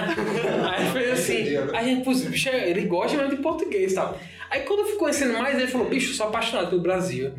Aí 0.67 0.83
ele 0.83 0.91
fez 0.91 1.11
assim, 1.11 1.57
aí 1.75 1.77
a 1.77 1.83
gente, 1.83 2.05
pô, 2.05 2.15
bicho, 2.15 2.49
ele 2.49 2.87
gosta 2.87 3.19
mesmo 3.19 3.37
de 3.37 3.43
português 3.43 3.93
e 3.93 3.95
tal. 3.97 4.19
Aí 4.49 4.61
quando 4.61 4.81
eu 4.81 4.87
fui 4.87 4.97
conhecendo 4.97 5.39
mais, 5.39 5.59
ele 5.59 5.67
falou, 5.67 5.87
bicho, 5.87 6.15
sou 6.15 6.29
apaixonado 6.29 6.71
pelo 6.71 6.81
Brasil. 6.81 7.33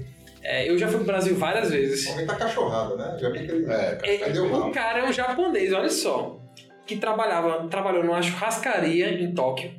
É, 0.50 0.70
eu 0.70 0.78
já 0.78 0.88
fui 0.88 0.96
pro 0.96 1.08
Brasil 1.08 1.36
várias 1.36 1.70
vezes. 1.70 2.08
O 2.08 2.14
homem 2.14 2.26
tá 2.26 2.36
cachorrado, 2.36 2.96
né? 2.96 3.18
Já 3.20 3.30
vi 3.30 3.46
que 3.46 3.52
ele... 3.52 3.66
É, 3.70 4.00
é, 4.02 4.42
o 4.42 4.72
cara 4.72 5.00
é 5.00 5.04
um 5.04 5.12
japonês, 5.12 5.74
olha 5.74 5.90
só. 5.90 6.40
Que 6.86 6.96
trabalhava, 6.96 7.68
trabalhou 7.68 8.02
numa 8.02 8.22
churrascaria 8.22 9.10
em 9.10 9.34
Tóquio. 9.34 9.72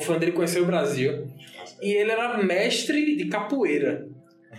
Foi 0.00 0.16
onde 0.16 0.24
ele 0.24 0.32
conheceu 0.32 0.64
o 0.64 0.66
Brasil. 0.66 1.28
E 1.80 1.92
ele 1.92 2.10
era 2.10 2.36
mestre 2.38 3.14
de 3.14 3.26
capoeira. 3.26 4.08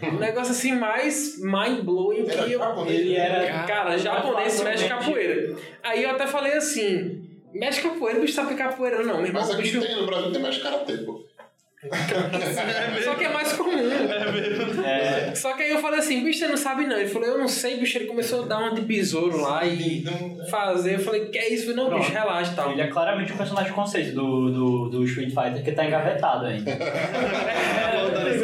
Um 0.01 0.19
negócio 0.19 0.51
assim 0.51 0.73
mais 0.73 1.37
mind-blowing 1.41 2.23
que 2.23 2.53
eu. 2.53 2.87
Ele 2.87 3.15
era. 3.15 3.63
Cara, 3.63 3.97
japonês 3.97 4.61
mexe 4.61 4.87
capoeira. 4.87 5.57
Aí 5.83 6.03
eu 6.03 6.11
até 6.11 6.27
falei 6.27 6.53
assim: 6.53 7.27
mexe 7.53 7.81
capoeira, 7.81 8.19
o 8.19 8.21
bicho 8.21 8.33
sabe 8.33 8.55
capoeira, 8.55 9.03
não. 9.03 9.17
Meu 9.17 9.27
irmão, 9.27 9.41
Mas 9.41 9.51
aqui 9.51 9.63
bicho... 9.63 9.81
tem, 9.81 9.95
no 9.97 10.05
Brasil 10.05 10.31
tem 10.31 10.41
mexe 10.41 10.61
karatê, 10.61 10.97
pô. 10.99 11.24
Só 13.03 13.15
que 13.15 13.23
é 13.25 13.29
mais 13.29 13.53
comum. 13.53 13.71
É 13.71 14.31
mesmo. 14.31 14.83
É. 14.83 15.35
Só 15.35 15.53
que 15.53 15.63
aí 15.63 15.71
eu 15.71 15.79
falei 15.79 15.99
assim, 15.99 16.23
bicho, 16.23 16.39
você 16.39 16.47
não 16.47 16.57
sabe 16.57 16.85
não. 16.85 16.97
Ele 16.97 17.09
falou, 17.09 17.27
eu 17.27 17.37
não 17.37 17.47
sei, 17.47 17.77
bicho. 17.77 17.97
Ele 17.97 18.05
começou 18.05 18.43
a 18.43 18.47
dar 18.47 18.59
uma 18.59 18.73
de 18.73 18.81
besouro 18.81 19.41
lá 19.41 19.65
e 19.65 20.03
fazer. 20.49 20.95
Eu 20.95 20.99
falei, 20.99 21.25
que 21.25 21.37
é 21.37 21.53
isso? 21.53 21.63
Eu 21.63 21.75
falei, 21.75 21.75
não, 21.75 21.89
Pronto. 21.89 22.01
bicho, 22.01 22.13
relaxa 22.13 22.51
e 22.51 22.55
tal. 22.55 22.71
Ele 22.71 22.81
é 22.81 22.87
claramente 22.87 23.33
um 23.33 23.37
personagem 23.37 23.73
conceito 23.73 24.13
do, 24.13 24.51
do, 24.51 24.89
do 24.89 25.03
Street 25.05 25.29
Fighter 25.29 25.63
que 25.63 25.71
tá 25.71 25.85
engavetado 25.85 26.45
ainda. 26.45 26.71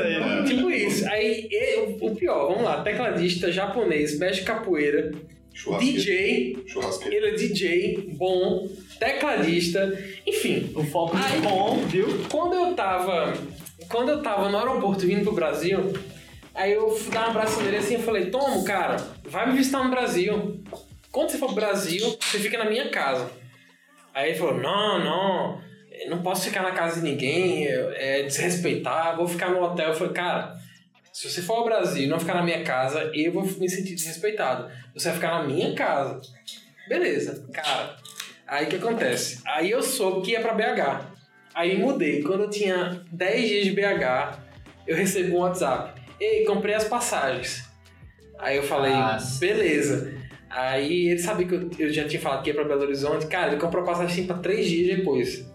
é, 0.02 0.44
tipo 0.46 0.70
isso. 0.70 1.08
Aí, 1.10 1.50
o, 2.00 2.08
o 2.08 2.16
pior, 2.16 2.48
vamos 2.48 2.64
lá, 2.64 2.82
tecladista 2.82 3.52
japonês, 3.52 4.18
mexe 4.18 4.42
capoeira. 4.44 5.12
DJ, 5.80 6.58
ele 7.06 7.28
é 7.28 7.32
DJ, 7.32 8.10
bom, 8.14 8.68
tecladista, 9.00 9.98
enfim. 10.26 10.72
O 10.76 10.84
foco 10.84 11.16
é 11.18 11.40
bom, 11.42 11.78
viu? 11.88 12.08
Quando 12.30 12.54
eu 12.54 12.74
tava. 12.74 13.34
Quando 13.90 14.10
eu 14.10 14.22
tava 14.22 14.50
no 14.50 14.58
aeroporto 14.58 15.06
vindo 15.06 15.24
pro 15.24 15.34
Brasil, 15.34 15.94
aí 16.56 16.72
eu 16.72 16.90
fui 16.92 17.12
dar 17.12 17.28
um 17.28 17.32
abraço 17.32 17.62
nele 17.62 17.78
assim 17.78 17.96
e 17.96 18.02
falei, 18.02 18.28
Tomo, 18.28 18.64
cara, 18.64 18.96
vai 19.26 19.50
me 19.50 19.58
visitar 19.58 19.84
no 19.84 19.90
Brasil. 19.90 20.64
Quando 21.12 21.30
você 21.30 21.38
for 21.38 21.48
pro 21.48 21.56
Brasil, 21.56 22.18
você 22.22 22.40
fica 22.40 22.58
na 22.58 22.70
minha 22.70 22.90
casa. 22.90 23.30
Aí 24.14 24.30
ele 24.30 24.38
falou, 24.38 24.62
não, 24.62 25.04
não, 25.04 25.62
não 26.10 26.22
posso 26.22 26.46
ficar 26.46 26.64
na 26.64 26.72
casa 26.72 27.02
de 27.02 27.10
ninguém, 27.10 27.68
é 27.68 28.24
desrespeitar, 28.24 29.18
vou 29.18 29.28
ficar 29.28 29.50
no 29.50 29.62
hotel. 29.62 29.90
Eu 29.90 29.96
falei, 29.96 30.14
cara, 30.14 30.56
se 31.12 31.30
você 31.30 31.42
for 31.42 31.56
ao 31.56 31.66
Brasil 31.66 32.04
e 32.04 32.08
não 32.08 32.20
ficar 32.20 32.36
na 32.36 32.44
minha 32.44 32.64
casa, 32.64 33.12
eu 33.14 33.32
vou 33.32 33.44
me 33.44 33.70
sentir 33.70 33.96
desrespeitado. 33.96 34.72
Você 34.94 35.10
vai 35.10 35.16
ficar 35.16 35.40
na 35.40 35.44
minha 35.44 35.76
casa. 35.76 36.22
Beleza, 36.88 37.46
cara. 37.54 37.96
Aí 38.48 38.66
o 38.66 38.70
que 38.70 38.76
acontece? 38.78 39.42
Aí 39.46 39.72
eu 39.72 39.82
soube 39.82 40.26
que 40.26 40.32
ia 40.32 40.42
pra 40.42 40.54
BH. 40.54 41.06
Aí 41.54 41.78
mudei. 41.78 42.24
Quando 42.24 42.44
eu 42.44 42.50
tinha 42.50 43.04
10 43.12 43.50
dias 43.50 43.66
de 43.66 43.72
BH, 43.72 44.40
eu 44.88 44.96
recebi 44.96 45.32
um 45.32 45.40
WhatsApp. 45.40 46.02
Ei, 46.20 46.46
comprei 46.46 46.76
as 46.76 46.86
passagens. 46.86 47.70
Aí 48.40 48.58
eu 48.58 48.64
falei, 48.64 48.94
Nossa. 48.94 49.40
beleza. 49.40 50.14
Aí 50.50 51.10
ele 51.10 51.20
sabia 51.20 51.48
que 51.48 51.56
eu, 51.56 51.70
eu, 51.80 51.94
já 51.94 52.08
tinha 52.08 52.22
falado 52.22 52.44
que 52.44 52.50
ia 52.50 52.54
pra 52.54 52.64
Belo 52.64 52.82
Horizonte. 52.82 53.28
Cara, 53.28 53.52
ele 53.52 53.62
comprou 53.62 53.84
passagem 53.84 54.26
pra 54.26 54.38
3 54.38 54.68
dias 54.68 54.98
depois. 54.98 55.46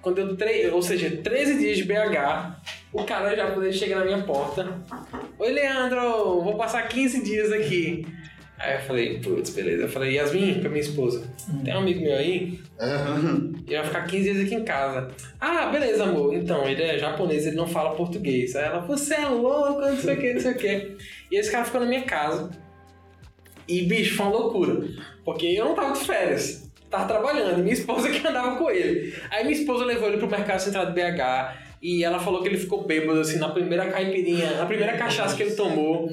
Quando 0.00 0.18
eu, 0.18 0.36
tre... 0.36 0.68
ou 0.68 0.82
seja, 0.82 1.10
13 1.10 1.58
dias 1.58 1.76
de 1.76 1.84
BH, 1.84 2.60
o 2.92 3.04
cara 3.04 3.34
já 3.34 3.50
poderia 3.50 3.72
chegar 3.72 4.00
na 4.00 4.04
minha 4.04 4.22
porta. 4.22 4.80
Oi, 5.38 5.50
Leandro, 5.50 6.42
vou 6.42 6.56
passar 6.56 6.86
15 6.88 7.24
dias 7.24 7.50
aqui. 7.50 8.06
Aí 8.58 8.74
eu 8.74 8.80
falei, 8.82 9.18
putz, 9.18 9.50
beleza. 9.50 9.82
Eu 9.82 9.88
falei, 9.88 10.14
Yasmin, 10.14 10.60
pra 10.60 10.68
minha 10.68 10.82
esposa, 10.82 11.26
tem 11.64 11.74
um 11.74 11.78
amigo 11.78 12.00
meu 12.00 12.16
aí, 12.16 12.60
ele 13.66 13.76
vai 13.76 13.84
ficar 13.84 14.02
15 14.02 14.22
dias 14.22 14.46
aqui 14.46 14.54
em 14.54 14.64
casa. 14.64 15.08
Ah, 15.40 15.66
beleza, 15.66 16.04
amor. 16.04 16.34
Então, 16.34 16.68
ele 16.68 16.82
é 16.82 16.98
japonês, 16.98 17.46
ele 17.46 17.56
não 17.56 17.66
fala 17.66 17.96
português. 17.96 18.54
Aí 18.54 18.66
ela, 18.66 18.80
você 18.80 19.14
é 19.14 19.26
louco, 19.26 19.80
não 19.80 19.96
sei 19.96 20.14
o 20.14 20.20
que, 20.20 20.34
não 20.34 20.40
sei 20.40 20.52
o 20.52 20.56
que. 20.56 20.96
E 21.32 21.36
esse 21.36 21.50
cara 21.50 21.64
ficou 21.64 21.80
na 21.80 21.86
minha 21.86 22.02
casa. 22.02 22.50
E, 23.66 23.82
bicho, 23.82 24.16
foi 24.16 24.26
uma 24.26 24.38
loucura. 24.38 24.86
Porque 25.24 25.46
eu 25.46 25.64
não 25.64 25.74
tava 25.74 25.94
de 25.94 26.04
férias. 26.04 26.70
tava 26.88 27.06
trabalhando, 27.06 27.62
minha 27.62 27.72
esposa 27.72 28.10
que 28.10 28.24
andava 28.24 28.56
com 28.56 28.70
ele. 28.70 29.12
Aí 29.30 29.44
minha 29.44 29.58
esposa 29.58 29.84
levou 29.84 30.08
ele 30.08 30.18
pro 30.18 30.30
Mercado 30.30 30.60
Central 30.60 30.86
de 30.86 30.92
BH 30.92 31.71
e 31.82 32.04
ela 32.04 32.20
falou 32.20 32.40
que 32.40 32.48
ele 32.48 32.56
ficou 32.56 32.84
bêbado, 32.84 33.18
assim, 33.18 33.38
na 33.40 33.48
primeira 33.48 33.90
caipirinha, 33.90 34.52
na 34.52 34.66
primeira 34.66 34.96
cachaça 34.96 35.36
que 35.36 35.42
ele 35.42 35.56
tomou. 35.56 36.08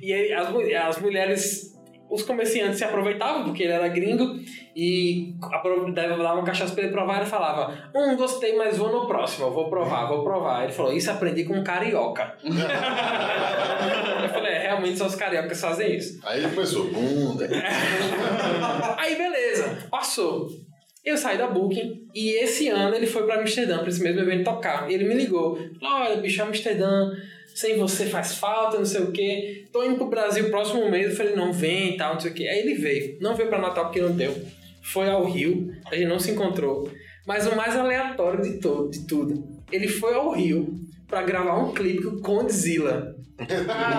E 0.00 0.12
aí 0.12 0.32
as, 0.32 0.48
as 0.86 1.00
mulheres, 1.02 1.76
os 2.08 2.22
comerciantes 2.22 2.78
se 2.78 2.84
aproveitavam, 2.84 3.42
porque 3.42 3.64
ele 3.64 3.72
era 3.72 3.88
gringo, 3.88 4.38
e 4.76 5.34
dava 5.92 6.34
uma 6.34 6.44
cachaça 6.44 6.72
pra 6.72 6.84
ele 6.84 6.92
provar 6.92 7.16
e 7.16 7.20
ele 7.22 7.26
falava: 7.26 7.90
Hum, 7.92 8.14
gostei, 8.14 8.56
mas 8.56 8.78
vou 8.78 8.92
no 8.92 9.08
próximo, 9.08 9.46
eu 9.46 9.50
vou 9.50 9.68
provar, 9.68 10.06
vou 10.06 10.22
provar. 10.22 10.62
Ele 10.62 10.72
falou: 10.72 10.92
Isso 10.92 11.10
aprendi 11.10 11.42
com 11.42 11.54
um 11.54 11.64
carioca. 11.64 12.36
eu 12.44 14.28
falei: 14.28 14.52
É, 14.52 14.58
realmente 14.68 14.98
só 14.98 15.06
os 15.06 15.16
cariocas 15.16 15.60
fazem 15.60 15.96
isso. 15.96 16.20
Aí 16.24 16.44
ele 16.44 16.54
começou, 16.54 16.84
bunda. 16.92 17.48
Aí 18.96 19.16
beleza, 19.16 19.88
passou. 19.90 20.48
Eu 21.04 21.16
saí 21.16 21.38
da 21.38 21.46
Booking 21.46 22.08
e 22.14 22.30
esse 22.42 22.68
ano 22.68 22.94
ele 22.94 23.06
foi 23.06 23.24
pra 23.24 23.40
Amsterdã, 23.40 23.78
pra 23.78 23.88
esse 23.88 24.02
mesmo 24.02 24.20
evento 24.20 24.44
tocar. 24.44 24.90
E 24.90 24.94
ele 24.94 25.04
me 25.04 25.14
ligou. 25.14 25.56
Falou, 25.80 26.06
olha, 26.06 26.16
bicho, 26.16 26.42
Amsterdã, 26.42 27.10
sem 27.54 27.76
você 27.78 28.06
faz 28.06 28.34
falta, 28.34 28.78
não 28.78 28.84
sei 28.84 29.02
o 29.02 29.12
quê. 29.12 29.64
Tô 29.72 29.82
indo 29.82 29.96
pro 29.96 30.08
Brasil 30.08 30.50
próximo 30.50 30.90
mês. 30.90 31.10
Eu 31.10 31.16
falei, 31.16 31.34
não, 31.34 31.52
vem 31.52 31.94
e 31.94 31.96
tal, 31.96 32.14
não 32.14 32.20
sei 32.20 32.30
o 32.30 32.34
quê. 32.34 32.46
Aí 32.48 32.58
ele 32.58 32.74
veio. 32.74 33.18
Não 33.20 33.34
veio 33.34 33.48
pra 33.48 33.60
Natal 33.60 33.86
porque 33.86 34.00
não 34.00 34.14
deu. 34.14 34.34
Foi 34.82 35.08
ao 35.08 35.24
Rio, 35.24 35.70
a 35.90 35.94
gente 35.94 36.08
não 36.08 36.18
se 36.18 36.30
encontrou. 36.30 36.90
Mas 37.26 37.46
o 37.46 37.54
mais 37.54 37.76
aleatório 37.76 38.42
de, 38.42 38.58
todo, 38.58 38.90
de 38.90 39.06
tudo, 39.06 39.44
ele 39.70 39.86
foi 39.86 40.14
ao 40.14 40.30
Rio 40.32 40.74
pra 41.06 41.22
gravar 41.22 41.58
um 41.58 41.72
clipe 41.72 42.02
com 42.02 42.16
o 42.16 42.20
Condzilla. 42.20 43.14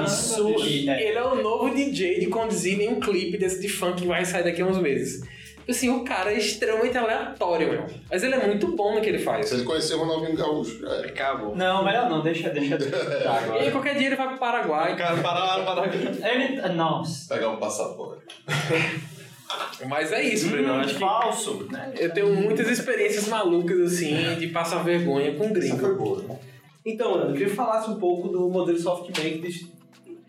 Isso. 0.06 0.90
É, 0.90 1.08
Ele 1.08 1.18
é 1.18 1.24
o 1.24 1.42
novo 1.42 1.74
DJ 1.74 2.20
de 2.20 2.28
Condzilla 2.28 2.84
em 2.84 2.90
um 2.90 3.00
clipe 3.00 3.38
desse 3.38 3.62
de 3.62 3.70
funk 3.70 4.02
que 4.02 4.08
vai 4.08 4.26
sair 4.26 4.44
daqui 4.44 4.62
a 4.62 4.66
uns 4.66 4.80
meses. 4.80 5.22
Assim, 5.70 5.90
o 5.90 6.04
cara 6.04 6.32
é 6.34 6.38
extremamente 6.38 6.98
aleatório, 6.98 7.70
meu. 7.72 7.86
Mas 8.10 8.24
ele 8.24 8.34
é 8.34 8.48
muito 8.48 8.68
bom 8.76 8.96
no 8.96 9.02
que 9.02 9.08
ele 9.10 9.20
faz. 9.20 9.48
Se 9.50 9.56
ele 9.56 9.64
conhecer 9.64 9.94
o 9.94 10.00
Ronaldinho 10.00 10.36
Gaúcho, 10.36 10.84
era. 10.86 11.08
Acabou. 11.08 11.56
Não, 11.56 11.86
melhor 11.86 12.10
não, 12.10 12.22
deixa, 12.24 12.50
deixa. 12.50 12.78
Tá, 12.80 12.86
E 12.86 13.28
agora. 13.28 13.72
qualquer 13.72 13.96
dia 13.98 14.08
ele 14.08 14.16
vai 14.16 14.30
pro 14.30 14.38
Paraguai. 14.40 14.96
Cara, 14.98 15.18
para 15.22 15.40
lá, 15.40 15.64
para 15.64 15.74
lá. 15.82 15.88
Ele. 15.88 16.74
Nossa. 16.74 17.34
Pegar 17.36 17.52
o 17.52 17.58
passaporte. 17.58 18.24
Mas 19.88 20.12
é 20.12 20.24
isso, 20.24 20.50
Bruno. 20.50 20.68
Eu 20.68 20.74
Hum, 20.76 20.80
acho 20.80 20.94
que 20.94 21.00
falso, 21.00 21.68
né? 21.72 21.94
eu 21.98 22.14
tenho 22.14 22.34
muitas 22.36 22.68
experiências 22.70 23.28
malucas, 23.28 23.80
assim, 23.94 24.36
de 24.38 24.48
passar 24.48 24.84
vergonha 24.84 25.34
com 25.36 25.52
gringo. 25.52 25.78
foi 25.78 25.96
boa. 25.96 26.22
né? 26.24 26.40
Então, 26.86 27.12
Leandro, 27.14 27.30
eu 27.30 27.34
queria 27.34 27.50
que 27.50 27.56
falasse 27.56 27.90
um 27.90 27.96
pouco 28.00 28.28
do 28.28 28.50
modelo 28.50 28.78
SoftBank. 28.78 29.40
de- 29.40 29.68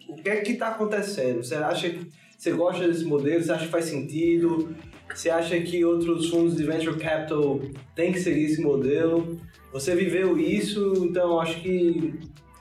O 0.09 0.15
que 0.17 0.29
é 0.29 0.37
que 0.37 0.53
está 0.53 0.69
acontecendo? 0.69 1.43
Você 1.43 1.55
acha 1.55 1.89
que 1.91 2.07
você 2.37 2.53
gosta 2.53 2.87
desse 2.89 3.05
modelo? 3.05 3.43
Você 3.43 3.53
acha 3.53 3.65
que 3.67 3.71
faz 3.71 3.85
sentido? 3.85 4.75
Você 5.15 5.29
acha 5.29 5.61
que 5.61 5.85
outros 5.85 6.29
fundos 6.29 6.57
de 6.57 6.65
venture 6.65 6.99
capital 6.99 7.61
têm 7.95 8.13
que 8.13 8.21
seguir 8.21 8.45
esse 8.45 8.61
modelo? 8.61 9.41
Você 9.73 9.95
viveu 9.95 10.39
isso, 10.39 10.93
então 11.05 11.41
acho 11.41 11.61
que 11.61 12.15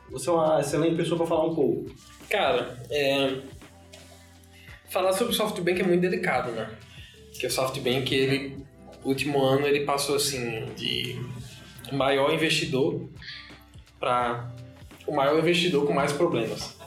você 0.09 0.29
é 0.29 0.33
uma 0.33 0.59
excelente 0.59 0.95
pessoa 0.95 1.17
para 1.17 1.27
falar 1.27 1.45
um 1.45 1.55
pouco. 1.55 1.85
Cara, 2.29 2.77
é... 2.89 3.37
falar 4.89 5.13
sobre 5.13 5.33
o 5.33 5.35
SoftBank 5.35 5.81
é 5.81 5.85
muito 5.85 6.01
delicado, 6.01 6.51
né? 6.51 6.69
Porque 7.31 7.47
o 7.47 7.51
SoftBank, 7.51 8.13
ele, 8.13 8.57
último 9.03 9.41
ano, 9.41 9.65
ele 9.65 9.85
passou 9.85 10.15
assim 10.15 10.65
de 10.75 11.19
maior 11.91 12.33
investidor 12.33 13.09
para 13.99 14.51
o 15.07 15.15
maior 15.15 15.39
investidor 15.39 15.85
com 15.85 15.93
mais 15.93 16.11
problemas. 16.11 16.78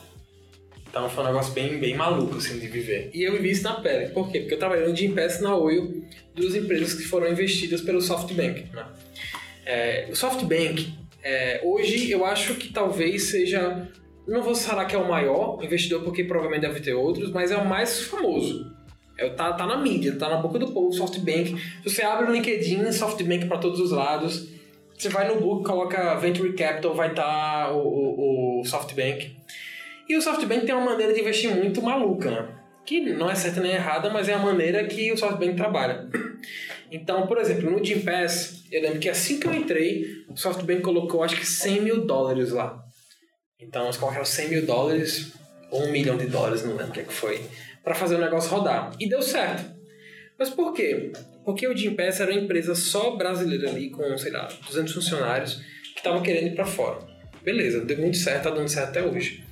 Então 0.93 1.09
foi 1.09 1.25
um 1.25 1.27
negócio 1.29 1.55
bem, 1.55 1.81
bem 1.81 1.97
maluco 1.97 2.37
assim 2.37 2.59
de 2.59 2.67
viver. 2.69 3.11
E 3.15 3.23
eu 3.23 3.33
vivi 3.33 3.51
isso 3.51 3.63
na 3.63 3.81
pele. 3.81 4.11
Por 4.11 4.31
quê? 4.31 4.41
Porque 4.41 4.53
eu 4.53 4.59
trabalhei 4.59 4.87
no 4.87 4.95
Gimpass 4.95 5.41
na 5.41 5.57
Oil, 5.57 6.05
duas 6.35 6.55
empresas 6.55 6.93
que 6.93 7.05
foram 7.05 7.33
investidas 7.33 7.81
pelo 7.81 8.03
SoftBank. 8.03 8.67
Né? 8.75 8.87
É, 9.65 10.09
o 10.11 10.15
SoftBank, 10.15 10.93
é, 11.25 11.63
hoje 11.65 12.11
eu 12.11 12.27
acho 12.27 12.57
que 12.57 12.71
talvez 12.71 13.31
seja 13.31 13.89
não 14.29 14.43
vou 14.43 14.55
falar 14.55 14.85
que 14.85 14.95
é 14.95 14.99
o 14.99 15.09
maior 15.09 15.59
investidor, 15.65 16.03
porque 16.03 16.25
provavelmente 16.25 16.61
deve 16.61 16.81
ter 16.81 16.93
outros, 16.93 17.31
mas 17.31 17.51
é 17.51 17.57
o 17.57 17.67
mais 17.67 18.03
famoso. 18.03 18.71
É, 19.19 19.31
tá, 19.31 19.55
tá 19.55 19.67
na 19.67 19.79
mídia, 19.79 20.15
tá 20.17 20.29
na 20.29 20.37
boca 20.37 20.59
do 20.59 20.73
povo, 20.73 20.93
SoftBank. 20.93 21.57
Você 21.85 22.03
abre 22.03 22.31
o 22.31 22.33
LinkedIn, 22.33 22.93
SoftBank 22.93 23.47
para 23.47 23.57
todos 23.57 23.81
os 23.81 23.93
lados. 23.93 24.47
Você 24.97 25.09
vai 25.09 25.27
no 25.27 25.41
book, 25.41 25.65
coloca 25.65 26.15
Venture 26.17 26.53
Capital, 26.53 26.95
vai 26.95 27.09
estar 27.11 27.73
o, 27.73 27.79
o, 27.79 28.61
o 28.61 28.65
SoftBank. 28.65 29.42
E 30.09 30.17
o 30.17 30.23
SoftBank 30.23 30.67
tem 30.67 30.75
uma 30.75 30.85
maneira 30.85 31.13
de 31.13 31.21
investir 31.21 31.55
muito 31.55 31.81
maluca, 31.83 32.31
né? 32.31 32.49
Que 32.85 33.01
não 33.01 33.31
é 33.31 33.35
certa 33.35 33.61
nem 33.61 33.73
errada, 33.73 34.11
mas 34.11 34.29
é 34.29 34.35
a 34.35 34.39
maneira 34.39 34.85
que 34.85 35.13
o 35.13 35.17
SoftBank 35.17 35.57
trabalha. 35.57 36.09
Então, 36.95 37.27
por 37.27 37.39
exemplo, 37.39 37.71
no 37.71 37.83
Gym 37.83 38.01
Pass, 38.01 38.65
eu 38.71 38.83
lembro 38.83 38.99
que 38.99 39.09
assim 39.09 39.41
que 39.41 39.47
eu 39.47 39.55
entrei, 39.55 40.05
o 40.29 40.37
SoftBank 40.37 40.83
colocou 40.83 41.23
acho 41.23 41.37
que 41.37 41.47
100 41.47 41.81
mil 41.81 42.05
dólares 42.05 42.51
lá. 42.51 42.85
Então 43.59 43.85
eles 43.85 43.97
colocaram 43.97 44.27
100 44.27 44.49
mil 44.51 44.67
dólares, 44.67 45.33
ou 45.71 45.85
um 45.85 45.91
milhão 45.91 46.19
de 46.19 46.27
dólares, 46.27 46.63
não 46.63 46.73
lembro 46.73 46.89
o 46.89 46.93
que, 46.93 47.01
é 47.01 47.05
que 47.05 47.13
foi, 47.13 47.41
para 47.83 47.95
fazer 47.95 48.17
o 48.17 48.21
negócio 48.21 48.51
rodar. 48.51 48.93
E 49.01 49.09
deu 49.09 49.23
certo. 49.23 49.75
Mas 50.39 50.51
por 50.51 50.75
quê? 50.75 51.13
Porque 51.45 51.67
o 51.67 51.75
Jim 51.75 51.95
Pass 51.95 52.21
era 52.21 52.31
uma 52.31 52.41
empresa 52.41 52.75
só 52.75 53.17
brasileira 53.17 53.71
ali, 53.71 53.89
com, 53.89 54.19
sei 54.19 54.33
lá, 54.33 54.49
200 54.67 54.93
funcionários, 54.93 55.63
que 55.95 56.01
estava 56.01 56.21
querendo 56.21 56.49
ir 56.49 56.55
para 56.55 56.67
fora. 56.67 56.99
Beleza, 57.43 57.81
deu 57.81 57.99
muito 57.99 58.19
certo, 58.19 58.45
tá 58.45 58.51
dando 58.51 58.69
certo 58.69 58.91
até 58.91 59.03
hoje. 59.03 59.43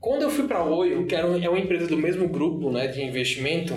Quando 0.00 0.22
eu 0.22 0.30
fui 0.30 0.46
para 0.46 0.58
a 0.58 0.64
Oio, 0.64 1.06
que 1.06 1.14
era 1.14 1.26
um- 1.26 1.42
é 1.42 1.48
uma 1.48 1.58
empresa 1.58 1.86
do 1.86 1.96
mesmo 1.96 2.28
grupo 2.28 2.70
né, 2.70 2.86
de 2.86 3.02
investimento, 3.02 3.74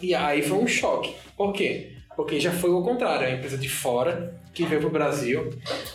e 0.00 0.14
aí 0.14 0.42
foi 0.42 0.58
um 0.58 0.66
choque. 0.66 1.14
Por 1.36 1.52
quê? 1.52 1.92
Porque 2.14 2.38
já 2.38 2.52
foi 2.52 2.70
o 2.70 2.82
contrário, 2.82 3.24
é 3.26 3.30
uma 3.30 3.36
empresa 3.38 3.56
de 3.56 3.68
fora 3.68 4.34
que 4.52 4.64
veio 4.64 4.80
para 4.82 4.88
o 4.88 4.92
Brasil, 4.92 5.50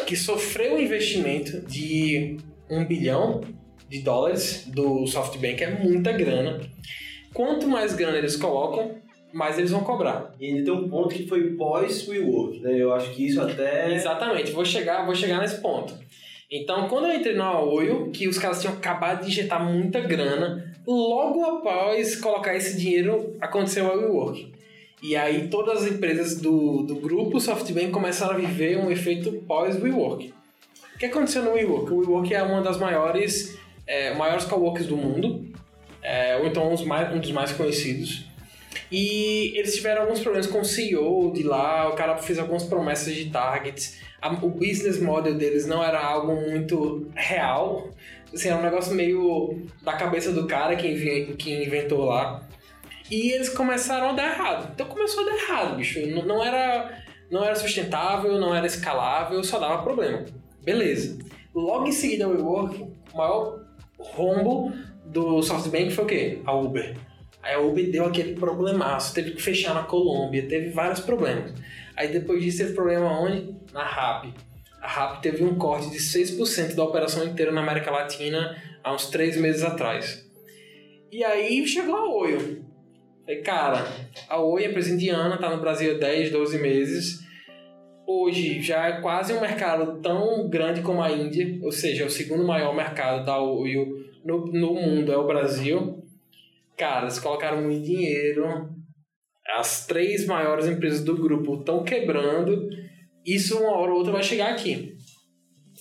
que 0.08 0.16
sofreu 0.16 0.76
um 0.76 0.80
investimento 0.82 1.62
de 1.62 2.38
um 2.70 2.84
bilhão 2.86 3.42
de 3.88 4.00
dólares 4.00 4.66
do 4.68 5.06
SoftBank, 5.06 5.64
é 5.64 5.70
muita 5.70 6.12
grana. 6.12 6.60
Quanto 7.34 7.68
mais 7.68 7.94
grana 7.94 8.18
eles 8.18 8.36
colocam, 8.36 8.96
mais 9.32 9.60
eles 9.60 9.70
vão 9.70 9.82
cobrar. 9.82 10.34
E 10.40 10.48
ainda 10.48 10.64
tem 10.64 10.74
um 10.74 10.90
ponto 10.90 11.14
que 11.14 11.28
foi 11.28 11.52
pós-WeWork, 11.52 12.60
né? 12.62 12.74
Eu 12.82 12.92
acho 12.94 13.12
que 13.12 13.28
isso 13.28 13.40
até... 13.40 13.94
Exatamente, 13.94 14.52
vou 14.52 14.66
chegar, 14.66 15.06
vou 15.06 15.14
chegar 15.14 15.40
nesse 15.40 15.62
ponto. 15.62 15.94
Então, 16.50 16.88
quando 16.88 17.08
eu 17.08 17.14
entrei 17.14 17.36
na 17.36 17.60
Oil, 17.60 18.10
que 18.12 18.28
os 18.28 18.38
caras 18.40 18.62
tinham 18.62 18.74
acabado 18.74 19.22
de 19.22 19.28
injetar 19.28 19.62
muita 19.64 20.00
grana, 20.00 20.74
logo 20.88 21.44
após 21.44 22.16
colocar 22.16 22.56
esse 22.56 22.78
dinheiro, 22.78 23.36
aconteceu 23.42 23.92
a 23.92 23.96
WeWork. 23.96 24.54
E 25.04 25.16
aí 25.16 25.50
todas 25.50 25.84
as 25.84 25.92
empresas 25.92 26.40
do, 26.40 26.84
do 26.84 26.96
grupo 26.96 27.40
SoftBank 27.40 27.92
começaram 27.92 28.36
a 28.36 28.38
viver 28.38 28.78
um 28.78 28.90
efeito 28.90 29.32
pós-WeWork. 29.46 30.34
O 30.96 30.98
que 30.98 31.06
aconteceu 31.06 31.44
no 31.44 31.52
WeWork? 31.52 31.92
O 31.92 31.98
WeWork 32.00 32.34
é 32.34 32.42
uma 32.42 32.62
das 32.62 32.78
maiores, 32.78 33.58
é, 33.86 34.14
maiores 34.16 34.46
coworks 34.46 34.86
do 34.86 34.96
mundo, 34.96 35.46
é, 36.02 36.38
ou 36.38 36.48
então 36.48 36.74
mais, 36.86 37.14
um 37.14 37.20
dos 37.20 37.32
mais 37.32 37.52
conhecidos. 37.52 38.26
E 38.90 39.52
eles 39.58 39.76
tiveram 39.76 40.04
alguns 40.04 40.22
problemas 40.22 40.48
com 40.48 40.62
o 40.62 40.66
CEO 40.66 41.34
de 41.34 41.44
lá, 41.44 41.90
o 41.90 41.94
cara 41.94 42.18
fez 42.18 42.40
algumas 42.40 42.64
promessas 42.64 43.14
de 43.14 43.30
targets, 43.30 44.00
a- 44.22 44.34
o 44.34 44.50
business 44.50 45.00
model 45.02 45.36
deles 45.36 45.66
não 45.68 45.84
era 45.84 46.00
algo 46.00 46.36
muito 46.50 47.10
real, 47.16 47.90
assim, 48.34 48.50
era 48.50 48.58
um 48.58 48.64
negócio 48.64 48.94
meio 48.94 49.62
da 49.82 49.94
cabeça 49.94 50.32
do 50.32 50.48
cara 50.48 50.76
que, 50.76 51.34
que 51.38 51.54
inventou 51.64 52.06
lá. 52.06 52.44
E 53.10 53.32
eles 53.32 53.50
começaram 53.50 54.10
a 54.10 54.14
dar 54.14 54.32
errado. 54.34 54.72
Então 54.74 54.86
começou 54.88 55.24
a 55.24 55.26
dar 55.30 55.36
errado, 55.38 55.76
bicho. 55.78 56.06
Não, 56.08 56.26
não 56.26 56.44
era, 56.44 57.02
não 57.32 57.44
era 57.44 57.56
sustentável, 57.56 58.38
não 58.38 58.54
era 58.54 58.68
escalável, 58.68 59.42
só 59.44 59.60
dava 59.60 59.82
problema. 59.82 60.26
Beleza. 60.62 61.18
Logo 61.56 61.88
em 61.88 61.92
seguida 61.92 62.28
WeWork, 62.28 62.84
o 63.14 63.18
maior 63.18 63.62
rombo 63.98 64.74
do 65.06 65.42
SoftBank 65.42 65.92
foi 65.92 66.04
o 66.04 66.08
quê? 66.08 66.40
A 66.46 66.54
Uber. 66.54 66.98
Aí 67.42 67.56
a 67.56 67.60
Uber 67.60 67.90
deu 67.90 68.06
aquele 68.06 68.36
problemaço, 68.36 69.14
teve 69.14 69.32
que 69.32 69.42
fechar 69.42 69.74
na 69.74 69.84
Colômbia, 69.84 70.46
teve 70.48 70.70
vários 70.72 71.00
problemas. 71.00 71.54
Aí 71.98 72.10
depois 72.10 72.42
disso 72.44 72.60
teve 72.60 72.74
problema 72.74 73.20
onde? 73.20 73.56
Na 73.74 73.84
RAP. 73.84 74.34
A 74.80 74.88
RAP 74.88 75.22
teve 75.22 75.44
um 75.44 75.58
corte 75.58 75.90
de 75.90 75.98
6% 75.98 76.76
da 76.76 76.84
operação 76.84 77.26
inteira 77.26 77.52
na 77.52 77.62
América 77.62 77.90
Latina 77.90 78.56
há 78.84 78.94
uns 78.94 79.08
3 79.08 79.38
meses 79.38 79.64
atrás. 79.64 80.26
E 81.12 81.24
aí 81.24 81.66
chegou 81.66 81.96
a 81.96 82.10
Oi. 82.22 82.62
Falei, 83.22 83.42
cara, 83.42 83.86
a 84.30 84.40
Oi 84.40 84.64
é 84.64 84.70
empresa 84.70 84.94
indiana, 84.94 85.38
tá 85.38 85.50
no 85.50 85.60
Brasil 85.60 85.96
há 85.96 85.98
10, 85.98 86.32
12 86.32 86.60
meses. 86.60 87.28
Hoje 88.06 88.62
já 88.62 88.88
é 88.88 89.02
quase 89.02 89.34
um 89.34 89.42
mercado 89.42 90.00
tão 90.00 90.48
grande 90.48 90.82
como 90.82 91.02
a 91.02 91.12
Índia, 91.12 91.60
ou 91.62 91.72
seja, 91.72 92.04
é 92.04 92.06
o 92.06 92.10
segundo 92.10 92.46
maior 92.46 92.74
mercado 92.74 93.26
da 93.26 93.42
Oi 93.42 94.08
no, 94.24 94.46
no 94.46 94.74
mundo 94.74 95.12
é 95.12 95.18
o 95.18 95.26
Brasil. 95.26 96.04
Cara, 96.78 97.04
eles 97.04 97.18
colocaram 97.18 97.62
muito 97.62 97.86
dinheiro. 97.86 98.70
As 99.56 99.86
três 99.86 100.26
maiores 100.26 100.66
empresas 100.68 101.04
do 101.04 101.16
grupo 101.16 101.60
estão 101.60 101.84
quebrando. 101.84 102.70
Isso 103.26 103.58
uma 103.58 103.78
hora 103.78 103.92
ou 103.92 103.98
outra 103.98 104.12
vai 104.12 104.24
chegar 104.24 104.52
aqui. 104.52 104.96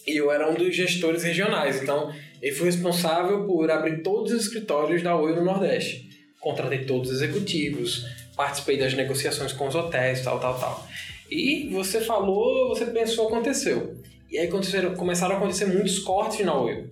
E 0.07 0.17
eu 0.17 0.31
era 0.31 0.49
um 0.51 0.55
dos 0.55 0.75
gestores 0.75 1.25
regionais, 1.25 1.83
então 1.83 2.13
eu 2.41 2.55
fui 2.55 2.67
responsável 2.67 3.45
por 3.45 3.71
abrir 3.71 4.03
todos 4.03 4.33
os 4.33 4.43
escritórios 4.43 5.03
da 5.03 5.17
Oi 5.17 5.35
no 5.35 5.45
Nordeste. 5.45 6.09
Contratei 6.41 6.85
todos 6.85 7.11
os 7.11 7.21
executivos, 7.21 8.05
participei 8.37 8.79
das 8.79 8.95
negociações 8.95 9.53
com 9.53 9.67
os 9.67 9.75
hotéis, 9.75 10.23
tal, 10.23 10.39
tal, 10.39 10.59
tal. 10.59 10.87
E 11.29 11.69
você 11.73 12.01
falou, 12.01 12.69
você 12.69 12.87
pensou, 12.87 13.27
aconteceu. 13.27 13.97
E 14.31 14.39
aí 14.39 14.49
começaram 14.97 15.35
a 15.35 15.39
acontecer 15.39 15.67
muitos 15.67 15.99
cortes 15.99 16.45
na 16.45 16.57
Oil. 16.57 16.89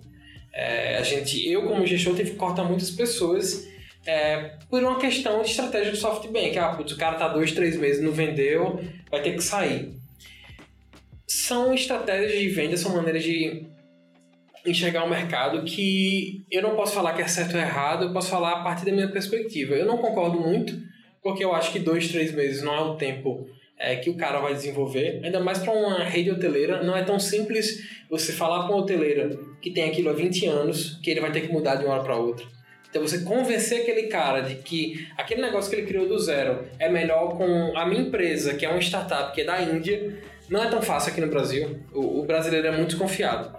É, 0.53 0.97
a 0.97 1.01
gente, 1.03 1.49
eu 1.49 1.63
como 1.63 1.85
gestor, 1.85 2.15
tive 2.15 2.31
que 2.31 2.37
cortar 2.37 2.63
muitas 2.63 2.89
pessoas 2.91 3.67
é, 4.05 4.57
por 4.69 4.83
uma 4.83 4.99
questão 4.99 5.41
de 5.41 5.49
estratégia 5.49 5.91
do 5.91 5.97
SoftBank. 5.97 6.57
Ah, 6.57 6.69
putz, 6.69 6.91
o 6.91 6.97
cara 6.97 7.17
tá 7.17 7.27
dois, 7.27 7.51
três 7.51 7.77
meses, 7.77 8.03
não 8.03 8.11
vendeu, 8.11 8.79
vai 9.09 9.21
ter 9.21 9.33
que 9.33 9.41
sair. 9.41 9.93
São 11.27 11.73
estratégias 11.73 12.39
de 12.39 12.49
venda, 12.49 12.77
são 12.77 12.95
maneiras 12.95 13.23
de 13.23 13.65
enxergar 14.65 15.03
o 15.03 15.09
mercado 15.09 15.63
que 15.63 16.43
eu 16.51 16.61
não 16.61 16.75
posso 16.75 16.93
falar 16.93 17.13
que 17.13 17.21
é 17.21 17.27
certo 17.27 17.55
ou 17.55 17.61
errado, 17.61 18.05
eu 18.05 18.13
posso 18.13 18.29
falar 18.29 18.53
a 18.53 18.63
partir 18.63 18.85
da 18.85 18.91
minha 18.91 19.11
perspectiva. 19.11 19.75
Eu 19.75 19.85
não 19.85 19.97
concordo 19.97 20.39
muito, 20.39 20.75
porque 21.21 21.43
eu 21.43 21.53
acho 21.53 21.71
que 21.71 21.79
dois, 21.79 22.07
três 22.09 22.33
meses 22.33 22.63
não 22.63 22.73
é 22.73 22.81
o 22.81 22.95
tempo 22.95 23.47
é, 23.77 23.95
que 23.97 24.09
o 24.09 24.15
cara 24.15 24.39
vai 24.39 24.53
desenvolver, 24.53 25.21
ainda 25.23 25.39
mais 25.39 25.59
para 25.59 25.73
uma 25.73 26.03
rede 26.03 26.31
hoteleira, 26.31 26.81
não 26.83 26.95
é 26.95 27.03
tão 27.03 27.19
simples 27.19 27.83
você 28.09 28.31
falar 28.31 28.63
para 28.63 28.73
uma 28.73 28.81
hoteleira 28.81 29.37
que 29.61 29.71
tem 29.71 29.83
aquilo 29.83 30.09
há 30.09 30.13
20 30.13 30.45
anos 30.45 30.99
que 31.03 31.11
ele 31.11 31.19
vai 31.19 31.31
ter 31.31 31.41
que 31.41 31.51
mudar 31.51 31.75
de 31.75 31.85
uma 31.85 31.93
hora 31.93 32.03
para 32.03 32.15
outra. 32.15 32.54
Então 32.95 33.05
você 33.05 33.19
convencer 33.25 33.81
aquele 33.81 34.03
cara 34.03 34.39
de 34.39 34.55
que 34.55 35.05
aquele 35.17 35.41
negócio 35.41 35.69
que 35.69 35.75
ele 35.75 35.85
criou 35.85 36.07
do 36.07 36.17
zero 36.17 36.63
é 36.79 36.87
melhor 36.87 37.35
com 37.37 37.77
a 37.77 37.85
minha 37.85 38.03
empresa, 38.03 38.53
que 38.53 38.65
é 38.65 38.69
uma 38.69 38.79
startup 38.79 39.35
que 39.35 39.41
é 39.41 39.43
da 39.43 39.61
Índia, 39.61 40.17
não 40.47 40.63
é 40.63 40.69
tão 40.69 40.81
fácil 40.81 41.11
aqui 41.11 41.19
no 41.19 41.27
Brasil. 41.27 41.77
O, 41.91 42.21
o 42.21 42.25
brasileiro 42.25 42.67
é 42.67 42.71
muito 42.71 42.91
desconfiado. 42.91 43.53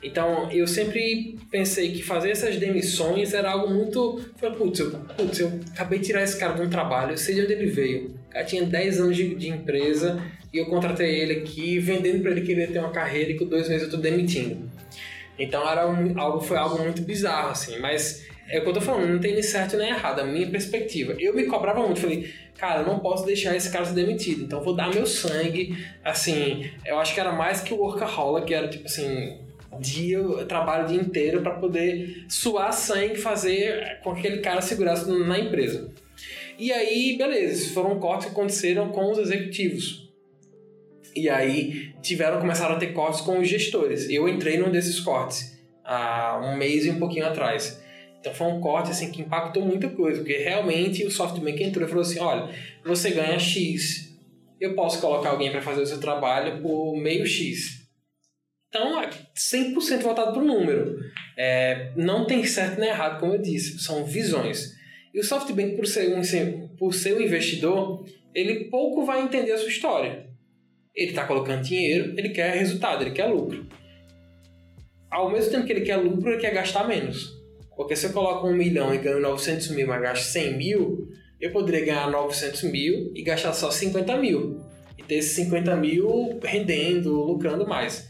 Então, 0.00 0.48
eu 0.52 0.64
sempre 0.68 1.36
pensei 1.50 1.90
que 1.90 2.04
fazer 2.04 2.30
essas 2.30 2.56
demissões 2.56 3.34
era 3.34 3.50
algo 3.50 3.68
muito. 3.68 4.24
Falei, 4.36 4.56
putz, 4.56 4.78
eu, 4.78 4.92
putz, 4.92 5.40
eu 5.40 5.58
acabei 5.72 5.98
de 5.98 6.06
tirar 6.06 6.22
esse 6.22 6.38
cara 6.38 6.52
de 6.52 6.62
um 6.62 6.70
trabalho, 6.70 7.14
eu 7.14 7.18
sei 7.18 7.34
de 7.34 7.42
onde 7.42 7.54
ele 7.54 7.66
veio. 7.66 8.14
O 8.32 8.44
tinha 8.46 8.64
10 8.64 9.00
anos 9.00 9.16
de, 9.16 9.34
de 9.34 9.48
empresa 9.48 10.22
e 10.52 10.58
eu 10.58 10.66
contratei 10.66 11.18
ele 11.18 11.40
aqui, 11.40 11.80
vendendo 11.80 12.22
para 12.22 12.30
ele 12.30 12.42
que 12.42 12.52
ele 12.52 12.60
ia 12.60 12.68
ter 12.68 12.78
uma 12.78 12.92
carreira 12.92 13.32
e 13.32 13.36
com 13.36 13.44
dois 13.44 13.68
meses 13.68 13.88
eu 13.88 13.90
tô 13.90 13.96
demitindo. 13.96 14.70
Então, 15.36 15.68
era 15.68 15.88
um, 15.88 16.16
algo, 16.16 16.40
foi 16.40 16.56
algo 16.56 16.80
muito 16.80 17.02
bizarro, 17.02 17.50
assim, 17.50 17.80
mas 17.80 18.27
é 18.48 18.58
o 18.58 18.62
que 18.62 18.68
eu 18.68 18.72
tô 18.72 18.80
falando, 18.80 19.08
não 19.08 19.18
tem 19.18 19.32
nem 19.32 19.42
certo 19.42 19.76
nem 19.76 19.88
errado, 19.88 20.20
a 20.20 20.24
minha 20.24 20.48
perspectiva. 20.48 21.14
Eu 21.18 21.34
me 21.34 21.44
cobrava 21.44 21.82
muito, 21.82 22.00
falei, 22.00 22.32
cara, 22.56 22.80
eu 22.80 22.86
não 22.86 22.98
posso 22.98 23.26
deixar 23.26 23.54
esse 23.54 23.70
cara 23.70 23.84
ser 23.84 23.94
demitido, 23.94 24.44
então 24.44 24.62
vou 24.62 24.74
dar 24.74 24.92
meu 24.92 25.06
sangue, 25.06 25.76
assim, 26.04 26.70
eu 26.86 26.98
acho 26.98 27.14
que 27.14 27.20
era 27.20 27.32
mais 27.32 27.60
que 27.60 27.74
o 27.74 27.78
workaholic, 27.78 28.52
era 28.52 28.68
tipo 28.68 28.86
assim, 28.86 29.38
dia, 29.80 30.18
trabalho 30.46 30.84
o 30.84 30.88
dia 30.88 31.00
inteiro 31.00 31.42
para 31.42 31.54
poder 31.54 32.24
suar 32.28 32.72
sangue 32.72 33.14
e 33.14 33.18
fazer 33.18 34.00
com 34.02 34.14
que 34.14 34.20
aquele 34.20 34.38
cara 34.40 34.60
segurasse 34.60 35.08
na 35.10 35.38
empresa. 35.38 35.90
E 36.58 36.72
aí, 36.72 37.16
beleza, 37.16 37.72
foram 37.72 37.98
cortes 38.00 38.26
que 38.26 38.32
aconteceram 38.32 38.88
com 38.88 39.12
os 39.12 39.18
executivos. 39.18 40.08
E 41.14 41.28
aí 41.28 41.94
tiveram, 42.02 42.40
começaram 42.40 42.74
a 42.76 42.78
ter 42.78 42.88
cortes 42.88 43.20
com 43.20 43.38
os 43.38 43.48
gestores. 43.48 44.08
Eu 44.10 44.28
entrei 44.28 44.58
num 44.58 44.70
desses 44.70 44.98
cortes 45.00 45.56
há 45.84 46.40
um 46.42 46.56
mês 46.56 46.84
e 46.84 46.90
um 46.90 46.98
pouquinho 46.98 47.26
atrás. 47.26 47.80
Então 48.28 48.34
foi 48.34 48.46
um 48.48 48.60
corte 48.60 48.90
assim, 48.90 49.10
que 49.10 49.22
impactou 49.22 49.64
muita 49.64 49.88
coisa, 49.88 50.20
porque 50.20 50.36
realmente 50.36 51.04
o 51.04 51.10
SoftBank 51.10 51.62
entrou 51.62 51.86
e 51.86 51.88
falou 51.88 52.02
assim: 52.02 52.18
olha, 52.18 52.54
você 52.84 53.10
ganha 53.10 53.38
X, 53.38 54.14
eu 54.60 54.74
posso 54.74 55.00
colocar 55.00 55.30
alguém 55.30 55.50
para 55.50 55.62
fazer 55.62 55.82
o 55.82 55.86
seu 55.86 55.98
trabalho 55.98 56.60
por 56.60 56.96
meio 56.96 57.26
X. 57.26 57.86
Então, 58.68 59.00
é 59.00 59.08
100% 59.34 60.02
voltado 60.02 60.32
para 60.32 60.42
o 60.42 60.44
número. 60.44 60.98
É, 61.38 61.92
não 61.96 62.26
tem 62.26 62.44
certo 62.44 62.78
nem 62.78 62.90
errado, 62.90 63.18
como 63.18 63.32
eu 63.32 63.40
disse, 63.40 63.78
são 63.78 64.04
visões. 64.04 64.76
E 65.14 65.18
o 65.18 65.24
SoftBank, 65.24 65.74
por 65.74 65.86
ser 65.86 66.14
um, 66.14 66.68
por 66.76 66.92
ser 66.92 67.16
um 67.16 67.20
investidor, 67.20 68.04
ele 68.34 68.64
pouco 68.64 69.06
vai 69.06 69.22
entender 69.22 69.52
a 69.52 69.58
sua 69.58 69.70
história. 69.70 70.26
Ele 70.94 71.10
está 71.10 71.24
colocando 71.24 71.62
dinheiro, 71.62 72.12
ele 72.18 72.28
quer 72.28 72.54
resultado, 72.56 73.02
ele 73.02 73.12
quer 73.12 73.24
lucro. 73.24 73.66
Ao 75.10 75.30
mesmo 75.30 75.50
tempo 75.50 75.64
que 75.64 75.72
ele 75.72 75.86
quer 75.86 75.96
lucro, 75.96 76.30
ele 76.30 76.40
quer 76.40 76.52
gastar 76.52 76.86
menos. 76.86 77.37
Porque 77.78 77.94
se 77.94 78.06
eu 78.06 78.12
coloco 78.12 78.48
um 78.48 78.56
milhão 78.56 78.92
e 78.92 78.98
ganho 78.98 79.20
900 79.20 79.68
mil, 79.68 79.86
mas 79.86 80.02
gasto 80.02 80.24
100 80.24 80.56
mil, 80.58 81.12
eu 81.40 81.52
poderia 81.52 81.86
ganhar 81.86 82.10
900 82.10 82.64
mil 82.64 83.12
e 83.14 83.22
gastar 83.22 83.52
só 83.52 83.70
50 83.70 84.16
mil. 84.16 84.60
E 84.98 85.02
ter 85.04 85.14
esses 85.14 85.30
50 85.36 85.76
mil 85.76 86.40
rendendo, 86.42 87.12
lucrando 87.12 87.68
mais. 87.68 88.08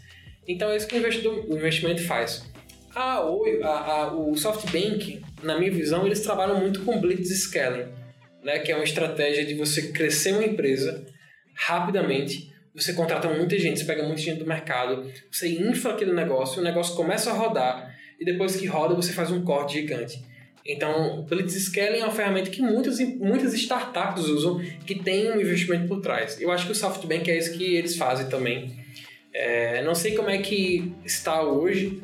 Então 0.48 0.70
é 0.70 0.76
isso 0.78 0.88
que 0.88 0.96
o, 0.96 1.54
investimento 1.54 2.02
faz. 2.04 2.42
A, 2.94 3.18
a, 3.18 3.92
a, 3.92 4.14
o 4.14 4.34
SoftBank, 4.34 5.20
na 5.42 5.58
minha 5.58 5.70
visão, 5.70 6.06
eles 6.06 6.20
trabalham 6.20 6.58
muito 6.58 6.82
com 6.82 6.98
Blitz 6.98 7.28
Scaling, 7.28 7.88
né, 8.42 8.60
que 8.60 8.72
é 8.72 8.74
uma 8.74 8.84
estratégia 8.84 9.44
de 9.44 9.52
você 9.52 9.92
crescer 9.92 10.32
uma 10.32 10.44
empresa 10.44 11.04
rapidamente. 11.52 12.50
Você 12.74 12.94
contrata 12.94 13.28
muita 13.28 13.58
gente, 13.58 13.80
você 13.80 13.84
pega 13.84 14.02
muita 14.02 14.22
gente 14.22 14.38
do 14.38 14.46
mercado, 14.46 15.12
você 15.30 15.46
infla 15.46 15.92
aquele 15.92 16.14
negócio, 16.14 16.62
o 16.62 16.64
negócio 16.64 16.96
começa 16.96 17.28
a 17.30 17.34
rodar 17.34 17.87
e 18.18 18.24
depois 18.24 18.56
que 18.56 18.66
roda 18.66 18.94
você 18.94 19.12
faz 19.12 19.30
um 19.30 19.42
corte 19.42 19.74
gigante. 19.80 20.22
Então, 20.66 21.20
o 21.20 21.22
Blitz 21.22 21.54
Scaling 21.54 22.00
é 22.00 22.04
uma 22.04 22.12
ferramenta 22.12 22.50
que 22.50 22.60
muitas, 22.60 22.98
muitas 22.98 23.54
startups 23.54 24.24
usam 24.24 24.60
que 24.84 24.96
tem 24.96 25.30
um 25.30 25.40
investimento 25.40 25.88
por 25.88 26.00
trás. 26.00 26.40
Eu 26.40 26.50
acho 26.50 26.66
que 26.66 26.72
o 26.72 26.74
SoftBank 26.74 27.30
é 27.30 27.38
isso 27.38 27.56
que 27.56 27.76
eles 27.76 27.96
fazem 27.96 28.28
também 28.28 28.76
é, 29.32 29.82
não 29.82 29.94
sei 29.94 30.16
como 30.16 30.30
é 30.30 30.38
que 30.38 30.92
está 31.04 31.42
hoje. 31.42 32.02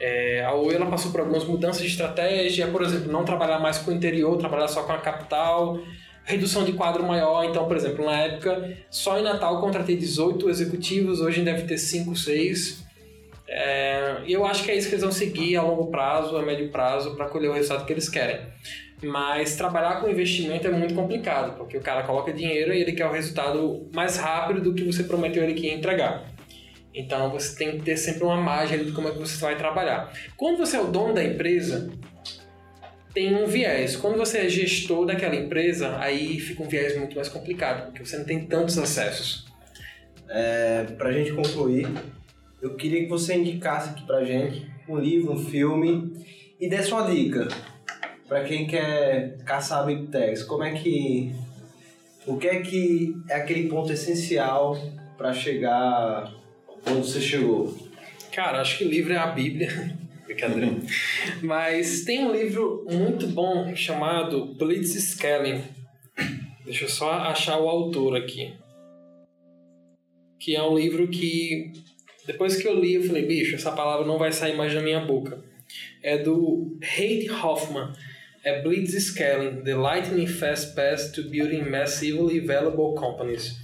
É, 0.00 0.44
a 0.44 0.52
Oi 0.54 0.74
ela 0.74 0.86
passou 0.86 1.12
por 1.12 1.20
algumas 1.20 1.44
mudanças 1.44 1.82
de 1.82 1.88
estratégia, 1.88 2.66
por 2.66 2.82
exemplo, 2.82 3.12
não 3.12 3.24
trabalhar 3.24 3.60
mais 3.60 3.78
com 3.78 3.92
o 3.92 3.94
interior, 3.94 4.36
trabalhar 4.36 4.66
só 4.66 4.82
com 4.82 4.92
a 4.92 4.98
capital, 4.98 5.78
redução 6.24 6.64
de 6.64 6.72
quadro 6.72 7.04
maior. 7.04 7.44
Então, 7.44 7.66
por 7.68 7.76
exemplo, 7.76 8.04
na 8.04 8.18
época, 8.22 8.76
só 8.90 9.18
em 9.18 9.22
Natal 9.22 9.60
contratei 9.60 9.96
18 9.96 10.50
executivos, 10.50 11.20
hoje 11.20 11.42
deve 11.42 11.62
ter 11.62 11.78
5, 11.78 12.16
6. 12.16 12.83
É, 13.46 14.22
e 14.26 14.32
eu 14.32 14.44
acho 14.46 14.64
que 14.64 14.70
é 14.70 14.74
isso 14.74 14.88
que 14.88 14.94
eles 14.94 15.02
vão 15.02 15.12
seguir 15.12 15.56
a 15.56 15.62
longo 15.62 15.90
prazo, 15.90 16.36
a 16.36 16.42
médio 16.42 16.70
prazo, 16.70 17.14
para 17.14 17.26
colher 17.26 17.50
o 17.50 17.52
resultado 17.52 17.84
que 17.86 17.92
eles 17.92 18.08
querem. 18.08 18.40
Mas 19.02 19.56
trabalhar 19.56 20.00
com 20.00 20.08
investimento 20.08 20.66
é 20.66 20.70
muito 20.70 20.94
complicado, 20.94 21.56
porque 21.56 21.76
o 21.76 21.80
cara 21.80 22.02
coloca 22.04 22.32
dinheiro 22.32 22.72
e 22.72 22.80
ele 22.80 22.92
quer 22.92 23.06
o 23.06 23.12
resultado 23.12 23.88
mais 23.92 24.16
rápido 24.16 24.62
do 24.62 24.74
que 24.74 24.84
você 24.84 25.04
prometeu 25.04 25.42
ele 25.42 25.54
que 25.54 25.66
ia 25.66 25.74
entregar. 25.74 26.24
Então 26.94 27.30
você 27.30 27.56
tem 27.56 27.78
que 27.78 27.84
ter 27.84 27.96
sempre 27.96 28.24
uma 28.24 28.36
margem 28.36 28.84
de 28.84 28.92
como 28.92 29.08
é 29.08 29.10
que 29.10 29.18
você 29.18 29.36
vai 29.38 29.56
trabalhar. 29.56 30.12
Quando 30.36 30.58
você 30.58 30.76
é 30.76 30.80
o 30.80 30.86
dono 30.86 31.12
da 31.12 31.24
empresa, 31.24 31.90
tem 33.12 33.34
um 33.34 33.46
viés. 33.46 33.96
Quando 33.96 34.16
você 34.16 34.38
é 34.38 34.48
gestor 34.48 35.04
daquela 35.04 35.34
empresa, 35.34 35.98
aí 35.98 36.38
fica 36.40 36.62
um 36.62 36.68
viés 36.68 36.96
muito 36.96 37.16
mais 37.16 37.28
complicado, 37.28 37.86
porque 37.86 38.04
você 38.04 38.16
não 38.16 38.24
tem 38.24 38.46
tantos 38.46 38.78
acessos. 38.78 39.46
É, 40.28 40.84
para 40.96 41.10
a 41.10 41.12
gente 41.12 41.32
concluir, 41.32 41.86
eu 42.64 42.74
queria 42.76 43.02
que 43.02 43.10
você 43.10 43.34
indicasse 43.34 43.90
aqui 43.90 44.06
para 44.06 44.24
gente 44.24 44.66
um 44.88 44.98
livro, 44.98 45.34
um 45.34 45.44
filme 45.44 46.14
e 46.58 46.66
desse 46.66 46.90
uma 46.92 47.10
dica 47.10 47.46
para 48.26 48.42
quem 48.44 48.66
quer 48.66 49.36
caçar 49.44 49.84
Big 49.84 50.06
Techs. 50.06 50.42
Como 50.42 50.64
é 50.64 50.72
que. 50.72 51.30
O 52.26 52.38
que 52.38 52.48
é 52.48 52.62
que 52.62 53.14
é 53.28 53.34
aquele 53.34 53.68
ponto 53.68 53.92
essencial 53.92 54.78
para 55.18 55.34
chegar 55.34 56.32
onde 56.86 57.06
você 57.06 57.20
chegou? 57.20 57.76
Cara, 58.32 58.62
acho 58.62 58.78
que 58.78 58.84
o 58.84 58.88
livro 58.88 59.12
é 59.12 59.18
a 59.18 59.26
Bíblia. 59.26 59.94
Brincadeira. 60.24 60.74
Mas 61.42 62.02
tem 62.04 62.26
um 62.26 62.32
livro 62.32 62.86
muito 62.90 63.26
bom 63.26 63.76
chamado 63.76 64.54
Blitz 64.54 64.94
Scaling. 64.94 65.62
Deixa 66.64 66.86
eu 66.86 66.88
só 66.88 67.12
achar 67.12 67.58
o 67.58 67.68
autor 67.68 68.16
aqui. 68.16 68.54
Que 70.40 70.56
é 70.56 70.62
um 70.62 70.78
livro 70.78 71.06
que, 71.08 71.83
depois 72.26 72.56
que 72.56 72.66
eu 72.66 72.78
li, 72.78 72.94
eu 72.94 73.04
falei, 73.04 73.26
bicho, 73.26 73.54
essa 73.54 73.72
palavra 73.72 74.06
não 74.06 74.18
vai 74.18 74.32
sair 74.32 74.56
mais 74.56 74.72
da 74.72 74.80
minha 74.80 75.00
boca. 75.00 75.38
É 76.02 76.18
do 76.18 76.78
Haidt 76.82 77.30
Hoffman. 77.30 77.92
É 78.42 78.60
Blitz 78.60 78.92
Scaling, 78.92 79.62
The 79.62 79.74
Lightning 79.74 80.26
Fast 80.26 80.74
Path 80.74 81.12
to 81.14 81.22
Building 81.24 81.62
Massively 81.62 82.40
Valuable 82.40 82.94
Companies. 82.94 83.56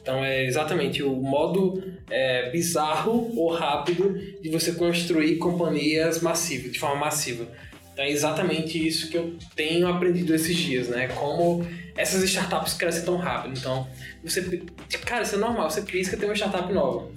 Então 0.00 0.24
é 0.24 0.44
exatamente 0.44 1.02
o 1.02 1.14
modo 1.14 1.82
é, 2.10 2.50
bizarro 2.50 3.30
ou 3.36 3.52
rápido 3.52 4.18
de 4.40 4.48
você 4.48 4.72
construir 4.72 5.36
companhias 5.36 6.20
massivas, 6.20 6.72
de 6.72 6.78
forma 6.78 6.96
massiva. 6.96 7.46
Então 7.92 8.04
é 8.04 8.10
exatamente 8.10 8.84
isso 8.84 9.10
que 9.10 9.16
eu 9.16 9.36
tenho 9.54 9.86
aprendido 9.86 10.34
esses 10.34 10.56
dias, 10.56 10.88
né? 10.88 11.08
Como 11.08 11.64
essas 11.96 12.22
startups 12.24 12.74
crescem 12.74 13.04
tão 13.04 13.16
rápido. 13.16 13.56
Então, 13.58 13.86
você. 14.24 14.62
Cara, 15.04 15.22
isso 15.22 15.34
é 15.34 15.38
normal, 15.38 15.70
você 15.70 15.82
pisca 15.82 16.16
tem 16.16 16.28
uma 16.28 16.34
startup 16.34 16.72
nova. 16.72 17.10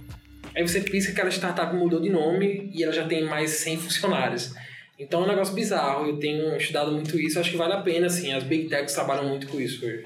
Aí 0.55 0.65
você 0.65 0.79
pisca 0.81 1.11
que 1.11 1.19
aquela 1.19 1.31
startup 1.31 1.75
mudou 1.75 1.99
de 1.99 2.09
nome 2.09 2.71
e 2.73 2.83
ela 2.83 2.93
já 2.93 3.05
tem 3.05 3.25
mais 3.25 3.51
100 3.51 3.77
funcionários. 3.77 4.53
Então 4.97 5.21
é 5.21 5.25
um 5.25 5.27
negócio 5.27 5.53
bizarro, 5.53 6.07
eu 6.07 6.17
tenho 6.17 6.55
estudado 6.55 6.91
muito 6.93 7.19
isso, 7.19 7.37
acho 7.37 7.51
que 7.51 7.57
vale 7.57 7.73
a 7.73 7.81
pena, 7.81 8.07
assim, 8.07 8.31
as 8.31 8.43
Big 8.43 8.69
Techs 8.69 8.93
trabalham 8.93 9.27
muito 9.27 9.47
com 9.47 9.59
isso 9.59 9.85
hoje. 9.85 10.05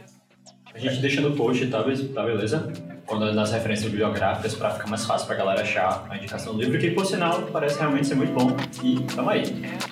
A 0.74 0.80
gente 0.80 0.98
deixa 0.98 1.22
no 1.22 1.36
post, 1.36 1.68
tá, 1.68 1.84
tá 1.84 2.24
beleza? 2.24 2.74
Quando 3.06 3.32
nas 3.34 3.52
referências 3.52 3.90
bibliográficas 3.90 4.56
para 4.56 4.72
ficar 4.72 4.88
mais 4.88 5.06
fácil 5.06 5.28
pra 5.28 5.36
galera 5.36 5.62
achar 5.62 6.08
a 6.10 6.18
indicação 6.18 6.56
do 6.56 6.62
livro, 6.62 6.80
que 6.80 6.92
por 6.92 7.06
sinal 7.06 7.44
parece 7.52 7.78
realmente 7.80 8.08
ser 8.08 8.16
muito 8.16 8.34
bom. 8.34 8.56
E 8.84 9.00
tamo 9.16 9.30
aí. 9.30 9.44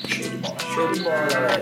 Show 0.07 0.29
de 0.29 0.37
bola. 0.37 0.57
Show 0.73 0.91
de 0.91 0.99
bola, 1.01 1.27
galera. 1.31 1.61